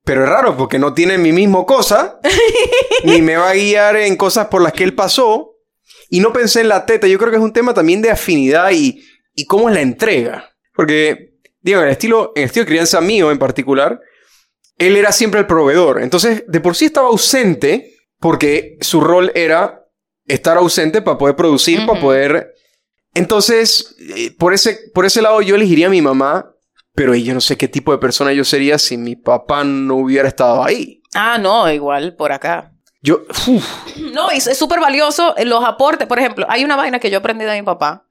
Pero 0.05 0.25
es 0.25 0.29
raro 0.31 0.57
porque 0.57 0.79
no 0.79 0.95
tiene 0.95 1.19
mi 1.19 1.33
mismo 1.33 1.67
cosa, 1.67 2.19
ni 3.05 3.21
me 3.21 3.37
va 3.37 3.51
a 3.51 3.55
guiar 3.55 3.97
en 3.97 4.17
cosas 4.17 4.47
por 4.47 4.63
las 4.63 4.73
que 4.73 4.85
él 4.85 4.95
pasó. 4.95 5.55
Y 6.09 6.21
no 6.21 6.33
pensé 6.33 6.63
en 6.63 6.69
la 6.69 6.87
teta. 6.87 7.07
Yo 7.07 7.19
creo 7.19 7.31
que 7.31 7.37
es 7.37 7.43
un 7.43 7.53
tema 7.53 7.75
también 7.75 8.03
de 8.03 8.11
afinidad 8.11 8.71
y, 8.73 9.05
y 9.35 9.47
cómo 9.47 9.69
es 9.69 9.75
la 9.75 9.83
entrega. 9.83 10.51
Porque, 10.75 11.35
digo, 11.61 11.81
en 11.81 11.87
el 11.87 11.93
estilo, 11.93 12.33
en 12.35 12.43
el 12.43 12.47
estilo 12.47 12.65
de 12.65 12.71
crianza 12.71 13.01
mío 13.01 13.31
en 13.31 13.39
particular, 13.39 14.01
él 14.79 14.97
era 14.97 15.13
siempre 15.13 15.41
el 15.41 15.47
proveedor. 15.47 16.01
Entonces, 16.01 16.45
de 16.47 16.61
por 16.61 16.77
sí 16.77 16.87
estaba 16.87 17.09
ausente 17.09 17.95
porque 18.21 18.79
su 18.81 19.01
rol 19.01 19.33
era 19.35 19.87
estar 20.27 20.57
ausente 20.57 21.03
para 21.03 21.19
poder 21.19 21.37
producir, 21.37 21.85
para 21.87 22.01
poder... 22.01 22.55
Entonces, 23.15 23.97
eh, 24.17 24.35
por 24.39 24.53
ese, 24.53 24.79
por 24.95 25.05
ese 25.05 25.23
lado 25.23 25.41
yo 25.41 25.57
elegiría 25.57 25.89
a 25.89 25.91
mi 25.91 26.03
mamá, 26.03 26.55
pero 26.95 27.15
yo 27.15 27.35
no 27.35 27.41
sé 27.41 27.57
qué 27.57 27.67
tipo 27.67 27.91
de 27.91 27.99
persona 27.99 28.33
yo 28.33 28.45
sería 28.45 28.79
si 28.79 28.97
mi 28.97 29.17
papá 29.17 29.65
no 29.65 29.97
hubiera 29.97 30.29
estado 30.29 30.63
ahí. 30.63 31.03
Ah, 31.15 31.39
no, 31.39 31.71
igual 31.73 32.15
por 32.17 32.33
acá. 32.33 32.73
Yo, 33.01 33.21
uf, 33.47 33.97
No, 34.13 34.33
y 34.33 34.39
es 34.39 34.59
súper 34.59 34.81
valioso 34.81 35.37
eh, 35.37 35.45
los 35.45 35.65
aportes. 35.65 36.07
Por 36.09 36.19
ejemplo, 36.19 36.47
hay 36.49 36.65
una 36.65 36.77
vaina 36.77 36.99
que 36.99 37.11
yo 37.11 37.19
aprendí 37.19 37.45
de 37.45 37.55
mi 37.61 37.63
papá 37.63 38.05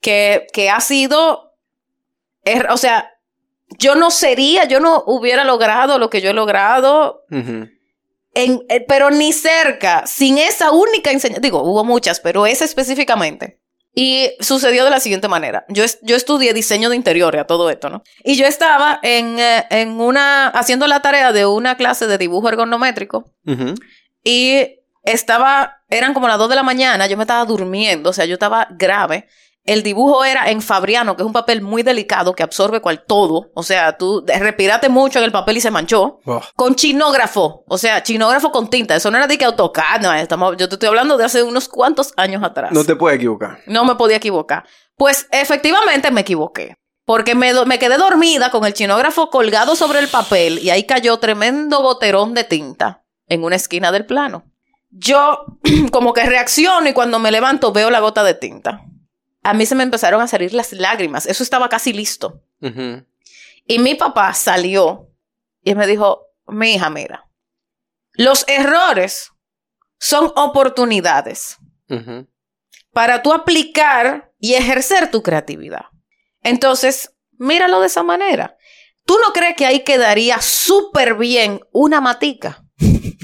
que, 0.00 0.46
que 0.52 0.70
ha 0.70 0.80
sido. 0.80 1.52
es- 2.44 2.62
o 2.70 2.76
sea, 2.76 3.10
yo 3.78 3.94
no 3.96 4.10
sería, 4.10 4.64
yo 4.64 4.78
no 4.80 5.02
hubiera 5.06 5.44
logrado 5.44 5.98
lo 5.98 6.08
que 6.10 6.20
yo 6.20 6.30
he 6.30 6.34
logrado, 6.34 7.24
ujú, 7.30 7.68
en, 8.34 8.62
eh, 8.68 8.84
pero 8.86 9.10
ni 9.10 9.32
cerca, 9.32 10.06
sin 10.06 10.38
esa 10.38 10.70
única 10.70 11.10
enseñanza. 11.10 11.40
Digo, 11.40 11.62
hubo 11.62 11.82
muchas, 11.84 12.20
pero 12.20 12.46
esa 12.46 12.64
específicamente. 12.64 13.60
Y 13.98 14.30
sucedió 14.40 14.84
de 14.84 14.90
la 14.90 15.00
siguiente 15.00 15.26
manera. 15.26 15.64
Yo, 15.70 15.82
es- 15.82 15.98
yo 16.02 16.16
estudié 16.16 16.52
diseño 16.52 16.90
de 16.90 16.96
interiores 16.96 17.40
a 17.40 17.46
todo 17.46 17.70
esto, 17.70 17.88
¿no? 17.88 18.02
Y 18.24 18.36
yo 18.36 18.46
estaba 18.46 19.00
en, 19.02 19.38
eh, 19.38 19.64
en 19.70 19.98
una, 20.00 20.48
haciendo 20.48 20.86
la 20.86 21.00
tarea 21.00 21.32
de 21.32 21.46
una 21.46 21.76
clase 21.78 22.06
de 22.06 22.18
dibujo 22.18 22.48
ergonométrico 22.50 23.32
ujú. 23.46 23.74
Y 24.26 24.80
estaba, 25.04 25.82
eran 25.88 26.12
como 26.12 26.26
las 26.26 26.36
2 26.36 26.48
de 26.48 26.56
la 26.56 26.64
mañana, 26.64 27.06
yo 27.06 27.16
me 27.16 27.22
estaba 27.22 27.44
durmiendo, 27.44 28.10
o 28.10 28.12
sea, 28.12 28.24
yo 28.24 28.34
estaba 28.34 28.66
grave. 28.72 29.28
El 29.64 29.84
dibujo 29.84 30.24
era 30.24 30.50
en 30.50 30.62
fabriano, 30.62 31.14
que 31.14 31.22
es 31.22 31.26
un 31.26 31.32
papel 31.32 31.62
muy 31.62 31.84
delicado 31.84 32.34
que 32.34 32.42
absorbe 32.42 32.80
cual 32.80 33.04
todo. 33.04 33.50
O 33.54 33.62
sea, 33.62 33.96
tú 33.96 34.24
respiraste 34.26 34.88
mucho 34.88 35.20
en 35.20 35.24
el 35.24 35.30
papel 35.32 35.56
y 35.56 35.60
se 35.60 35.70
manchó. 35.70 36.18
Oh, 36.24 36.40
Con 36.56 36.74
chinógrafo, 36.74 37.64
o 37.68 37.78
sea, 37.78 38.02
chinógrafo 38.02 38.50
con 38.50 38.68
tinta. 38.68 38.96
Eso 38.96 39.12
no 39.12 39.16
era 39.16 39.28
de 39.28 39.38
que 39.38 39.44
AutoCAD, 39.44 40.00
no, 40.00 40.12
estamos, 40.12 40.56
yo 40.56 40.68
te 40.68 40.74
estoy 40.74 40.88
hablando 40.88 41.16
de 41.16 41.24
hace 41.24 41.44
unos 41.44 41.68
cuantos 41.68 42.12
años 42.16 42.42
atrás. 42.42 42.72
no 42.72 42.84
te 42.84 42.96
puedes 42.96 43.18
equivocar. 43.18 43.60
No 43.66 43.84
me 43.84 43.94
podía 43.94 44.16
equivocar. 44.16 44.64
Pues 44.96 45.28
efectivamente 45.30 46.10
me 46.10 46.22
equivoqué. 46.22 46.76
Porque 47.04 47.36
me, 47.36 47.52
me 47.64 47.78
quedé 47.78 47.96
dormida 47.96 48.50
con 48.50 48.64
el 48.64 48.74
chinógrafo 48.74 49.30
colgado 49.30 49.76
sobre 49.76 50.00
el 50.00 50.08
papel 50.08 50.58
y 50.58 50.70
ahí 50.70 50.82
cayó 50.82 51.16
tremendo 51.18 51.80
boterón 51.80 52.34
de 52.34 52.42
tinta 52.42 53.05
en 53.28 53.44
una 53.44 53.56
esquina 53.56 53.92
del 53.92 54.06
plano. 54.06 54.44
Yo 54.90 55.46
como 55.92 56.12
que 56.12 56.24
reacciono 56.24 56.88
y 56.88 56.92
cuando 56.92 57.18
me 57.18 57.30
levanto 57.30 57.72
veo 57.72 57.90
la 57.90 58.00
gota 58.00 58.24
de 58.24 58.34
tinta. 58.34 58.84
A 59.42 59.54
mí 59.54 59.66
se 59.66 59.74
me 59.74 59.84
empezaron 59.84 60.20
a 60.20 60.26
salir 60.26 60.52
las 60.54 60.72
lágrimas. 60.72 61.26
Eso 61.26 61.42
estaba 61.42 61.68
casi 61.68 61.92
listo. 61.92 62.42
Y 62.60 63.78
mi 63.78 63.94
papá 63.94 64.34
salió 64.34 65.10
y 65.62 65.74
me 65.74 65.86
dijo, 65.86 66.26
mi 66.48 66.74
hija, 66.74 66.90
mira, 66.90 67.28
los 68.12 68.44
errores 68.48 69.32
son 69.98 70.32
oportunidades 70.36 71.58
para 72.92 73.22
tú 73.22 73.32
aplicar 73.32 74.32
y 74.40 74.54
ejercer 74.54 75.10
tu 75.10 75.22
creatividad. 75.22 75.86
Entonces, 76.42 77.14
míralo 77.38 77.80
de 77.80 77.86
esa 77.86 78.02
manera. 78.02 78.56
¿Tú 79.04 79.16
no 79.24 79.32
crees 79.32 79.54
que 79.54 79.66
ahí 79.66 79.84
quedaría 79.84 80.40
súper 80.40 81.14
bien 81.14 81.60
una 81.72 82.00
matica? 82.00 82.65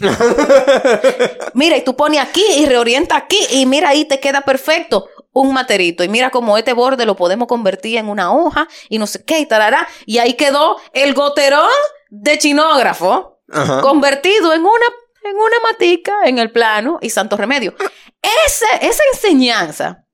Mira, 1.54 1.76
y 1.76 1.84
tú 1.84 1.96
pones 1.96 2.20
aquí 2.20 2.44
y 2.58 2.66
reorienta 2.66 3.16
aquí 3.16 3.38
y 3.50 3.66
mira 3.66 3.90
ahí 3.90 4.04
te 4.04 4.20
queda 4.20 4.40
perfecto 4.42 5.08
un 5.32 5.52
materito. 5.52 6.04
Y 6.04 6.08
mira 6.08 6.30
cómo 6.30 6.58
este 6.58 6.72
borde 6.72 7.06
lo 7.06 7.16
podemos 7.16 7.48
convertir 7.48 7.98
en 7.98 8.08
una 8.08 8.32
hoja 8.32 8.68
y 8.88 8.98
no 8.98 9.06
sé 9.06 9.24
qué 9.24 9.38
y 9.38 9.46
tarará. 9.46 9.86
Y 10.06 10.18
ahí 10.18 10.34
quedó 10.34 10.76
el 10.92 11.14
goterón 11.14 11.68
de 12.10 12.38
chinógrafo 12.38 13.40
Ajá. 13.50 13.80
convertido 13.80 14.52
en 14.52 14.60
una, 14.60 14.86
en 15.24 15.36
una 15.36 15.56
matica 15.70 16.12
en 16.24 16.38
el 16.38 16.50
plano 16.50 16.98
y 17.00 17.10
santo 17.10 17.36
remedio. 17.36 17.74
Ese, 18.46 18.66
esa 18.82 19.02
enseñanza, 19.12 20.04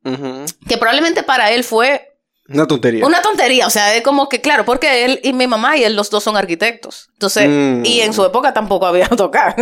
que 0.66 0.78
probablemente 0.78 1.22
para 1.22 1.50
él 1.50 1.64
fue 1.64 2.07
Una 2.48 2.66
tontería. 2.66 3.04
una 3.04 3.20
tontería, 3.20 3.66
o 3.66 3.70
sea, 3.70 3.94
es 3.94 4.02
como 4.02 4.28
que, 4.28 4.40
claro, 4.40 4.64
porque 4.64 5.04
él 5.04 5.20
y 5.22 5.32
mi 5.34 5.46
mamá 5.46 5.76
y 5.76 5.84
él 5.84 5.94
los 5.94 6.08
dos 6.08 6.24
son 6.24 6.36
arquitectos. 6.36 7.08
Entonces, 7.12 7.46
Mm. 7.48 7.84
y 7.84 8.00
en 8.00 8.14
su 8.14 8.24
época 8.24 8.54
tampoco 8.54 8.86
había 8.86 9.06
tocar. 9.08 9.54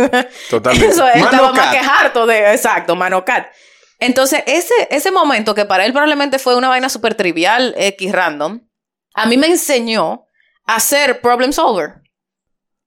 Totalmente. 0.49 0.87
Eso, 0.93 1.05
él 1.09 1.21
estaba 1.21 1.51
más 1.51 1.73
que 1.75 1.79
harto 1.79 2.25
de, 2.25 2.53
exacto, 2.53 2.95
manocat. 2.95 3.47
Entonces, 3.99 4.41
ese, 4.45 4.73
ese 4.89 5.11
momento 5.11 5.53
que 5.53 5.65
para 5.65 5.85
él 5.85 5.91
probablemente 5.91 6.39
fue 6.39 6.55
una 6.55 6.69
vaina 6.69 6.87
súper 6.87 7.15
trivial, 7.15 7.73
X 7.77 8.11
random, 8.11 8.61
a 9.15 9.25
mí 9.25 9.37
me 9.37 9.47
enseñó 9.47 10.25
a 10.65 10.79
ser 10.79 11.19
problem 11.21 11.51
solver. 11.51 11.95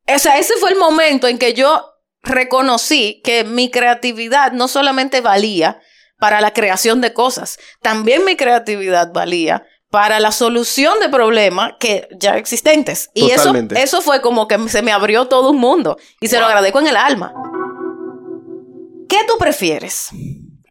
O 0.06 0.18
sea, 0.18 0.38
ese 0.38 0.54
fue 0.60 0.70
el 0.70 0.78
momento 0.78 1.26
en 1.28 1.36
que 1.38 1.52
yo 1.52 1.84
reconocí 2.22 3.20
que 3.24 3.44
mi 3.44 3.70
creatividad 3.70 4.52
no 4.52 4.68
solamente 4.68 5.20
valía 5.20 5.80
para 6.18 6.40
la 6.40 6.52
creación 6.52 7.00
de 7.00 7.12
cosas, 7.12 7.58
también 7.80 8.24
mi 8.24 8.36
creatividad 8.36 9.10
valía 9.12 9.64
para 9.90 10.20
la 10.20 10.30
solución 10.32 10.98
de 11.00 11.08
problemas 11.08 11.72
que 11.80 12.08
ya 12.18 12.36
existentes. 12.36 13.10
Y 13.12 13.26
eso, 13.30 13.38
Totalmente. 13.44 13.82
eso 13.82 14.00
fue 14.00 14.20
como 14.20 14.46
que 14.48 14.56
se 14.68 14.82
me 14.82 14.92
abrió 14.92 15.26
todo 15.26 15.50
un 15.50 15.58
mundo 15.58 15.96
y 16.20 16.28
se 16.28 16.38
lo 16.38 16.46
agradezco 16.46 16.78
en 16.80 16.86
el 16.86 16.96
alma. 16.96 17.32
¿Qué 19.08 19.18
tú 19.26 19.34
prefieres? 19.38 20.08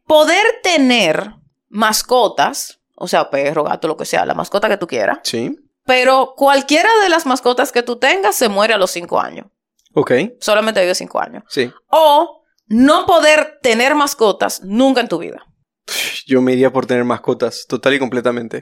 Poder 0.05 0.45
tener 0.63 1.34
mascotas, 1.67 2.79
o 2.95 3.08
sea, 3.08 3.29
perro, 3.29 3.63
gato, 3.63 3.88
lo 3.88 3.97
que 3.97 4.05
sea, 4.05 4.25
la 4.25 4.34
mascota 4.34 4.69
que 4.69 4.77
tú 4.77 4.88
quieras, 4.88 5.19
Sí. 5.23 5.55
pero 5.86 6.34
cualquiera 6.38 6.89
de 7.03 7.10
las 7.10 7.25
mascotas 7.25 7.71
que 7.71 7.84
tú 7.84 7.97
tengas 7.97 8.36
se 8.36 8.47
muere 8.49 8.73
a 8.73 8.77
los 8.77 8.91
cinco 8.91 9.19
años. 9.19 9.47
Ok. 9.93 10.12
Solamente 10.39 10.79
vive 10.82 10.95
cinco 10.95 11.19
años. 11.19 11.43
Sí. 11.49 11.71
O 11.89 12.43
no 12.67 13.05
poder 13.05 13.60
tener 13.62 13.95
mascotas 13.95 14.62
nunca 14.63 15.01
en 15.01 15.10
tu 15.10 15.17
vida. 15.17 15.45
Yo 16.27 16.41
me 16.41 16.53
iría 16.53 16.71
por 16.71 16.86
tener 16.86 17.03
mascotas, 17.03 17.65
total 17.67 17.95
y 17.95 17.99
completamente. 17.99 18.62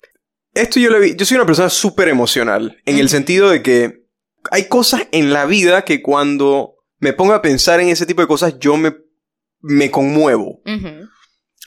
Esto 0.57 0.79
yo 0.79 0.89
lo 0.89 0.99
vi. 0.99 1.15
Yo 1.15 1.25
soy 1.25 1.35
una 1.35 1.45
persona 1.45 1.69
súper 1.69 2.07
emocional, 2.07 2.77
en 2.85 2.97
el 2.97 3.09
sentido 3.09 3.49
de 3.49 3.61
que 3.61 4.07
hay 4.49 4.67
cosas 4.67 5.07
en 5.11 5.31
la 5.31 5.45
vida 5.45 5.85
que 5.85 6.01
cuando 6.01 6.75
me 6.99 7.13
pongo 7.13 7.33
a 7.33 7.43
pensar 7.43 7.79
en 7.79 7.89
ese 7.89 8.07
tipo 8.07 8.21
de 8.21 8.27
cosas, 8.27 8.57
yo 8.59 8.75
me, 8.75 8.95
me 9.61 9.91
conmuevo. 9.91 10.61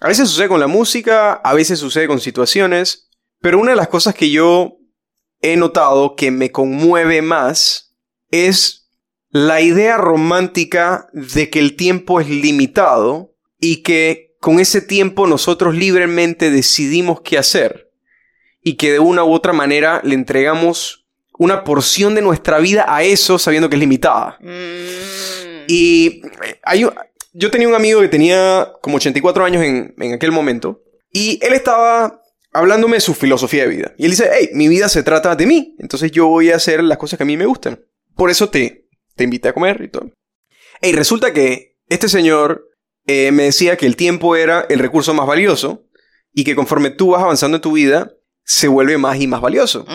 A 0.00 0.08
veces 0.08 0.28
sucede 0.28 0.48
con 0.48 0.60
la 0.60 0.66
música, 0.66 1.34
a 1.34 1.54
veces 1.54 1.78
sucede 1.78 2.08
con 2.08 2.20
situaciones, 2.20 3.08
pero 3.40 3.60
una 3.60 3.70
de 3.70 3.76
las 3.76 3.88
cosas 3.88 4.14
que 4.14 4.30
yo 4.30 4.78
he 5.40 5.56
notado 5.56 6.16
que 6.16 6.30
me 6.30 6.50
conmueve 6.50 7.22
más 7.22 7.96
es 8.30 8.88
la 9.28 9.60
idea 9.60 9.98
romántica 9.98 11.06
de 11.12 11.48
que 11.48 11.60
el 11.60 11.76
tiempo 11.76 12.20
es 12.20 12.28
limitado 12.28 13.36
y 13.60 13.82
que 13.82 14.34
con 14.40 14.58
ese 14.58 14.80
tiempo 14.80 15.28
nosotros 15.28 15.76
libremente 15.76 16.50
decidimos 16.50 17.20
qué 17.20 17.38
hacer 17.38 17.89
y 18.62 18.76
que 18.76 18.92
de 18.92 18.98
una 18.98 19.24
u 19.24 19.32
otra 19.32 19.52
manera 19.52 20.00
le 20.04 20.14
entregamos 20.14 21.06
una 21.38 21.64
porción 21.64 22.14
de 22.14 22.22
nuestra 22.22 22.58
vida 22.58 22.84
a 22.86 23.02
eso 23.02 23.38
sabiendo 23.38 23.70
que 23.70 23.76
es 23.76 23.80
limitada. 23.80 24.38
Mm. 24.40 25.64
Y 25.68 26.22
eh, 26.44 26.60
hay 26.62 26.86
yo 27.32 27.50
tenía 27.50 27.68
un 27.68 27.74
amigo 27.74 28.00
que 28.00 28.08
tenía 28.08 28.72
como 28.82 28.96
84 28.96 29.44
años 29.44 29.62
en, 29.62 29.94
en 29.98 30.14
aquel 30.14 30.32
momento. 30.32 30.82
Y 31.12 31.38
él 31.42 31.54
estaba 31.54 32.22
hablándome 32.52 32.96
de 32.96 33.00
su 33.00 33.14
filosofía 33.14 33.62
de 33.62 33.68
vida. 33.68 33.94
Y 33.96 34.04
él 34.04 34.10
dice, 34.10 34.28
hey, 34.32 34.50
mi 34.52 34.68
vida 34.68 34.88
se 34.88 35.02
trata 35.02 35.36
de 35.36 35.46
mí. 35.46 35.76
Entonces 35.78 36.10
yo 36.10 36.26
voy 36.26 36.50
a 36.50 36.56
hacer 36.56 36.82
las 36.82 36.98
cosas 36.98 37.16
que 37.16 37.22
a 37.22 37.26
mí 37.26 37.36
me 37.36 37.46
gustan. 37.46 37.84
Por 38.16 38.30
eso 38.30 38.50
te, 38.50 38.88
te 39.14 39.24
invité 39.24 39.48
a 39.48 39.52
comer 39.52 39.80
y 39.82 39.88
todo. 39.88 40.10
Y 40.82 40.92
resulta 40.92 41.32
que 41.32 41.76
este 41.88 42.08
señor 42.08 42.68
eh, 43.06 43.32
me 43.32 43.44
decía 43.44 43.76
que 43.76 43.86
el 43.86 43.96
tiempo 43.96 44.36
era 44.36 44.66
el 44.68 44.78
recurso 44.78 45.14
más 45.14 45.26
valioso. 45.26 45.86
Y 46.32 46.44
que 46.44 46.54
conforme 46.54 46.90
tú 46.90 47.10
vas 47.10 47.22
avanzando 47.22 47.56
en 47.56 47.62
tu 47.62 47.72
vida, 47.72 48.12
se 48.50 48.66
vuelve 48.66 48.98
más 48.98 49.16
y 49.20 49.28
más 49.28 49.40
valioso. 49.40 49.86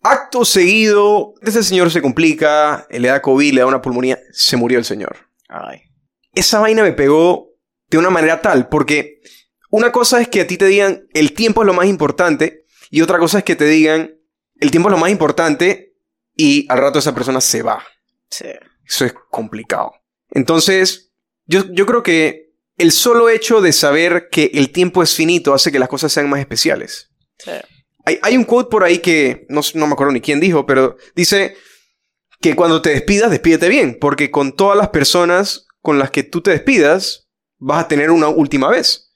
Acto 0.00 0.42
seguido, 0.46 1.34
ese 1.42 1.62
señor 1.62 1.90
se 1.90 2.00
complica, 2.00 2.86
le 2.88 3.08
da 3.08 3.20
COVID, 3.20 3.52
le 3.52 3.60
da 3.60 3.66
una 3.66 3.82
pulmonía, 3.82 4.18
se 4.32 4.56
murió 4.56 4.78
el 4.78 4.86
señor. 4.86 5.28
Ay. 5.50 5.82
Esa 6.34 6.60
vaina 6.60 6.82
me 6.82 6.94
pegó 6.94 7.50
de 7.90 7.98
una 7.98 8.08
manera 8.08 8.40
tal, 8.40 8.70
porque 8.70 9.20
una 9.68 9.92
cosa 9.92 10.22
es 10.22 10.28
que 10.28 10.40
a 10.40 10.46
ti 10.46 10.56
te 10.56 10.64
digan 10.64 11.06
el 11.12 11.34
tiempo 11.34 11.60
es 11.60 11.66
lo 11.66 11.74
más 11.74 11.84
importante, 11.88 12.64
y 12.88 13.02
otra 13.02 13.18
cosa 13.18 13.38
es 13.38 13.44
que 13.44 13.54
te 13.54 13.66
digan 13.66 14.14
el 14.58 14.70
tiempo 14.70 14.88
es 14.88 14.92
lo 14.92 14.98
más 14.98 15.10
importante 15.10 15.94
y 16.34 16.64
al 16.70 16.78
rato 16.78 17.00
esa 17.00 17.14
persona 17.14 17.42
se 17.42 17.60
va. 17.60 17.84
Sí. 18.30 18.46
Eso 18.88 19.04
es 19.04 19.12
complicado. 19.30 19.92
Entonces, 20.30 21.12
yo, 21.44 21.64
yo 21.70 21.84
creo 21.84 22.02
que 22.02 22.54
el 22.78 22.92
solo 22.92 23.28
hecho 23.28 23.60
de 23.60 23.74
saber 23.74 24.28
que 24.30 24.52
el 24.54 24.70
tiempo 24.70 25.02
es 25.02 25.14
finito 25.14 25.52
hace 25.52 25.70
que 25.70 25.78
las 25.78 25.90
cosas 25.90 26.12
sean 26.12 26.30
más 26.30 26.40
especiales. 26.40 27.11
Sí. 27.44 27.50
Hay, 28.04 28.18
hay 28.22 28.36
un 28.36 28.44
quote 28.44 28.70
por 28.70 28.84
ahí 28.84 28.98
que 28.98 29.46
no, 29.48 29.60
no 29.74 29.86
me 29.86 29.92
acuerdo 29.92 30.12
ni 30.12 30.20
quién 30.20 30.40
dijo, 30.40 30.66
pero 30.66 30.96
dice 31.14 31.56
que 32.40 32.54
cuando 32.56 32.82
te 32.82 32.90
despidas, 32.90 33.30
despídete 33.30 33.68
bien, 33.68 33.96
porque 34.00 34.30
con 34.30 34.52
todas 34.56 34.76
las 34.76 34.88
personas 34.88 35.66
con 35.80 35.98
las 35.98 36.10
que 36.10 36.22
tú 36.22 36.40
te 36.42 36.50
despidas, 36.50 37.28
vas 37.58 37.84
a 37.84 37.88
tener 37.88 38.10
una 38.10 38.28
última 38.28 38.68
vez. 38.68 39.12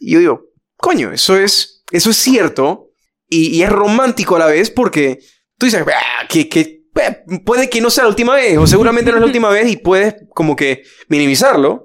Y 0.00 0.12
yo 0.12 0.18
digo, 0.20 0.44
coño, 0.76 1.12
eso 1.12 1.36
es, 1.36 1.82
eso 1.90 2.10
es 2.10 2.16
cierto 2.16 2.90
y, 3.28 3.56
y 3.56 3.62
es 3.62 3.70
romántico 3.70 4.36
a 4.36 4.40
la 4.40 4.46
vez 4.46 4.70
porque 4.70 5.18
tú 5.56 5.66
dices, 5.66 5.82
"Ah, 5.86 6.26
que, 6.28 6.48
que 6.48 6.82
eh, 7.00 7.24
puede 7.44 7.68
que 7.70 7.80
no 7.80 7.90
sea 7.90 8.04
la 8.04 8.10
última 8.10 8.34
vez 8.34 8.56
o 8.58 8.66
seguramente 8.66 9.10
no 9.10 9.16
es 9.16 9.20
la 9.20 9.26
última 9.32 9.50
vez 9.50 9.68
y 9.70 9.76
puedes 9.76 10.14
como 10.30 10.54
que 10.56 10.82
minimizarlo. 11.08 11.84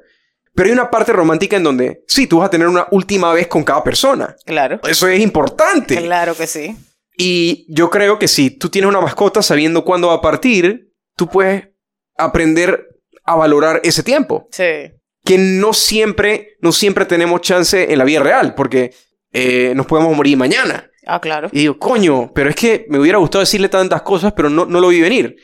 Pero 0.55 0.67
hay 0.67 0.73
una 0.73 0.91
parte 0.91 1.13
romántica 1.13 1.57
en 1.57 1.63
donde 1.63 2.03
sí, 2.07 2.27
tú 2.27 2.39
vas 2.39 2.47
a 2.47 2.51
tener 2.51 2.67
una 2.67 2.87
última 2.91 3.33
vez 3.33 3.47
con 3.47 3.63
cada 3.63 3.83
persona. 3.83 4.35
Claro. 4.45 4.79
Eso 4.83 5.07
es 5.07 5.19
importante. 5.19 5.97
Claro 5.97 6.35
que 6.35 6.47
sí. 6.47 6.75
Y 7.17 7.65
yo 7.73 7.89
creo 7.89 8.19
que 8.19 8.27
si 8.27 8.51
tú 8.51 8.69
tienes 8.69 8.89
una 8.89 9.01
mascota 9.01 9.41
sabiendo 9.41 9.83
cuándo 9.83 10.09
va 10.09 10.15
a 10.15 10.21
partir, 10.21 10.91
tú 11.15 11.27
puedes 11.27 11.69
aprender 12.17 12.87
a 13.23 13.35
valorar 13.35 13.81
ese 13.83 14.03
tiempo. 14.03 14.47
Sí. 14.51 14.91
Que 15.23 15.37
no 15.37 15.73
siempre, 15.73 16.57
no 16.59 16.71
siempre 16.71 17.05
tenemos 17.05 17.41
chance 17.41 17.91
en 17.91 17.97
la 17.97 18.03
vida 18.03 18.19
real, 18.19 18.55
porque 18.55 18.93
eh, 19.31 19.73
nos 19.75 19.85
podemos 19.85 20.15
morir 20.15 20.37
mañana. 20.37 20.89
Ah, 21.05 21.19
claro. 21.19 21.49
Y 21.51 21.59
digo, 21.59 21.79
coño, 21.79 22.31
pero 22.33 22.49
es 22.49 22.55
que 22.55 22.85
me 22.89 22.99
hubiera 22.99 23.17
gustado 23.17 23.41
decirle 23.41 23.69
tantas 23.69 24.01
cosas, 24.01 24.33
pero 24.33 24.49
no, 24.49 24.65
no 24.65 24.79
lo 24.79 24.89
vi 24.89 25.01
venir. 25.01 25.35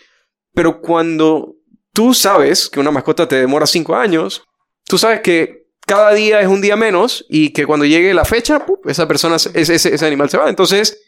Pero 0.54 0.82
cuando 0.82 1.56
tú 1.94 2.14
sabes 2.14 2.70
que 2.70 2.80
una 2.80 2.92
mascota 2.92 3.28
te 3.28 3.38
demora 3.38 3.66
cinco 3.66 3.96
años, 3.96 4.44
tú 4.90 4.98
sabes 4.98 5.22
que 5.22 5.68
cada 5.86 6.14
día 6.14 6.42
es 6.42 6.48
un 6.48 6.62
día 6.62 6.76
menos 6.76 7.24
y 7.30 7.54
que 7.54 7.66
cuando 7.66 7.86
llegue 7.86 8.14
la 8.14 8.26
fecha, 8.26 8.66
¡pup! 8.66 8.88
esa 8.90 9.08
persona, 9.08 9.36
ese, 9.36 9.52
ese, 9.56 9.94
ese 9.94 10.06
animal 10.06 10.30
se 10.30 10.38
va. 10.38 10.50
Entonces, 10.50 11.00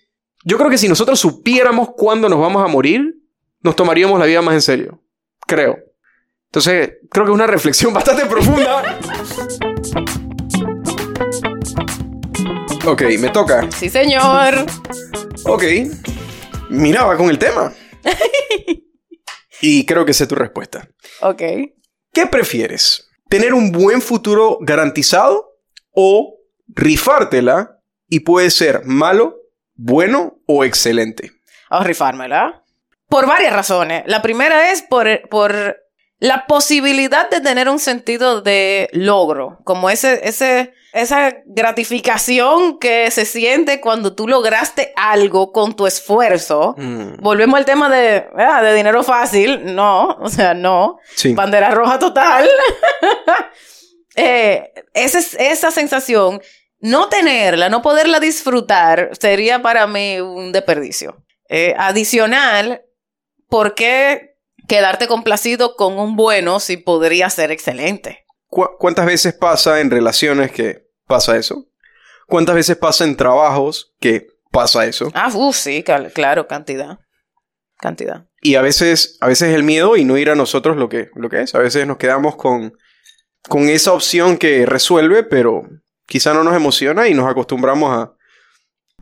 yo 0.46 0.58
creo 0.58 0.70
que 0.70 0.78
si 0.78 0.88
nosotros 0.88 1.20
supiéramos 1.20 1.90
cuándo 1.98 2.30
nos 2.30 2.40
vamos 2.40 2.64
a 2.64 2.68
morir, 2.68 3.16
nos 3.62 3.76
tomaríamos 3.76 4.20
la 4.20 4.28
vida 4.28 4.42
más 4.44 4.54
en 4.54 4.62
serio. 4.62 5.02
Creo. 5.48 5.80
Entonces, 6.46 6.94
creo 7.10 7.26
que 7.26 7.32
es 7.32 7.36
una 7.36 7.48
reflexión 7.48 7.92
bastante 7.94 8.28
profunda. 8.28 9.00
Ok, 12.86 13.02
me 13.20 13.30
toca. 13.30 13.68
Sí, 13.72 13.90
señor. 13.90 14.66
Ok. 15.46 15.64
Mira, 16.70 17.04
va 17.06 17.18
con 17.18 17.32
el 17.32 17.40
tema. 17.40 17.74
y 19.62 19.86
creo 19.88 20.06
que 20.06 20.14
sé 20.14 20.28
tu 20.28 20.36
respuesta. 20.36 20.88
Ok. 21.22 21.42
¿Qué 22.14 22.28
prefieres? 22.28 23.11
¿Tener 23.32 23.54
un 23.54 23.72
buen 23.72 24.02
futuro 24.02 24.58
garantizado 24.60 25.58
o 25.92 26.38
rifártela 26.68 27.80
y 28.10 28.20
puede 28.20 28.52
ser 28.52 28.82
malo, 28.84 29.38
bueno 29.74 30.42
o 30.48 30.66
excelente? 30.66 31.32
Vamos 31.70 31.86
a 31.86 31.88
rifármela. 31.88 32.66
Por 33.08 33.28
varias 33.28 33.54
razones. 33.54 34.04
La 34.06 34.22
primera 34.22 34.74
es 34.74 34.82
por, 34.82 35.08
por 35.30 35.78
la 36.20 36.46
posibilidad 36.46 37.30
de 37.30 37.40
tener 37.40 37.70
un 37.70 37.80
sentido 37.80 38.42
de 38.42 38.90
logro, 38.92 39.60
como 39.64 39.90
ese, 39.90 40.28
ese, 40.28 40.74
esa 40.94 41.36
gratificación 41.46 42.78
que 42.80 43.10
se 43.12 43.26
siente 43.26 43.80
cuando 43.80 44.14
tú 44.16 44.28
lograste 44.28 44.92
algo 44.96 45.52
con 45.52 45.76
tu 45.76 45.88
esfuerzo. 45.88 46.76
Mm, 46.78 47.22
Volvemos 47.22 47.58
al 47.58 47.66
tema 47.66 47.89
de, 47.89 48.26
ah, 48.38 48.62
de 48.62 48.74
dinero 48.74 49.02
fácil. 49.04 49.74
No, 49.74 50.18
o 50.20 50.30
sea, 50.30 50.54
no. 50.54 50.98
sí. 51.16 51.34
Bandera 51.34 51.72
roja 51.72 51.98
total. 52.00 52.50
Eh, 54.16 54.74
esa, 54.94 55.20
es- 55.20 55.36
esa 55.39 55.72
sensación, 55.72 56.42
no 56.82 57.08
tenerla, 57.08 57.70
no 57.70 57.82
poderla 57.82 58.20
disfrutar, 58.20 59.12
sería 59.18 59.62
para 59.62 59.88
mí 59.88 60.20
un 60.20 60.52
desperdicio. 60.52 61.24
Eh, 61.48 61.74
adicional, 61.78 62.82
¿por 63.48 63.74
qué 63.74 64.36
quedarte 64.68 65.08
complacido 65.08 65.78
con 65.78 65.98
un 65.98 66.18
bueno 66.18 66.60
si 66.60 66.76
podría 66.76 67.30
ser 67.30 67.52
excelente? 67.52 68.20
¿Cu- 68.52 68.76
¿Cuántas 68.78 69.06
veces 69.06 69.34
pasa 69.34 69.80
en 69.80 69.89
relaciones 69.89 70.52
que 70.52 70.89
pasa 71.08 71.38
eso? 71.38 71.68
¿Cuántas 72.28 72.54
veces 72.56 72.76
pasa 72.76 73.06
en 73.06 73.16
trabajos 73.16 73.93
que 74.02 74.28
pasa 74.52 74.86
eso? 74.86 75.10
Ah, 75.16 75.32
uff, 75.34 75.56
sí, 75.56 75.84
claro, 76.14 76.47
cantidad. 76.47 76.99
Cantidad. 77.80 78.26
Y 78.41 78.56
a 78.56 78.62
veces, 78.62 79.18
a 79.22 79.28
veces 79.28 79.56
el 79.56 79.64
miedo 79.64 79.95
y 79.95 80.04
no 80.04 80.18
ir 80.18 80.30
a 80.30 80.36
nosotros 80.36 80.76
lo 80.76 80.89
que, 80.89 81.10
lo 81.16 81.30
que 81.30 81.41
es. 81.41 81.56
A 81.56 81.60
veces 81.60 81.88
nos 81.88 81.95
quedamos 81.97 82.36
con, 82.36 82.74
con 83.47 83.70
esa 83.70 83.93
opción 83.93 84.38
que 84.38 84.66
resuelve, 84.66 85.24
pero 85.24 85.64
quizá 86.06 86.34
no 86.34 86.43
nos 86.43 86.54
emociona 86.56 87.08
y 87.08 87.14
nos 87.14 87.30
acostumbramos 87.30 87.89
a, 87.97 88.14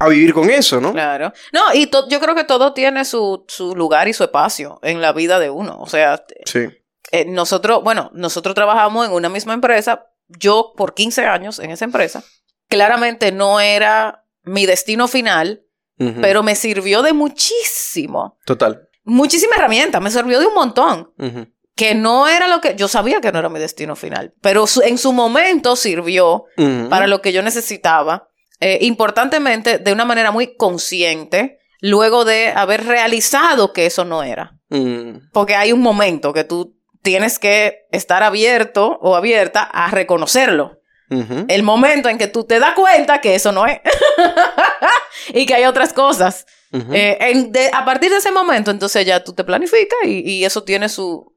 a 0.06 0.08
vivir 0.10 0.32
con 0.34 0.50
eso, 0.52 0.80
¿no? 0.80 0.93
Claro. 0.93 1.34
No, 1.52 1.62
y 1.74 1.89
yo 2.10 2.20
creo 2.20 2.36
que 2.36 2.43
todo 2.45 2.74
tiene 2.74 3.04
su, 3.04 3.45
su 3.47 3.76
lugar 3.76 4.08
y 4.08 4.14
su 4.14 4.24
espacio 4.24 4.80
en 4.84 5.02
la 5.02 5.12
vida 5.12 5.39
de 5.39 5.50
uno. 5.50 5.80
O 5.82 5.88
sea, 5.88 6.24
Sí. 6.45 6.68
Eh, 7.12 7.26
nosotros, 7.26 7.84
bueno, 7.84 8.12
nosotros 8.14 8.55
trabajamos 8.55 9.07
en 9.07 9.14
una 9.14 9.30
misma 9.30 9.53
empresa, 9.53 10.05
yo 10.28 10.74
por 10.78 10.93
15 10.93 11.26
años 11.26 11.60
en 11.60 11.72
esa 11.72 11.86
empresa, 11.86 12.24
claramente 12.68 13.32
no 13.32 13.60
era 13.60 14.26
mi 14.43 14.66
destino 14.66 15.07
final, 15.07 15.64
pero 16.22 16.43
me 16.43 16.55
sirvió 16.55 17.01
de 17.01 17.12
muchísimo, 17.14 18.38
Total. 18.45 18.88
muchísima 19.03 19.55
herramienta, 19.57 19.99
me 19.99 20.12
sirvió 20.12 20.39
de 20.39 20.45
un 20.45 20.53
montón, 20.53 21.14
que 21.76 21.93
no 21.95 22.28
era 22.28 22.47
lo 22.47 22.62
que, 22.62 22.76
yo 22.76 22.88
sabía 22.88 23.20
que 23.22 23.32
no 23.32 23.39
era 23.39 23.49
mi 23.49 23.60
destino 23.60 23.95
final, 23.95 24.34
pero 24.41 24.66
su- 24.68 24.82
en 24.82 24.97
su 24.97 25.12
momento 25.14 25.76
sirvió 25.76 26.45
para 26.89 27.07
lo 27.07 27.22
que 27.22 27.34
yo 27.34 27.41
necesitaba, 27.41 28.30
eh, 28.62 28.78
importantemente 28.82 29.78
de 29.78 29.91
una 29.93 30.05
manera 30.05 30.32
muy 30.32 30.55
consciente, 30.55 31.60
luego 31.82 32.24
de 32.26 32.49
haber 32.49 32.86
realizado 32.86 33.72
que 33.74 33.86
eso 33.86 34.03
no 34.05 34.24
era. 34.24 34.57
Porque 35.34 35.55
hay 35.55 35.72
un 35.74 35.82
momento 35.82 36.32
que 36.34 36.43
tú 36.43 36.78
tienes 37.02 37.39
que 37.39 37.88
estar 37.91 38.24
abierto 38.24 38.97
o 39.02 39.16
abierta 39.16 39.64
a 39.64 39.89
reconocerlo. 39.91 40.78
El 41.47 41.64
momento 41.64 42.08
en 42.08 42.20
que 42.20 42.28
tú 42.28 42.43
te 42.43 42.60
das 42.60 42.76
cuenta 42.76 43.20
que 43.20 43.34
eso 43.34 43.52
no 43.52 43.66
es. 43.66 43.80
y 45.34 45.45
que 45.47 45.56
hay 45.56 45.66
otras 45.66 45.91
cosas. 45.93 46.45
Eh, 46.72 47.18
en- 47.20 47.52
de- 47.52 47.72
a 47.74 47.84
partir 47.84 48.12
de 48.12 48.18
ese 48.18 48.32
momento, 48.32 48.70
entonces 48.70 49.04
ya 49.08 49.24
tú 49.24 49.34
te 49.34 49.43
planificas 49.43 49.97
y, 50.06 50.20
y 50.20 50.45
eso 50.45 50.64
tiene 50.64 50.88
su, 50.88 51.36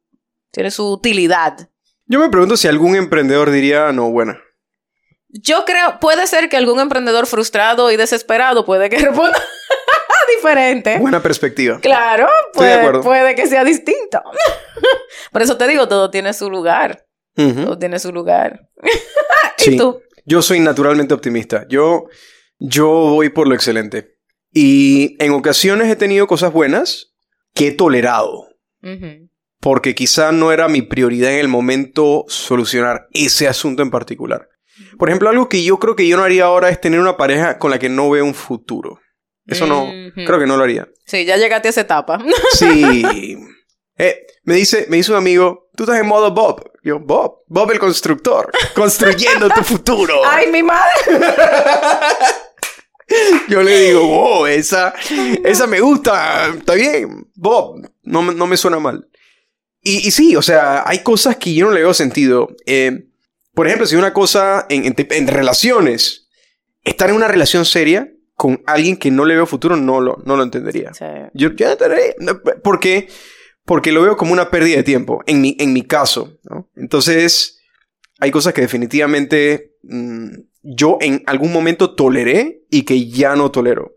tiene 0.50 0.70
su 0.70 0.90
utilidad. 0.92 1.70
Yo 2.04 2.18
me 2.20 2.28
pregunto 2.28 2.58
si 2.58 2.68
algún 2.68 2.96
emprendedor 2.96 3.50
diría, 3.50 3.92
no, 3.92 4.10
buena. 4.10 4.38
Yo 5.28 5.64
creo, 5.64 5.98
puede 6.00 6.26
ser 6.26 6.50
que 6.50 6.58
algún 6.58 6.78
emprendedor 6.78 7.26
frustrado 7.26 7.90
y 7.90 7.96
desesperado 7.96 8.66
puede 8.66 8.90
que 8.90 8.98
responda 9.06 9.42
diferente. 10.36 10.98
Buena 10.98 11.22
perspectiva. 11.22 11.78
Claro, 11.80 12.28
Estoy 12.52 12.66
de 12.66 12.78
puede, 12.78 13.02
puede 13.02 13.34
que 13.34 13.46
sea 13.46 13.64
distinto. 13.64 14.22
Por 15.32 15.42
eso 15.42 15.56
te 15.56 15.66
digo, 15.68 15.88
todo 15.88 16.10
tiene 16.10 16.32
su 16.32 16.50
lugar. 16.50 17.06
Todo 17.34 17.78
tiene 17.78 17.98
su 17.98 18.12
lugar. 18.12 18.68
Sí. 19.58 19.74
¿Y 19.74 19.76
tú? 19.76 20.02
Yo 20.24 20.42
soy 20.42 20.58
naturalmente 20.58 21.14
optimista. 21.14 21.66
Yo, 21.68 22.06
yo 22.58 22.88
voy 22.88 23.28
por 23.28 23.46
lo 23.46 23.54
excelente. 23.54 24.16
Y 24.52 25.16
en 25.22 25.30
ocasiones 25.32 25.88
he 25.88 25.94
tenido 25.94 26.26
cosas 26.26 26.52
buenas 26.52 27.14
que 27.54 27.68
he 27.68 27.72
tolerado. 27.72 28.48
Porque 29.60 29.94
quizá 29.94 30.32
no 30.32 30.50
era 30.50 30.66
mi 30.66 30.82
prioridad 30.82 31.32
en 31.32 31.38
el 31.38 31.46
momento 31.46 32.24
solucionar 32.26 33.06
ese 33.12 33.46
asunto 33.46 33.82
en 33.82 33.92
particular. 33.92 34.48
Por 34.98 35.08
ejemplo, 35.08 35.28
algo 35.28 35.48
que 35.48 35.62
yo 35.62 35.78
creo 35.78 35.94
que 35.94 36.08
yo 36.08 36.16
no 36.16 36.24
haría 36.24 36.44
ahora 36.44 36.68
es 36.68 36.80
tener 36.80 36.98
una 36.98 37.16
pareja 37.16 37.58
con 37.58 37.70
la 37.70 37.78
que 37.78 37.88
no 37.88 38.10
veo 38.10 38.24
un 38.24 38.34
futuro. 38.34 38.98
Eso 39.46 39.66
no, 39.66 39.90
creo 40.14 40.38
que 40.38 40.46
no 40.46 40.56
lo 40.56 40.62
haría. 40.64 40.88
Sí, 41.06 41.24
ya 41.24 41.36
llegaste 41.36 41.68
a 41.68 41.70
esa 41.70 41.80
etapa. 41.82 42.18
Sí. 42.52 43.36
Eh, 43.98 44.26
me 44.44 44.54
dice, 44.54 44.86
me 44.88 44.96
dice 44.96 45.10
un 45.12 45.18
amigo, 45.18 45.68
tú 45.76 45.84
estás 45.84 46.00
en 46.00 46.06
modo 46.06 46.30
Bob. 46.32 46.70
Yo, 46.82 46.98
Bob, 46.98 47.42
Bob 47.46 47.70
el 47.70 47.78
constructor, 47.78 48.50
construyendo 48.74 49.48
tu 49.50 49.62
futuro. 49.62 50.20
¡Ay, 50.26 50.50
mi 50.50 50.62
madre! 50.62 50.90
Yo 53.48 53.62
le 53.62 53.78
digo, 53.78 54.06
wow, 54.06 54.46
esa, 54.46 54.94
esa 55.44 55.66
me 55.66 55.80
gusta, 55.80 56.48
está 56.56 56.74
bien, 56.74 57.28
Bob, 57.34 57.86
no, 58.02 58.22
me- 58.22 58.34
no 58.34 58.46
me 58.46 58.56
suena 58.56 58.78
mal. 58.78 59.06
Y, 59.82 60.06
y 60.08 60.10
sí, 60.12 60.34
o 60.36 60.40
sea, 60.42 60.84
hay 60.86 61.02
cosas 61.02 61.36
que 61.36 61.52
yo 61.52 61.66
no 61.66 61.72
le 61.72 61.80
veo 61.80 61.92
sentido. 61.92 62.48
Eh, 62.66 63.04
por 63.52 63.66
ejemplo, 63.66 63.86
si 63.86 63.96
una 63.96 64.12
cosa 64.14 64.64
en, 64.70 64.86
en 64.86 64.94
en 64.96 65.28
relaciones, 65.28 66.28
estar 66.84 67.10
en 67.10 67.16
una 67.16 67.28
relación 67.28 67.64
seria 67.66 68.08
con 68.42 68.60
alguien 68.66 68.96
que 68.96 69.12
no 69.12 69.24
le 69.24 69.36
veo 69.36 69.46
futuro, 69.46 69.76
no 69.76 70.00
lo, 70.00 70.20
no 70.26 70.36
lo 70.36 70.42
entendería. 70.42 70.92
Sí. 70.92 71.04
Yo 71.32 71.50
ya 71.52 71.70
entenderé. 71.70 72.16
¿Por 72.64 72.80
qué? 72.80 73.06
Porque 73.64 73.92
lo 73.92 74.02
veo 74.02 74.16
como 74.16 74.32
una 74.32 74.50
pérdida 74.50 74.78
de 74.78 74.82
tiempo, 74.82 75.22
en 75.26 75.40
mi, 75.40 75.56
en 75.60 75.72
mi 75.72 75.82
caso. 75.82 76.40
¿no? 76.50 76.68
Entonces, 76.74 77.60
hay 78.18 78.32
cosas 78.32 78.52
que 78.52 78.62
definitivamente 78.62 79.76
mm, 79.84 80.26
yo 80.64 80.98
en 81.00 81.22
algún 81.26 81.52
momento 81.52 81.94
toleré 81.94 82.64
y 82.68 82.82
que 82.82 83.08
ya 83.08 83.36
no 83.36 83.52
tolero. 83.52 83.94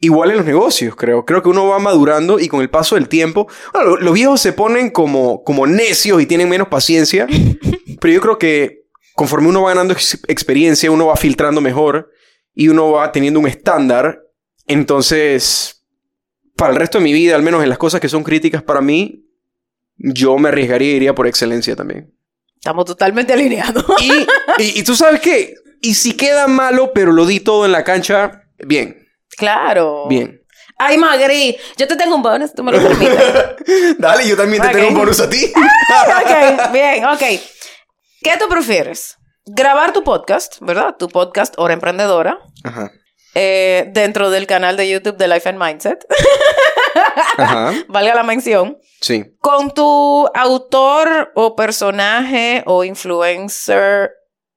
Igual 0.00 0.32
en 0.32 0.38
los 0.38 0.46
negocios, 0.46 0.96
creo. 0.96 1.24
Creo 1.24 1.40
que 1.44 1.48
uno 1.48 1.68
va 1.68 1.78
madurando 1.78 2.40
y 2.40 2.48
con 2.48 2.62
el 2.62 2.70
paso 2.70 2.96
del 2.96 3.08
tiempo. 3.08 3.46
Bueno, 3.72 3.98
los 3.98 4.14
viejos 4.14 4.40
se 4.40 4.52
ponen 4.52 4.90
como, 4.90 5.44
como 5.44 5.64
necios 5.68 6.20
y 6.20 6.26
tienen 6.26 6.48
menos 6.48 6.66
paciencia. 6.66 7.28
pero 8.00 8.12
yo 8.12 8.20
creo 8.20 8.36
que 8.36 8.86
conforme 9.14 9.46
uno 9.46 9.62
va 9.62 9.68
ganando 9.68 9.92
ex- 9.94 10.20
experiencia, 10.26 10.90
uno 10.90 11.06
va 11.06 11.14
filtrando 11.14 11.60
mejor 11.60 12.10
y 12.56 12.68
uno 12.68 12.90
va 12.90 13.12
teniendo 13.12 13.38
un 13.38 13.46
estándar. 13.46 14.22
Entonces, 14.66 15.86
para 16.56 16.72
el 16.72 16.78
resto 16.80 16.98
de 16.98 17.04
mi 17.04 17.12
vida, 17.12 17.36
al 17.36 17.42
menos 17.42 17.62
en 17.62 17.68
las 17.68 17.78
cosas 17.78 18.00
que 18.00 18.08
son 18.08 18.24
críticas 18.24 18.64
para 18.64 18.80
mí, 18.80 19.24
yo 19.96 20.36
me 20.38 20.48
arriesgaría 20.48 20.92
y 20.92 20.96
iría 20.96 21.14
por 21.14 21.28
excelencia 21.28 21.76
también. 21.76 22.12
Estamos 22.56 22.86
totalmente 22.86 23.32
alineados. 23.32 23.84
Y, 24.00 24.10
y, 24.62 24.80
y 24.80 24.82
tú 24.82 24.96
sabes 24.96 25.20
qué, 25.20 25.54
y 25.80 25.94
si 25.94 26.16
queda 26.16 26.48
malo, 26.48 26.92
pero 26.94 27.12
lo 27.12 27.26
di 27.26 27.40
todo 27.40 27.66
en 27.66 27.72
la 27.72 27.84
cancha, 27.84 28.42
bien, 28.58 29.06
claro. 29.36 30.06
bien. 30.08 30.42
Ay, 30.78 30.98
Magri, 30.98 31.56
yo 31.78 31.86
te 31.86 31.96
tengo 31.96 32.16
un 32.16 32.22
bonus, 32.22 32.52
tú 32.52 32.62
me 32.62 32.72
lo 32.72 32.82
permites. 32.82 33.18
Dale, 33.98 34.28
yo 34.28 34.36
también 34.36 34.62
te 34.62 34.68
tengo 34.68 34.88
un 34.88 34.94
bonus 34.94 35.20
a 35.20 35.28
ti. 35.28 35.52
ok, 35.54 36.72
bien, 36.72 37.04
ok. 37.04 37.20
¿Qué 38.20 38.32
tú 38.38 38.46
prefieres? 38.48 39.16
Grabar 39.48 39.92
tu 39.92 40.02
podcast, 40.02 40.56
¿verdad? 40.60 40.96
Tu 40.98 41.08
podcast 41.08 41.54
Hora 41.56 41.72
Emprendedora, 41.74 42.40
Ajá, 42.64 42.90
eh, 43.34 43.88
dentro 43.92 44.30
del 44.30 44.46
canal 44.46 44.76
de 44.76 44.88
YouTube 44.88 45.16
de 45.16 45.28
Life 45.28 45.48
and 45.48 45.62
Mindset, 45.62 46.04
ajá, 47.38 47.72
valga 47.88 48.14
la 48.16 48.24
mención, 48.24 48.76
sí. 49.00 49.24
con 49.38 49.72
tu 49.72 50.26
autor 50.34 51.30
o 51.36 51.54
personaje 51.54 52.64
o 52.66 52.82
influencer 52.82 54.10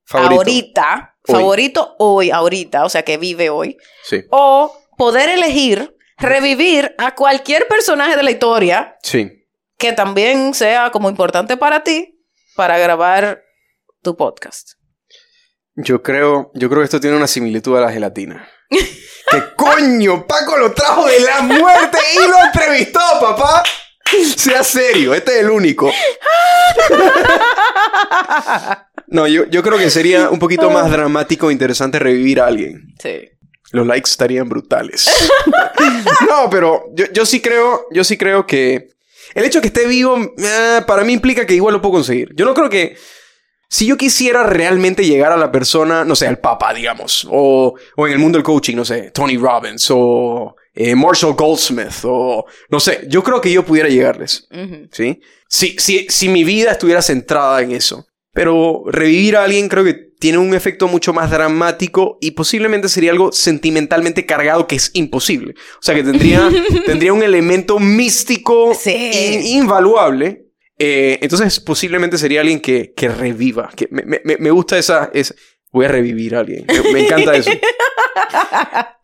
Favorito. 0.06 0.36
ahorita, 0.40 1.16
Hoy. 1.28 1.36
favorito 1.36 1.96
hoy, 2.00 2.32
ahorita, 2.32 2.84
o 2.84 2.90
sea, 2.90 3.04
que 3.04 3.18
vive 3.18 3.52
hoy, 3.52 3.78
Sí, 4.04 4.24
o 4.32 4.76
poder 4.98 5.30
elegir 5.30 5.96
revivir 6.18 6.96
a 6.98 7.14
cualquier 7.16 7.68
personaje 7.68 8.18
de 8.18 8.24
la 8.24 8.32
historia 8.32 8.98
sí. 9.04 9.46
que 9.78 9.94
también 9.94 10.54
sea 10.56 10.90
como 10.92 11.10
importante 11.10 11.56
para 11.58 11.84
ti 11.84 12.20
para 12.56 12.78
grabar 12.80 13.42
tu 14.02 14.18
podcast. 14.18 14.79
Yo 15.82 16.04
creo, 16.04 16.52
yo 16.56 16.68
creo 16.70 16.82
que 16.82 16.86
esto 16.86 17.00
tiene 17.00 17.16
una 17.16 17.28
similitud 17.28 17.78
a 17.78 17.82
la 17.82 17.92
gelatina. 17.92 18.46
¿Qué 18.70 19.44
coño? 19.56 20.28
Paco 20.28 20.58
lo 20.58 20.74
trajo 20.74 21.08
de 21.08 21.22
la 21.22 21.42
muerte 21.42 21.98
y 22.16 22.28
lo 22.28 22.36
entrevistó, 22.44 23.00
papá. 23.22 23.64
Sea 24.36 24.62
serio, 24.64 25.14
este 25.14 25.36
es 25.36 25.40
el 25.46 25.50
único. 25.50 25.90
No, 29.08 29.26
yo, 29.26 29.46
yo 29.46 29.64
creo 29.64 29.78
que 29.78 29.90
sería 29.90 30.30
un 30.30 30.38
poquito 30.38 30.70
más 30.70 30.92
dramático 30.92 31.50
e 31.50 31.54
interesante 31.54 31.98
revivir 31.98 32.42
a 32.42 32.48
alguien. 32.48 32.94
Sí. 33.02 33.30
Los 33.72 33.88
likes 33.88 34.10
estarían 34.10 34.50
brutales. 34.50 35.10
no, 36.30 36.50
pero 36.50 36.86
yo, 36.94 37.06
yo 37.14 37.26
sí 37.26 37.42
creo, 37.42 37.88
yo 37.92 38.04
sí 38.04 38.18
creo 38.18 38.46
que 38.46 38.90
el 39.34 39.46
hecho 39.46 39.60
de 39.60 39.62
que 39.62 39.68
esté 39.68 39.88
vivo, 39.88 40.18
eh, 40.38 40.82
para 40.86 41.04
mí 41.04 41.14
implica 41.14 41.46
que 41.46 41.54
igual 41.54 41.74
lo 41.74 41.82
puedo 41.82 41.94
conseguir. 41.94 42.30
Yo 42.36 42.46
no 42.46 42.54
creo 42.54 42.70
que 42.70 42.98
si 43.70 43.86
yo 43.86 43.96
quisiera 43.98 44.44
realmente 44.44 45.06
llegar 45.06 45.32
a 45.32 45.38
la 45.38 45.52
persona, 45.52 46.04
no 46.04 46.16
sé, 46.16 46.28
al 46.28 46.40
papa, 46.40 46.74
digamos, 46.74 47.28
o, 47.30 47.76
o 47.96 48.08
en 48.08 48.14
el 48.14 48.20
mundo 48.20 48.38
del 48.38 48.44
coaching, 48.44 48.76
no 48.76 48.84
sé, 48.84 49.12
Tony 49.12 49.38
Robbins, 49.38 49.88
o 49.92 50.56
eh, 50.74 50.96
Marshall 50.96 51.34
Goldsmith, 51.36 52.04
o 52.04 52.46
no 52.70 52.80
sé, 52.80 53.06
yo 53.08 53.24
creo 53.24 53.40
que 53.40 53.52
yo 53.52 53.64
pudiera 53.64 53.88
llegarles. 53.88 54.48
Ujú. 54.52 54.88
¿sí? 54.92 55.22
Si, 55.48 55.76
si, 55.78 56.08
si 56.10 56.30
mi 56.30 56.44
vida 56.44 56.72
estuviera 56.72 57.02
centrada 57.02 57.62
en 57.62 57.72
eso. 57.72 58.06
Pero 58.32 58.84
revivir 58.86 59.36
a 59.38 59.44
alguien 59.44 59.68
creo 59.68 59.84
que 59.84 59.96
tiene 60.20 60.38
un 60.38 60.54
efecto 60.54 60.88
mucho 60.88 61.14
más 61.14 61.32
dramático 61.32 62.20
y 62.22 62.32
posiblemente 62.32 62.88
sería 62.88 63.12
algo 63.12 63.32
sentimentalmente 63.32 64.26
cargado 64.28 64.68
que 64.68 64.76
es 64.76 64.92
imposible. 64.94 65.56
O 65.74 65.82
sea 65.82 65.96
que 65.96 66.04
tendría, 66.04 66.48
tendría 66.86 67.12
un 67.12 67.24
elemento 67.24 67.80
místico 67.80 68.74
Sí. 68.76 68.92
in- 68.92 69.46
invaluable. 69.64 70.46
Eh, 70.80 71.20
entonces 71.22 71.60
posiblemente 71.60 72.18
sería 72.18 72.40
alguien 72.42 72.62
que, 72.62 72.94
que 72.96 73.10
reviva. 73.10 73.70
Que 73.76 73.88
me, 73.92 74.04
me- 74.24 74.38
me 74.38 74.52
gusta 74.52 74.78
esa, 74.78 75.12
esa... 75.14 75.36
Voy 75.72 75.86
a 75.86 75.90
revivir 75.90 76.36
a 76.36 76.40
alguien. 76.40 76.66
Me, 76.68 76.94
me 76.94 77.00
encanta 77.06 77.36
eso. 77.36 77.52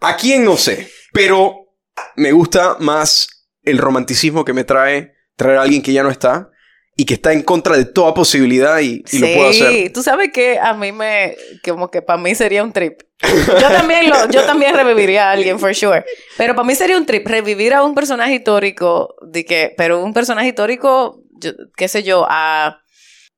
¿A 0.02 0.18
quién 0.18 0.44
no 0.44 0.58
sé? 0.58 0.90
Pero 1.14 1.74
me 2.16 2.32
gusta 2.32 2.78
más 2.80 3.28
el 3.64 3.78
romanticismo 3.78 4.46
que 4.46 4.54
me 4.54 4.64
trae 4.64 5.14
traer 5.36 5.58
a 5.58 5.62
alguien 5.64 5.82
que 5.82 5.94
ya 5.94 6.04
no 6.04 6.10
está 6.10 6.50
y 6.98 7.06
que 7.06 7.16
está 7.16 7.34
en 7.34 7.42
contra 7.42 7.76
de 7.76 7.84
toda 7.86 8.14
posibilidad 8.14 8.80
y, 8.80 9.04
y 9.12 9.20
lo 9.20 9.28
puedo 9.34 9.50
hacer. 9.50 9.70
Sí, 9.72 9.90
tú 9.90 10.02
sabes 10.02 10.30
que 10.34 10.58
a 10.60 10.74
mí 10.74 10.92
me, 10.94 11.36
como 11.64 11.92
que 11.92 12.02
para 12.02 12.22
mí 12.22 12.34
sería 12.36 12.64
un 12.64 12.72
trip. 12.72 13.02
Yo 13.22 13.68
también 13.70 14.10
lo, 14.10 14.30
yo 14.30 14.44
también 14.46 14.76
reviviría 14.76 15.30
a 15.30 15.32
alguien, 15.32 15.58
for 15.60 15.74
sure. 15.74 16.04
Pero 16.38 16.54
para 16.56 16.66
mí 16.68 16.76
sería 16.76 16.98
un 16.98 17.06
trip 17.06 17.26
revivir 17.28 17.74
a 17.74 17.84
un 17.84 17.96
personaje 17.96 18.36
histórico, 18.36 19.16
de 19.26 19.46
que, 19.46 19.74
pero 19.78 20.04
un 20.04 20.14
personaje 20.14 20.50
histórico, 20.50 21.22
yo- 21.40 21.52
qué 21.76 21.88
sé 21.88 22.04
yo, 22.04 22.26
a 22.30 22.80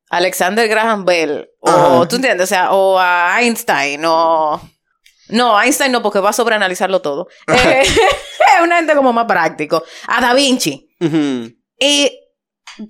Alexander 0.10 0.68
Graham 0.68 1.06
Bell, 1.06 1.50
o 1.60 1.70
Ajá. 1.70 2.08
tú 2.08 2.16
entiendes, 2.18 2.46
o 2.46 2.48
sea, 2.48 2.72
o 2.72 2.98
a 3.00 3.36
Einstein, 3.42 4.04
o 4.06 4.62
no, 5.30 5.62
Einstein 5.62 5.92
no, 5.92 6.02
porque 6.02 6.20
va 6.20 6.30
a 6.30 6.34
sobreanalizarlo 6.34 7.02
todo. 7.02 7.28
Eh, 7.48 7.84
Es 8.58 8.64
una 8.64 8.78
gente 8.78 8.96
como 8.96 9.14
más 9.14 9.26
práctico. 9.26 9.84
A 10.08 10.20
Da 10.22 10.34
Vinci. 10.34 10.90
Y 11.80 12.12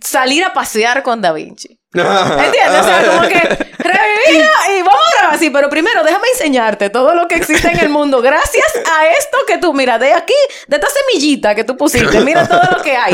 salir 0.02 0.46
a 0.46 0.54
pasear 0.54 1.04
con 1.04 1.22
Da 1.22 1.34
Vinci. 1.34 1.78
¿Entiendes? 1.94 2.80
O 2.80 2.84
sea, 2.84 3.04
como 3.06 3.22
que 3.28 3.40
revivir 3.40 4.46
y 4.70 4.82
vamos 4.82 5.02
a 5.08 5.20
grabar 5.20 5.36
así, 5.36 5.50
pero 5.50 5.70
primero 5.70 6.04
déjame 6.04 6.28
enseñarte 6.30 6.90
todo 6.90 7.16
lo 7.16 7.28
que 7.28 7.36
existe 7.36 7.70
en 7.70 7.80
el 7.80 7.90
mundo. 7.90 8.22
Gracias 8.22 8.66
a 8.90 9.08
esto 9.08 9.38
que 9.48 9.58
tú, 9.58 9.74
mira, 9.74 9.98
de 10.00 10.14
aquí, 10.14 10.34
de 10.68 10.78
esta 10.78 10.88
semillita 10.90 11.54
que 11.56 11.64
tú 11.66 11.76
pusiste, 11.76 12.20
mira 12.22 12.48
todo 12.48 12.78
lo 12.78 12.82
que 12.84 12.96
hay. 12.96 13.14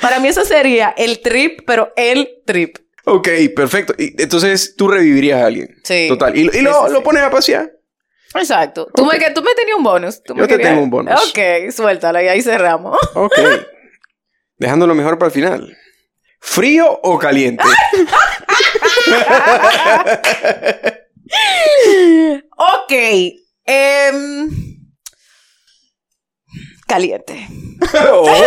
Para 0.00 0.18
mí 0.20 0.28
eso 0.28 0.44
sería 0.44 0.94
el 0.96 1.20
trip, 1.20 1.60
pero 1.66 1.92
el 1.96 2.42
trip. 2.44 2.76
Ok, 3.04 3.28
perfecto. 3.54 3.94
Y 3.98 4.20
entonces 4.20 4.74
tú 4.76 4.88
revivirías 4.88 5.42
a 5.42 5.46
alguien. 5.46 5.68
Sí. 5.84 6.06
Total. 6.08 6.36
Y, 6.36 6.44
lo, 6.60 6.88
lo 6.88 7.02
pones 7.02 7.22
a 7.22 7.30
pasear. 7.30 7.72
Exacto. 8.34 8.88
Tú, 8.94 9.06
me, 9.06 9.18
tú 9.30 9.42
me 9.42 9.54
tenías 9.54 9.76
un 9.78 9.84
bonus. 9.84 10.22
Tú 10.22 10.34
me 10.34 10.40
Yo 10.42 10.48
te 10.48 10.54
querías- 10.54 10.70
tengo 10.70 10.82
un 10.82 10.90
bonus. 10.90 11.14
Ok, 11.30 11.70
suéltalo 11.72 12.20
y 12.20 12.28
ahí 12.28 12.42
cerramos. 12.42 12.98
Ok. 13.14 13.38
Dejando 14.58 14.86
lo 14.86 14.94
mejor 14.94 15.18
para 15.18 15.26
el 15.28 15.32
final. 15.32 15.76
¿Frío 16.40 16.98
o 17.02 17.18
caliente? 17.18 17.64
ok. 22.56 22.92
em, 23.64 24.75
caliente. 26.86 27.48
Oh. 28.10 28.26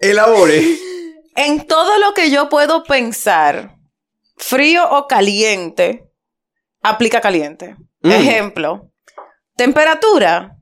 Elabore. 0.00 0.62
En 1.36 1.66
todo 1.66 1.98
lo 1.98 2.14
que 2.14 2.30
yo 2.30 2.48
puedo 2.48 2.82
pensar, 2.82 3.76
frío 4.36 4.88
o 4.90 5.06
caliente, 5.06 6.08
aplica 6.82 7.20
caliente. 7.20 7.76
Mm. 8.00 8.10
Ejemplo, 8.10 8.90
temperatura, 9.54 10.56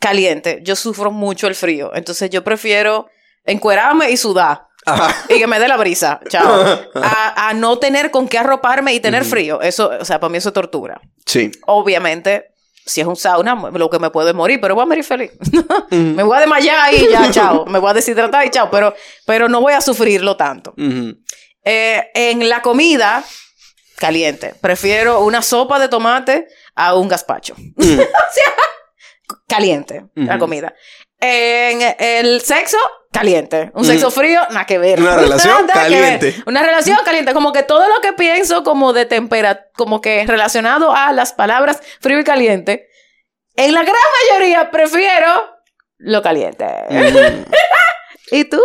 caliente. 0.00 0.60
Yo 0.62 0.74
sufro 0.74 1.10
mucho 1.10 1.46
el 1.48 1.54
frío, 1.54 1.94
entonces 1.94 2.30
yo 2.30 2.42
prefiero 2.42 3.08
encuerarme 3.44 4.10
y 4.10 4.16
sudar 4.16 4.66
Ajá. 4.86 5.14
y 5.28 5.38
que 5.38 5.46
me 5.46 5.58
dé 5.58 5.68
la 5.68 5.76
brisa, 5.76 6.20
chao. 6.28 6.80
A, 6.94 7.48
a 7.48 7.54
no 7.54 7.78
tener 7.78 8.10
con 8.10 8.26
qué 8.26 8.38
arroparme 8.38 8.94
y 8.94 9.00
tener 9.00 9.24
frío. 9.24 9.60
Eso, 9.60 9.90
o 10.00 10.04
sea, 10.04 10.18
para 10.18 10.30
mí 10.30 10.38
eso 10.38 10.48
es 10.48 10.54
tortura. 10.54 11.00
Sí. 11.26 11.50
Obviamente, 11.66 12.54
si 12.86 13.00
es 13.00 13.06
un 13.06 13.16
sauna, 13.16 13.56
lo 13.72 13.90
que 13.90 13.98
me 13.98 14.10
puede 14.10 14.32
morir, 14.32 14.60
pero 14.60 14.76
voy 14.76 14.84
a 14.84 14.86
morir 14.86 15.02
feliz. 15.02 15.32
me 15.90 16.22
voy 16.22 16.36
a 16.36 16.40
desmayar 16.40 16.94
y 16.94 17.10
ya, 17.10 17.28
chao. 17.32 17.66
Me 17.66 17.80
voy 17.80 17.90
a 17.90 17.94
deshidratar 17.94 18.46
y 18.46 18.50
chao, 18.50 18.70
pero, 18.70 18.94
pero 19.26 19.48
no 19.48 19.60
voy 19.60 19.72
a 19.72 19.80
sufrirlo 19.80 20.36
tanto. 20.36 20.72
Eh, 21.64 22.10
en 22.14 22.48
la 22.48 22.62
comida, 22.62 23.24
caliente. 23.96 24.54
Prefiero 24.60 25.24
una 25.24 25.42
sopa 25.42 25.80
de 25.80 25.88
tomate 25.88 26.46
a 26.76 26.94
un 26.94 27.08
gazpacho. 27.08 27.54
o 27.76 27.82
sea, 27.82 28.54
caliente, 29.48 30.06
la 30.14 30.38
comida. 30.38 30.72
En 31.20 31.94
el 31.98 32.42
sexo, 32.42 32.76
caliente. 33.10 33.70
Un 33.74 33.84
sexo 33.84 34.10
frío, 34.10 34.40
nada 34.50 34.66
que 34.66 34.78
ver. 34.78 35.00
Una 35.00 35.16
relación 35.20 35.66
ver. 35.66 35.74
caliente. 35.74 36.36
Una 36.46 36.62
relación 36.62 36.98
caliente. 37.04 37.32
Como 37.32 37.52
que 37.52 37.62
todo 37.62 37.88
lo 37.88 38.00
que 38.02 38.12
pienso 38.12 38.62
como 38.62 38.92
de 38.92 39.06
temperatura, 39.06 39.70
como 39.74 40.00
que 40.00 40.26
relacionado 40.26 40.94
a 40.94 41.12
las 41.12 41.32
palabras 41.32 41.80
frío 42.00 42.20
y 42.20 42.24
caliente, 42.24 42.88
en 43.54 43.72
la 43.72 43.82
gran 43.82 43.96
mayoría 44.30 44.70
prefiero 44.70 45.28
lo 45.98 46.22
caliente. 46.22 46.66
Mm. 46.90 47.44
¿Y 48.32 48.44
tú? 48.44 48.60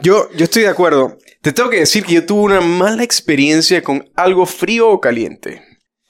Yo, 0.00 0.30
yo 0.32 0.44
estoy 0.44 0.62
de 0.62 0.68
acuerdo. 0.68 1.18
Te 1.42 1.52
tengo 1.52 1.68
que 1.68 1.80
decir 1.80 2.04
que 2.04 2.14
yo 2.14 2.26
tuve 2.26 2.44
una 2.44 2.60
mala 2.60 3.02
experiencia 3.02 3.82
con 3.82 4.10
algo 4.16 4.46
frío 4.46 4.88
o 4.88 5.00
caliente. 5.00 5.62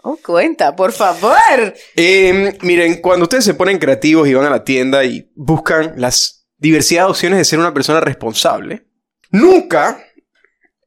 Oh, 0.03 0.17
cuenta, 0.17 0.75
por 0.75 0.93
favor. 0.93 1.75
Eh, 1.97 2.57
miren, 2.63 3.01
cuando 3.03 3.25
ustedes 3.25 3.45
se 3.45 3.55
ponen 3.55 3.79
creativos 3.79 4.27
y 4.29 4.35
van 4.35 4.47
a 4.47 4.51
la 4.51 4.65
tienda 4.65 5.05
y 5.05 5.31
buscan 5.35 5.95
las 5.97 6.47
diversidad 6.57 7.05
de 7.05 7.11
opciones 7.11 7.39
de 7.39 7.45
ser 7.45 7.59
una 7.59 7.75
persona 7.75 8.01
responsable, 8.01 8.87
nunca 9.31 10.03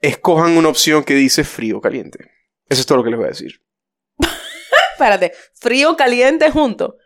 escojan 0.02 0.58
una 0.58 0.70
opción 0.70 1.04
que 1.04 1.14
dice 1.14 1.44
frío 1.44 1.78
o 1.78 1.82
caliente. 1.82 2.20
Eso 2.68 2.82
es 2.82 2.88
todo 2.88 2.98
lo 3.00 3.04
que 3.04 3.10
les 3.12 3.18
voy 3.18 3.26
a 3.28 3.30
decir. 3.30 3.62
Espérate, 4.94 5.34
frío 5.60 5.92
o 5.92 5.96
caliente 5.98 6.50
junto. 6.52 6.98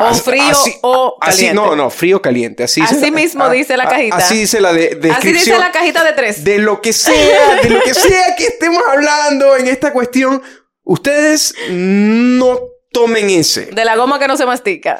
O 0.00 0.14
frío 0.14 0.42
así- 0.42 0.78
o 0.82 1.18
Así, 1.20 1.46
caliente. 1.48 1.54
no, 1.54 1.76
no, 1.76 1.90
frío 1.90 2.16
o 2.16 2.22
caliente. 2.22 2.62
Así, 2.64 2.80
Así 2.80 2.94
dice 2.94 3.10
mismo 3.10 3.48
dice 3.50 3.76
la 3.76 3.86
cajita. 3.88 4.16
Así 4.16 4.38
dice 4.38 4.60
la 4.60 4.72
de, 4.72 4.86
Así 4.86 4.96
descripción. 5.00 5.34
dice 5.34 5.58
la 5.58 5.72
cajita 5.72 6.04
de 6.04 6.12
tres. 6.14 6.44
de 6.44 6.58
lo 6.58 6.80
que 6.80 6.92
sea, 6.94 7.56
de 7.62 7.68
lo 7.68 7.82
que 7.82 7.92
sea 7.92 8.34
que 8.36 8.46
estemos 8.46 8.82
hablando 8.90 9.54
en 9.56 9.66
esta 9.68 9.92
cuestión, 9.92 10.42
ustedes 10.86 11.54
no 11.68 12.58
tomen 12.92 13.28
ese. 13.28 13.66
De 13.66 13.84
la 13.84 13.96
goma 13.96 14.18
que 14.18 14.26
no 14.28 14.36
se 14.38 14.46
mastica. 14.46 14.96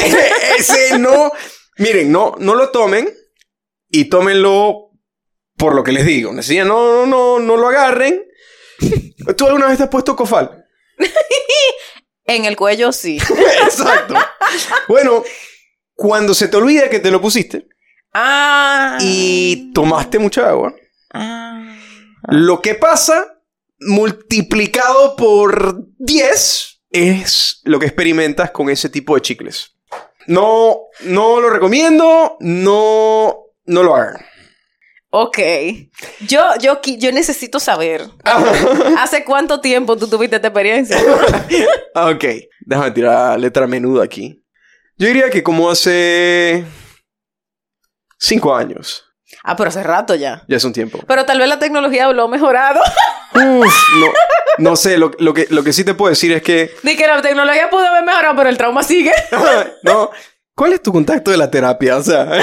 ese 0.58 0.98
no. 0.98 1.32
Miren, 1.78 2.12
no, 2.12 2.36
no 2.38 2.54
lo 2.54 2.68
tomen 2.70 3.08
y 3.88 4.04
tómenlo 4.04 4.90
por 5.56 5.74
lo 5.74 5.82
que 5.82 5.92
les 5.92 6.06
digo. 6.06 6.32
Así, 6.38 6.58
no, 6.58 6.64
no, 6.64 7.06
no, 7.06 7.38
no 7.40 7.56
lo 7.56 7.68
agarren. 7.68 8.22
¿Tú 9.36 9.46
alguna 9.46 9.66
vez 9.68 9.78
te 9.78 9.84
has 9.84 9.88
puesto 9.90 10.14
cofal? 10.14 10.64
En 12.24 12.44
el 12.44 12.56
cuello 12.56 12.92
sí. 12.92 13.18
Exacto. 13.64 14.14
Bueno, 14.86 15.24
cuando 15.92 16.34
se 16.34 16.46
te 16.46 16.56
olvida 16.56 16.88
que 16.88 17.00
te 17.00 17.10
lo 17.10 17.20
pusiste 17.20 17.66
Ah. 18.14 18.96
y 19.00 19.72
tomaste 19.72 20.20
mucha 20.20 20.48
agua, 20.48 20.72
Ah. 21.12 21.76
Lo 22.28 22.62
que 22.62 22.76
pasa 22.76 23.31
multiplicado 23.86 25.16
por 25.16 25.76
10 25.98 26.82
es 26.90 27.60
lo 27.64 27.78
que 27.78 27.86
experimentas 27.86 28.50
con 28.50 28.68
ese 28.70 28.88
tipo 28.88 29.14
de 29.14 29.22
chicles. 29.22 29.76
No, 30.26 30.78
no 31.04 31.40
lo 31.40 31.50
recomiendo, 31.50 32.36
no, 32.40 33.36
no 33.64 33.82
lo 33.82 33.96
hagan. 33.96 34.24
Ok. 35.10 35.38
Yo, 36.26 36.40
yo, 36.60 36.80
yo 36.82 37.12
necesito 37.12 37.60
saber. 37.60 38.02
¿Hace 38.98 39.24
cuánto 39.24 39.60
tiempo 39.60 39.96
tú 39.96 40.08
tuviste 40.08 40.36
esta 40.36 40.48
experiencia? 40.48 40.96
Ah, 41.94 42.08
ok, 42.08 42.24
déjame 42.60 42.90
tirar 42.92 43.38
letra 43.38 43.66
menuda 43.66 44.02
aquí. 44.04 44.42
Yo 44.96 45.08
diría 45.08 45.28
que 45.28 45.42
como 45.42 45.70
hace 45.70 46.64
5 48.18 48.54
años, 48.56 49.04
Ah, 49.44 49.56
pero 49.56 49.68
hace 49.68 49.82
rato 49.82 50.14
ya. 50.14 50.42
ya 50.48 50.56
es 50.56 50.64
un 50.64 50.72
tiempo. 50.72 51.00
Pero 51.06 51.26
tal 51.26 51.38
vez 51.38 51.48
la 51.48 51.58
tecnología 51.58 52.10
lo 52.12 52.24
ha 52.24 52.28
mejorado. 52.28 52.80
Uf, 53.34 53.74
no, 53.98 54.06
no 54.58 54.76
sé, 54.76 54.98
lo, 54.98 55.10
lo 55.18 55.32
que, 55.32 55.46
lo 55.50 55.64
que 55.64 55.72
sí 55.72 55.84
te 55.84 55.94
puedo 55.94 56.10
decir 56.10 56.32
es 56.32 56.42
que 56.42 56.70
Ni 56.82 56.96
que 56.96 57.06
la 57.06 57.22
tecnología 57.22 57.70
pudo 57.70 57.86
haber 57.86 58.04
mejorado, 58.04 58.36
pero 58.36 58.48
el 58.48 58.58
trauma 58.58 58.82
sigue. 58.82 59.12
no. 59.82 60.10
¿Cuál 60.54 60.74
es 60.74 60.82
tu 60.82 60.92
contacto 60.92 61.30
de 61.30 61.38
la 61.38 61.50
terapia? 61.50 61.96
O 61.96 62.02
sea. 62.02 62.26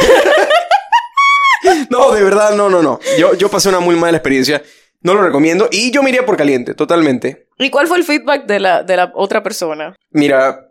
no, 1.89 2.11
de 2.11 2.23
verdad, 2.23 2.55
no, 2.55 2.69
no, 2.69 2.81
no. 2.81 2.99
Yo, 3.17 3.35
yo 3.35 3.49
pasé 3.49 3.69
una 3.69 3.79
muy 3.79 3.95
mala 3.95 4.17
experiencia. 4.17 4.63
No 5.01 5.13
lo 5.13 5.21
recomiendo. 5.21 5.69
Y 5.71 5.91
yo 5.91 6.03
me 6.03 6.09
iría 6.09 6.25
por 6.25 6.35
caliente, 6.35 6.73
totalmente. 6.73 7.47
¿Y 7.57 7.69
cuál 7.69 7.87
fue 7.87 7.97
el 7.97 8.03
feedback 8.03 8.45
de 8.45 8.59
la, 8.59 8.83
de 8.83 8.97
la 8.97 9.11
otra 9.13 9.43
persona? 9.43 9.95
Mira, 10.09 10.67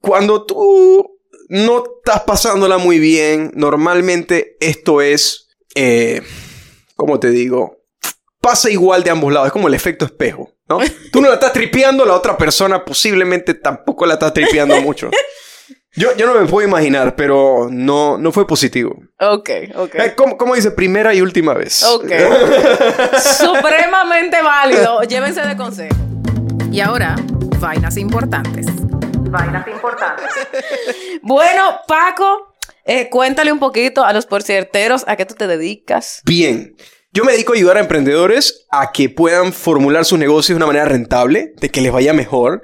cuando 0.00 0.44
tú 0.44 1.18
no 1.48 1.84
estás 1.98 2.22
pasándola 2.22 2.78
muy 2.78 2.98
bien, 2.98 3.52
normalmente 3.54 4.56
esto 4.60 5.00
es. 5.00 5.48
Eh, 5.74 6.22
¿Cómo 6.96 7.20
te 7.20 7.30
digo? 7.30 7.81
Pasa 8.42 8.68
igual 8.68 9.04
de 9.04 9.10
ambos 9.10 9.32
lados. 9.32 9.46
Es 9.46 9.52
como 9.52 9.68
el 9.68 9.74
efecto 9.74 10.04
espejo, 10.04 10.50
¿no? 10.68 10.80
Tú 11.12 11.20
no 11.22 11.28
la 11.28 11.34
estás 11.34 11.52
tripeando, 11.52 12.04
la 12.04 12.14
otra 12.14 12.36
persona 12.36 12.84
posiblemente 12.84 13.54
tampoco 13.54 14.04
la 14.04 14.14
está 14.14 14.32
tripeando 14.34 14.80
mucho. 14.82 15.10
Yo, 15.94 16.16
yo 16.16 16.26
no 16.26 16.34
me 16.34 16.46
puedo 16.48 16.66
imaginar, 16.66 17.14
pero 17.14 17.68
no, 17.70 18.18
no 18.18 18.32
fue 18.32 18.46
positivo. 18.46 18.96
Ok, 19.20 19.50
ok. 19.76 19.94
Eh, 19.94 20.14
¿Cómo, 20.16 20.36
cómo 20.36 20.54
dice? 20.54 20.70
Primera 20.72 21.14
y 21.14 21.20
última 21.20 21.54
vez. 21.54 21.84
Ok. 21.84 22.10
Supremamente 23.38 24.42
válido. 24.42 25.02
Llévense 25.02 25.42
de 25.42 25.56
consejo. 25.56 25.94
Y 26.72 26.80
ahora, 26.80 27.14
vainas 27.60 27.96
importantes. 27.98 28.66
Vainas 29.30 29.68
importantes. 29.68 30.32
bueno, 31.22 31.78
Paco, 31.86 32.54
eh, 32.86 33.08
cuéntale 33.10 33.52
un 33.52 33.58
poquito 33.58 34.04
a 34.04 34.12
los 34.12 34.26
porcierteros 34.26 35.04
a 35.06 35.16
qué 35.16 35.26
tú 35.26 35.34
te 35.34 35.46
dedicas. 35.46 36.22
Bien. 36.24 36.74
Yo 37.12 37.24
me 37.24 37.32
dedico 37.32 37.52
a 37.52 37.56
ayudar 37.56 37.76
a 37.76 37.80
emprendedores 37.80 38.66
a 38.70 38.90
que 38.90 39.10
puedan 39.10 39.52
formular 39.52 40.04
sus 40.04 40.18
negocios 40.18 40.54
de 40.54 40.56
una 40.56 40.66
manera 40.66 40.86
rentable, 40.86 41.52
de 41.60 41.68
que 41.70 41.82
les 41.82 41.92
vaya 41.92 42.12
mejor. 42.12 42.62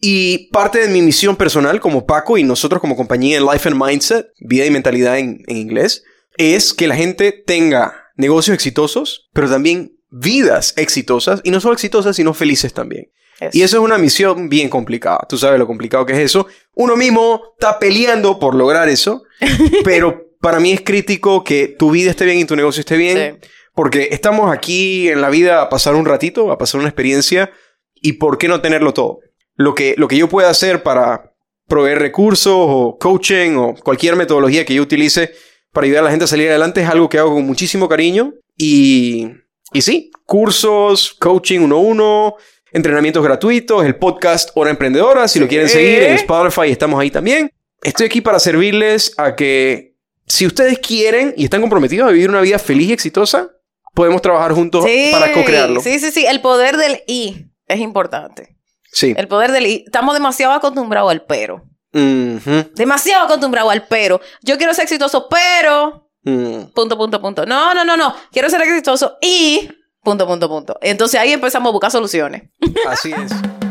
Y 0.00 0.50
parte 0.52 0.78
de 0.78 0.88
mi 0.88 1.02
misión 1.02 1.34
personal 1.34 1.80
como 1.80 2.06
Paco 2.06 2.38
y 2.38 2.44
nosotros 2.44 2.80
como 2.80 2.96
compañía 2.96 3.38
en 3.38 3.44
Life 3.44 3.68
and 3.68 3.82
Mindset, 3.82 4.28
vida 4.38 4.64
y 4.66 4.70
mentalidad 4.70 5.18
en, 5.18 5.42
en 5.48 5.56
inglés, 5.56 6.04
es 6.36 6.72
que 6.72 6.86
la 6.86 6.94
gente 6.94 7.32
tenga 7.32 8.12
negocios 8.16 8.54
exitosos, 8.54 9.28
pero 9.32 9.50
también 9.50 9.98
vidas 10.10 10.74
exitosas, 10.76 11.40
y 11.42 11.50
no 11.50 11.60
solo 11.60 11.74
exitosas, 11.74 12.14
sino 12.14 12.34
felices 12.34 12.72
también. 12.72 13.10
Y 13.52 13.62
eso 13.62 13.76
es 13.76 13.82
una 13.82 13.98
misión 13.98 14.48
bien 14.48 14.68
complicada. 14.68 15.20
Tú 15.28 15.38
sabes 15.38 15.58
lo 15.58 15.66
complicado 15.66 16.04
que 16.04 16.12
es 16.12 16.18
eso. 16.18 16.48
Uno 16.74 16.96
mismo 16.96 17.54
está 17.58 17.78
peleando 17.78 18.38
por 18.38 18.54
lograr 18.54 18.88
eso, 18.88 19.22
pero 19.84 20.32
para 20.40 20.60
mí 20.60 20.72
es 20.72 20.80
crítico 20.80 21.44
que 21.44 21.68
tu 21.68 21.90
vida 21.90 22.10
esté 22.10 22.24
bien 22.24 22.38
y 22.38 22.44
tu 22.44 22.56
negocio 22.56 22.80
esté 22.80 22.96
bien. 22.96 23.38
Sí. 23.40 23.48
Porque 23.78 24.08
estamos 24.10 24.52
aquí 24.52 25.08
en 25.08 25.20
la 25.20 25.30
vida 25.30 25.62
a 25.62 25.68
pasar 25.68 25.94
un 25.94 26.04
ratito, 26.04 26.50
a 26.50 26.58
pasar 26.58 26.80
una 26.80 26.88
experiencia, 26.88 27.52
y 27.94 28.14
¿por 28.14 28.36
qué 28.36 28.48
no 28.48 28.60
tenerlo 28.60 28.92
todo? 28.92 29.20
Lo 29.54 29.76
que, 29.76 29.94
lo 29.96 30.08
que 30.08 30.16
yo 30.16 30.28
pueda 30.28 30.50
hacer 30.50 30.82
para 30.82 31.32
proveer 31.68 32.00
recursos 32.00 32.56
o 32.56 32.98
coaching 32.98 33.54
o 33.54 33.76
cualquier 33.76 34.16
metodología 34.16 34.64
que 34.64 34.74
yo 34.74 34.82
utilice 34.82 35.30
para 35.72 35.84
ayudar 35.84 36.00
a 36.00 36.04
la 36.06 36.10
gente 36.10 36.24
a 36.24 36.26
salir 36.26 36.48
adelante 36.48 36.80
es 36.80 36.88
algo 36.88 37.08
que 37.08 37.18
hago 37.18 37.34
con 37.34 37.46
muchísimo 37.46 37.88
cariño. 37.88 38.34
Y, 38.56 39.28
y 39.72 39.82
sí, 39.82 40.10
cursos, 40.26 41.14
coaching 41.14 41.60
uno 41.60 41.76
a 41.76 41.80
uno, 41.80 42.34
entrenamientos 42.72 43.22
gratuitos, 43.22 43.86
el 43.86 43.94
podcast 43.94 44.50
Hora 44.56 44.70
Emprendedora, 44.70 45.28
si 45.28 45.38
lo 45.38 45.46
quieren 45.46 45.68
seguir 45.68 46.02
en 46.02 46.14
Spotify, 46.14 46.72
estamos 46.72 46.98
ahí 46.98 47.12
también. 47.12 47.52
Estoy 47.80 48.06
aquí 48.06 48.22
para 48.22 48.40
servirles 48.40 49.14
a 49.18 49.36
que 49.36 49.94
si 50.26 50.48
ustedes 50.48 50.80
quieren 50.80 51.32
y 51.36 51.44
están 51.44 51.60
comprometidos 51.60 52.08
a 52.08 52.12
vivir 52.12 52.28
una 52.28 52.40
vida 52.40 52.58
feliz 52.58 52.88
y 52.88 52.92
exitosa, 52.94 53.52
podemos 53.98 54.22
trabajar 54.22 54.52
juntos 54.52 54.84
Sí, 54.84 55.08
para 55.10 55.32
co-crearlo. 55.32 55.80
Sí, 55.80 55.98
sí, 55.98 56.12
sí. 56.12 56.24
El 56.24 56.40
poder 56.40 56.76
del 56.76 57.02
I 57.08 57.50
es 57.66 57.80
importante. 57.80 58.56
Sí. 58.92 59.12
El 59.16 59.26
poder 59.26 59.50
del 59.50 59.66
I. 59.66 59.82
Estamos 59.86 60.14
demasiado 60.14 60.52
acostumbrados 60.52 61.10
al 61.10 61.22
pero. 61.22 61.64
Demasiado 61.92 63.24
acostumbrados 63.24 63.72
al 63.72 63.88
pero. 63.88 64.20
Yo 64.42 64.56
quiero 64.56 64.72
ser 64.72 64.84
exitoso, 64.84 65.26
pero. 65.28 66.08
Mm. 66.22 66.66
Punto, 66.74 66.96
punto, 66.96 67.20
punto. 67.20 67.44
No, 67.44 67.74
no, 67.74 67.84
no, 67.84 67.96
no. 67.96 68.14
Quiero 68.30 68.48
ser 68.48 68.62
exitoso 68.62 69.18
y. 69.20 69.68
Punto, 70.04 70.28
punto, 70.28 70.48
punto. 70.48 70.78
Entonces 70.80 71.18
ahí 71.18 71.32
empezamos 71.32 71.70
a 71.70 71.72
buscar 71.72 71.90
soluciones. 71.90 72.44
Así 72.86 73.12
es. 73.12 73.32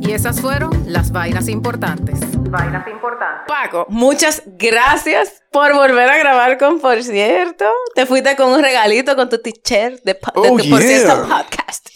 Y 0.00 0.12
esas 0.12 0.40
fueron 0.40 0.84
las 0.86 1.12
vainas 1.12 1.48
importantes. 1.48 2.18
Vainas 2.50 2.86
importantes. 2.88 3.44
Paco, 3.46 3.86
muchas 3.90 4.42
gracias 4.46 5.42
por 5.52 5.74
volver 5.74 6.08
a 6.08 6.16
grabar 6.18 6.58
con 6.58 6.80
Por 6.80 7.02
Cierto. 7.02 7.66
Te 7.94 8.06
fuiste 8.06 8.34
con 8.34 8.48
un 8.52 8.62
regalito 8.62 9.14
con 9.14 9.28
tu 9.28 9.38
t-shirt 9.40 10.02
de, 10.02 10.14
po- 10.14 10.40
de 10.40 10.48
Oh, 10.48 10.56
tu 10.56 10.68
Por 10.70 10.80
yeah. 10.80 10.98
Cierto 10.98 11.22
podcast. 11.28 11.88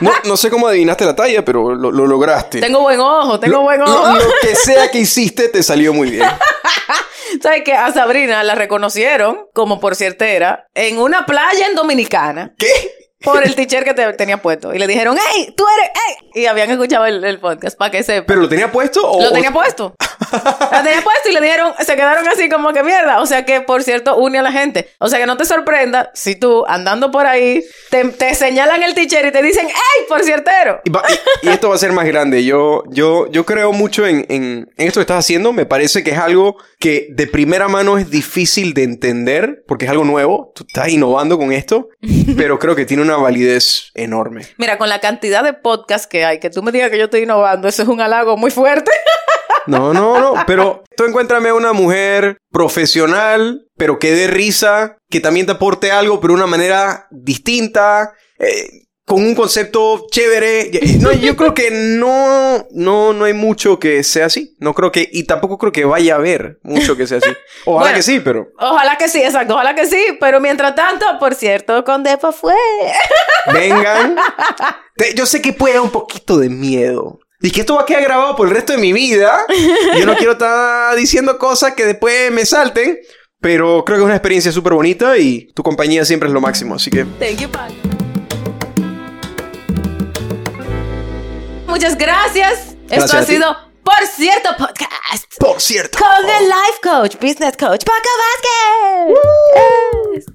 No, 0.00 0.12
no 0.24 0.36
sé 0.36 0.50
cómo 0.50 0.66
adivinaste 0.68 1.04
la 1.04 1.16
talla, 1.16 1.44
pero 1.44 1.74
lo, 1.74 1.90
lo 1.90 2.06
lograste. 2.06 2.60
tengo 2.60 2.80
buen 2.80 3.00
ojo, 3.00 3.40
tengo 3.40 3.56
Lo- 3.58 3.62
buen 3.62 3.80
lo- 3.80 3.86
ojo. 3.86 4.12
lo 4.12 4.24
que 4.42 4.54
sea 4.54 4.90
que 4.90 4.98
hiciste 4.98 5.48
te 5.48 5.62
salió 5.62 5.92
muy 5.94 6.10
bien. 6.10 6.28
¿Sabes 7.42 7.62
que 7.64 7.72
A 7.72 7.90
Sabrina 7.92 8.42
la 8.44 8.54
reconocieron 8.54 9.46
como 9.54 9.80
por 9.80 9.94
ciertera 9.96 10.66
en 10.74 10.98
una 10.98 11.24
playa 11.24 11.66
en 11.66 11.74
Dominicana 11.74 12.52
¿Qué? 12.58 12.68
Por 13.22 13.44
el 13.44 13.54
t-shirt 13.54 13.84
que 13.84 13.94
te 13.94 14.12
tenía 14.14 14.40
puesto. 14.40 14.74
Y 14.74 14.78
le 14.78 14.86
dijeron, 14.86 15.16
¡Ey, 15.36 15.52
tú 15.56 15.64
eres! 15.78 15.90
¡Ey! 16.34 16.42
Y 16.42 16.46
habían 16.46 16.70
escuchado 16.70 17.06
el, 17.06 17.22
el 17.24 17.38
podcast 17.38 17.76
para 17.76 17.90
que 17.90 18.02
sepa. 18.02 18.26
¿Pero 18.26 18.42
lo 18.42 18.48
tenía 18.48 18.70
puesto 18.70 19.00
o...? 19.10 19.22
Lo 19.22 19.32
tenía 19.32 19.52
puesto. 19.52 19.94
Lo 20.30 20.82
tenía 20.82 21.00
puesto 21.02 21.28
y 21.28 21.32
le 21.32 21.40
dijeron, 21.40 21.72
se 21.78 21.96
quedaron 21.96 22.26
así 22.28 22.48
como 22.48 22.72
que 22.72 22.82
mierda. 22.82 23.20
O 23.20 23.26
sea 23.26 23.44
que, 23.44 23.60
por 23.60 23.82
cierto, 23.82 24.16
une 24.16 24.38
a 24.38 24.42
la 24.42 24.52
gente. 24.52 24.88
O 24.98 25.08
sea 25.08 25.18
que 25.18 25.26
no 25.26 25.36
te 25.36 25.44
sorprenda 25.44 26.10
si 26.14 26.36
tú, 26.36 26.64
andando 26.66 27.10
por 27.10 27.26
ahí, 27.26 27.62
te, 27.90 28.04
te 28.06 28.34
señalan 28.34 28.82
el 28.82 28.94
t-shirt 28.94 29.26
y 29.26 29.32
te 29.32 29.42
dicen, 29.42 29.66
¡Ey, 29.66 30.06
por 30.08 30.22
ciertero! 30.24 30.80
Y, 30.84 30.90
va- 30.90 31.02
y- 31.42 31.46
y 31.46 31.50
esto 31.50 31.68
va 31.68 31.74
a 31.74 31.78
ser 31.78 31.92
más 31.92 32.06
grande. 32.06 32.44
Yo, 32.44 32.84
yo, 32.88 33.30
yo 33.30 33.44
creo 33.44 33.72
mucho 33.72 34.06
en, 34.06 34.26
en- 34.28 34.70
en 34.76 34.86
esto 34.88 35.00
que 35.00 35.02
estás 35.02 35.18
haciendo. 35.18 35.52
Me 35.52 35.66
parece 35.66 36.02
que 36.04 36.10
es 36.12 36.18
algo 36.18 36.56
que 36.78 37.08
de 37.10 37.26
primera 37.26 37.68
mano 37.68 37.98
es 37.98 38.10
difícil 38.10 38.74
de 38.74 38.82
entender 38.84 39.62
porque 39.66 39.84
es 39.86 39.90
algo 39.90 40.04
nuevo. 40.04 40.52
Tú 40.54 40.64
estás 40.66 40.88
innovando 40.88 41.38
con 41.38 41.52
esto, 41.52 41.88
pero 42.36 42.58
creo 42.58 42.74
que 42.76 42.84
tiene 42.86 43.02
una 43.02 43.16
validez 43.16 43.90
enorme. 43.94 44.46
Mira, 44.56 44.78
con 44.78 44.88
la 44.88 45.00
cantidad 45.00 45.42
de 45.44 45.52
podcasts 45.52 46.06
que 46.06 46.24
hay, 46.24 46.38
que 46.40 46.50
tú 46.50 46.62
me 46.62 46.72
digas 46.72 46.90
que 46.90 46.98
yo 46.98 47.04
estoy 47.04 47.22
innovando, 47.22 47.68
eso 47.68 47.82
es 47.82 47.88
un 47.88 48.00
halago 48.00 48.36
muy 48.36 48.50
fuerte. 48.50 48.90
No, 49.66 49.92
no, 49.92 50.18
no. 50.18 50.34
Pero 50.46 50.82
tú 50.96 51.04
encuéntrame 51.04 51.52
una 51.52 51.72
mujer 51.72 52.38
profesional, 52.50 53.66
pero 53.76 53.98
que 53.98 54.12
dé 54.12 54.26
risa, 54.26 54.98
que 55.10 55.20
también 55.20 55.46
te 55.46 55.52
aporte 55.52 55.90
algo, 55.92 56.20
pero 56.20 56.32
de 56.34 56.38
una 56.38 56.46
manera 56.46 57.06
distinta. 57.10 58.12
Eh, 58.38 58.68
con 59.04 59.20
un 59.20 59.34
concepto 59.34 60.06
chévere. 60.10 60.70
No, 61.00 61.12
yo 61.12 61.36
creo 61.36 61.52
que 61.54 61.70
no, 61.72 62.66
no, 62.70 63.12
no 63.12 63.24
hay 63.24 63.32
mucho 63.34 63.78
que 63.80 64.04
sea 64.04 64.26
así. 64.26 64.54
No 64.60 64.74
creo 64.74 64.92
que, 64.92 65.06
y 65.12 65.24
tampoco 65.24 65.58
creo 65.58 65.72
que 65.72 65.84
vaya 65.84 66.14
a 66.14 66.18
haber 66.18 66.58
mucho 66.62 66.96
que 66.96 67.08
sea 67.08 67.18
así. 67.18 67.28
Ojalá 67.64 67.80
Bueno. 67.90 67.96
que 67.96 68.02
sí, 68.02 68.20
pero 68.20 68.46
Ojalá 68.58 68.96
que 68.96 69.08
sí, 69.08 69.20
exacto, 69.20 69.54
ojalá 69.54 69.74
que 69.74 69.86
sí. 69.86 70.16
Pero 70.20 70.40
mientras 70.40 70.76
tanto, 70.76 71.04
por 71.18 71.34
cierto, 71.34 71.82
con 71.84 72.04
Depa 72.04 72.30
fue. 72.30 72.54
vengan. 73.52 74.16
Te- 74.96 75.14
yo 75.14 75.26
sé 75.26 75.42
que 75.42 75.52
puede 75.52 75.74
dar 75.74 75.82
un 75.82 75.90
poquito 75.90 76.38
de 76.38 76.48
miedo. 76.48 77.18
Y 77.42 77.50
que 77.50 77.60
esto 77.62 77.74
va 77.74 77.82
a 77.82 77.86
quedar 77.86 78.02
grabado 78.04 78.36
por 78.36 78.46
el 78.48 78.54
resto 78.54 78.72
de 78.72 78.78
mi 78.78 78.92
vida. 78.92 79.44
Yo 79.98 80.06
no 80.06 80.16
quiero 80.16 80.32
estar 80.32 80.94
diciendo 80.96 81.38
cosas 81.38 81.74
que 81.74 81.84
después 81.84 82.30
me 82.30 82.46
salten. 82.46 82.98
Pero 83.40 83.84
creo 83.84 83.98
que 83.98 84.02
es 84.02 84.06
una 84.06 84.14
experiencia 84.14 84.52
súper 84.52 84.72
bonita 84.74 85.18
y 85.18 85.48
tu 85.52 85.64
compañía 85.64 86.04
siempre 86.04 86.28
es 86.28 86.32
lo 86.32 86.40
máximo. 86.40 86.76
Así 86.76 86.90
que 86.90 87.04
Thank 87.04 87.38
you, 87.40 87.48
Pat. 87.50 87.72
Muchas 91.66 91.98
gracias. 91.98 92.76
Esto 92.88 93.06
Gracias 93.08 93.14
ha 93.14 93.18
a 93.18 93.24
ti. 93.24 93.32
sido, 93.32 93.56
por 93.82 94.06
cierto, 94.14 94.50
podcast. 94.56 95.34
Por 95.40 95.60
cierto. 95.60 95.98
Con 95.98 96.28
el 96.30 96.44
life 96.48 96.78
coach, 96.82 97.16
business 97.20 97.56
coach, 97.56 97.82
Paco 97.84 98.10
Vázquez. 100.14 100.26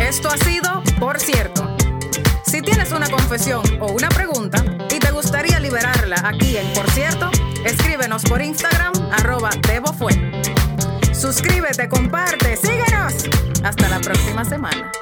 Esto 0.08 0.28
ha 0.28 0.38
sido, 0.38 0.82
por 0.98 1.20
cierto. 1.20 1.71
Si 2.62 2.66
tienes 2.66 2.92
una 2.92 3.10
confesión 3.10 3.60
o 3.80 3.90
una 3.90 4.08
pregunta 4.08 4.64
y 4.88 5.00
te 5.00 5.10
gustaría 5.10 5.58
liberarla 5.58 6.14
aquí 6.22 6.56
en 6.56 6.72
Por 6.74 6.88
cierto, 6.92 7.28
escríbenos 7.64 8.22
por 8.22 8.40
Instagram, 8.40 8.92
arroba 9.10 9.50
DeboFue. 9.66 10.14
Suscríbete, 11.12 11.88
comparte, 11.88 12.56
síguenos. 12.56 13.14
Hasta 13.64 13.88
la 13.88 13.98
próxima 13.98 14.44
semana. 14.44 14.92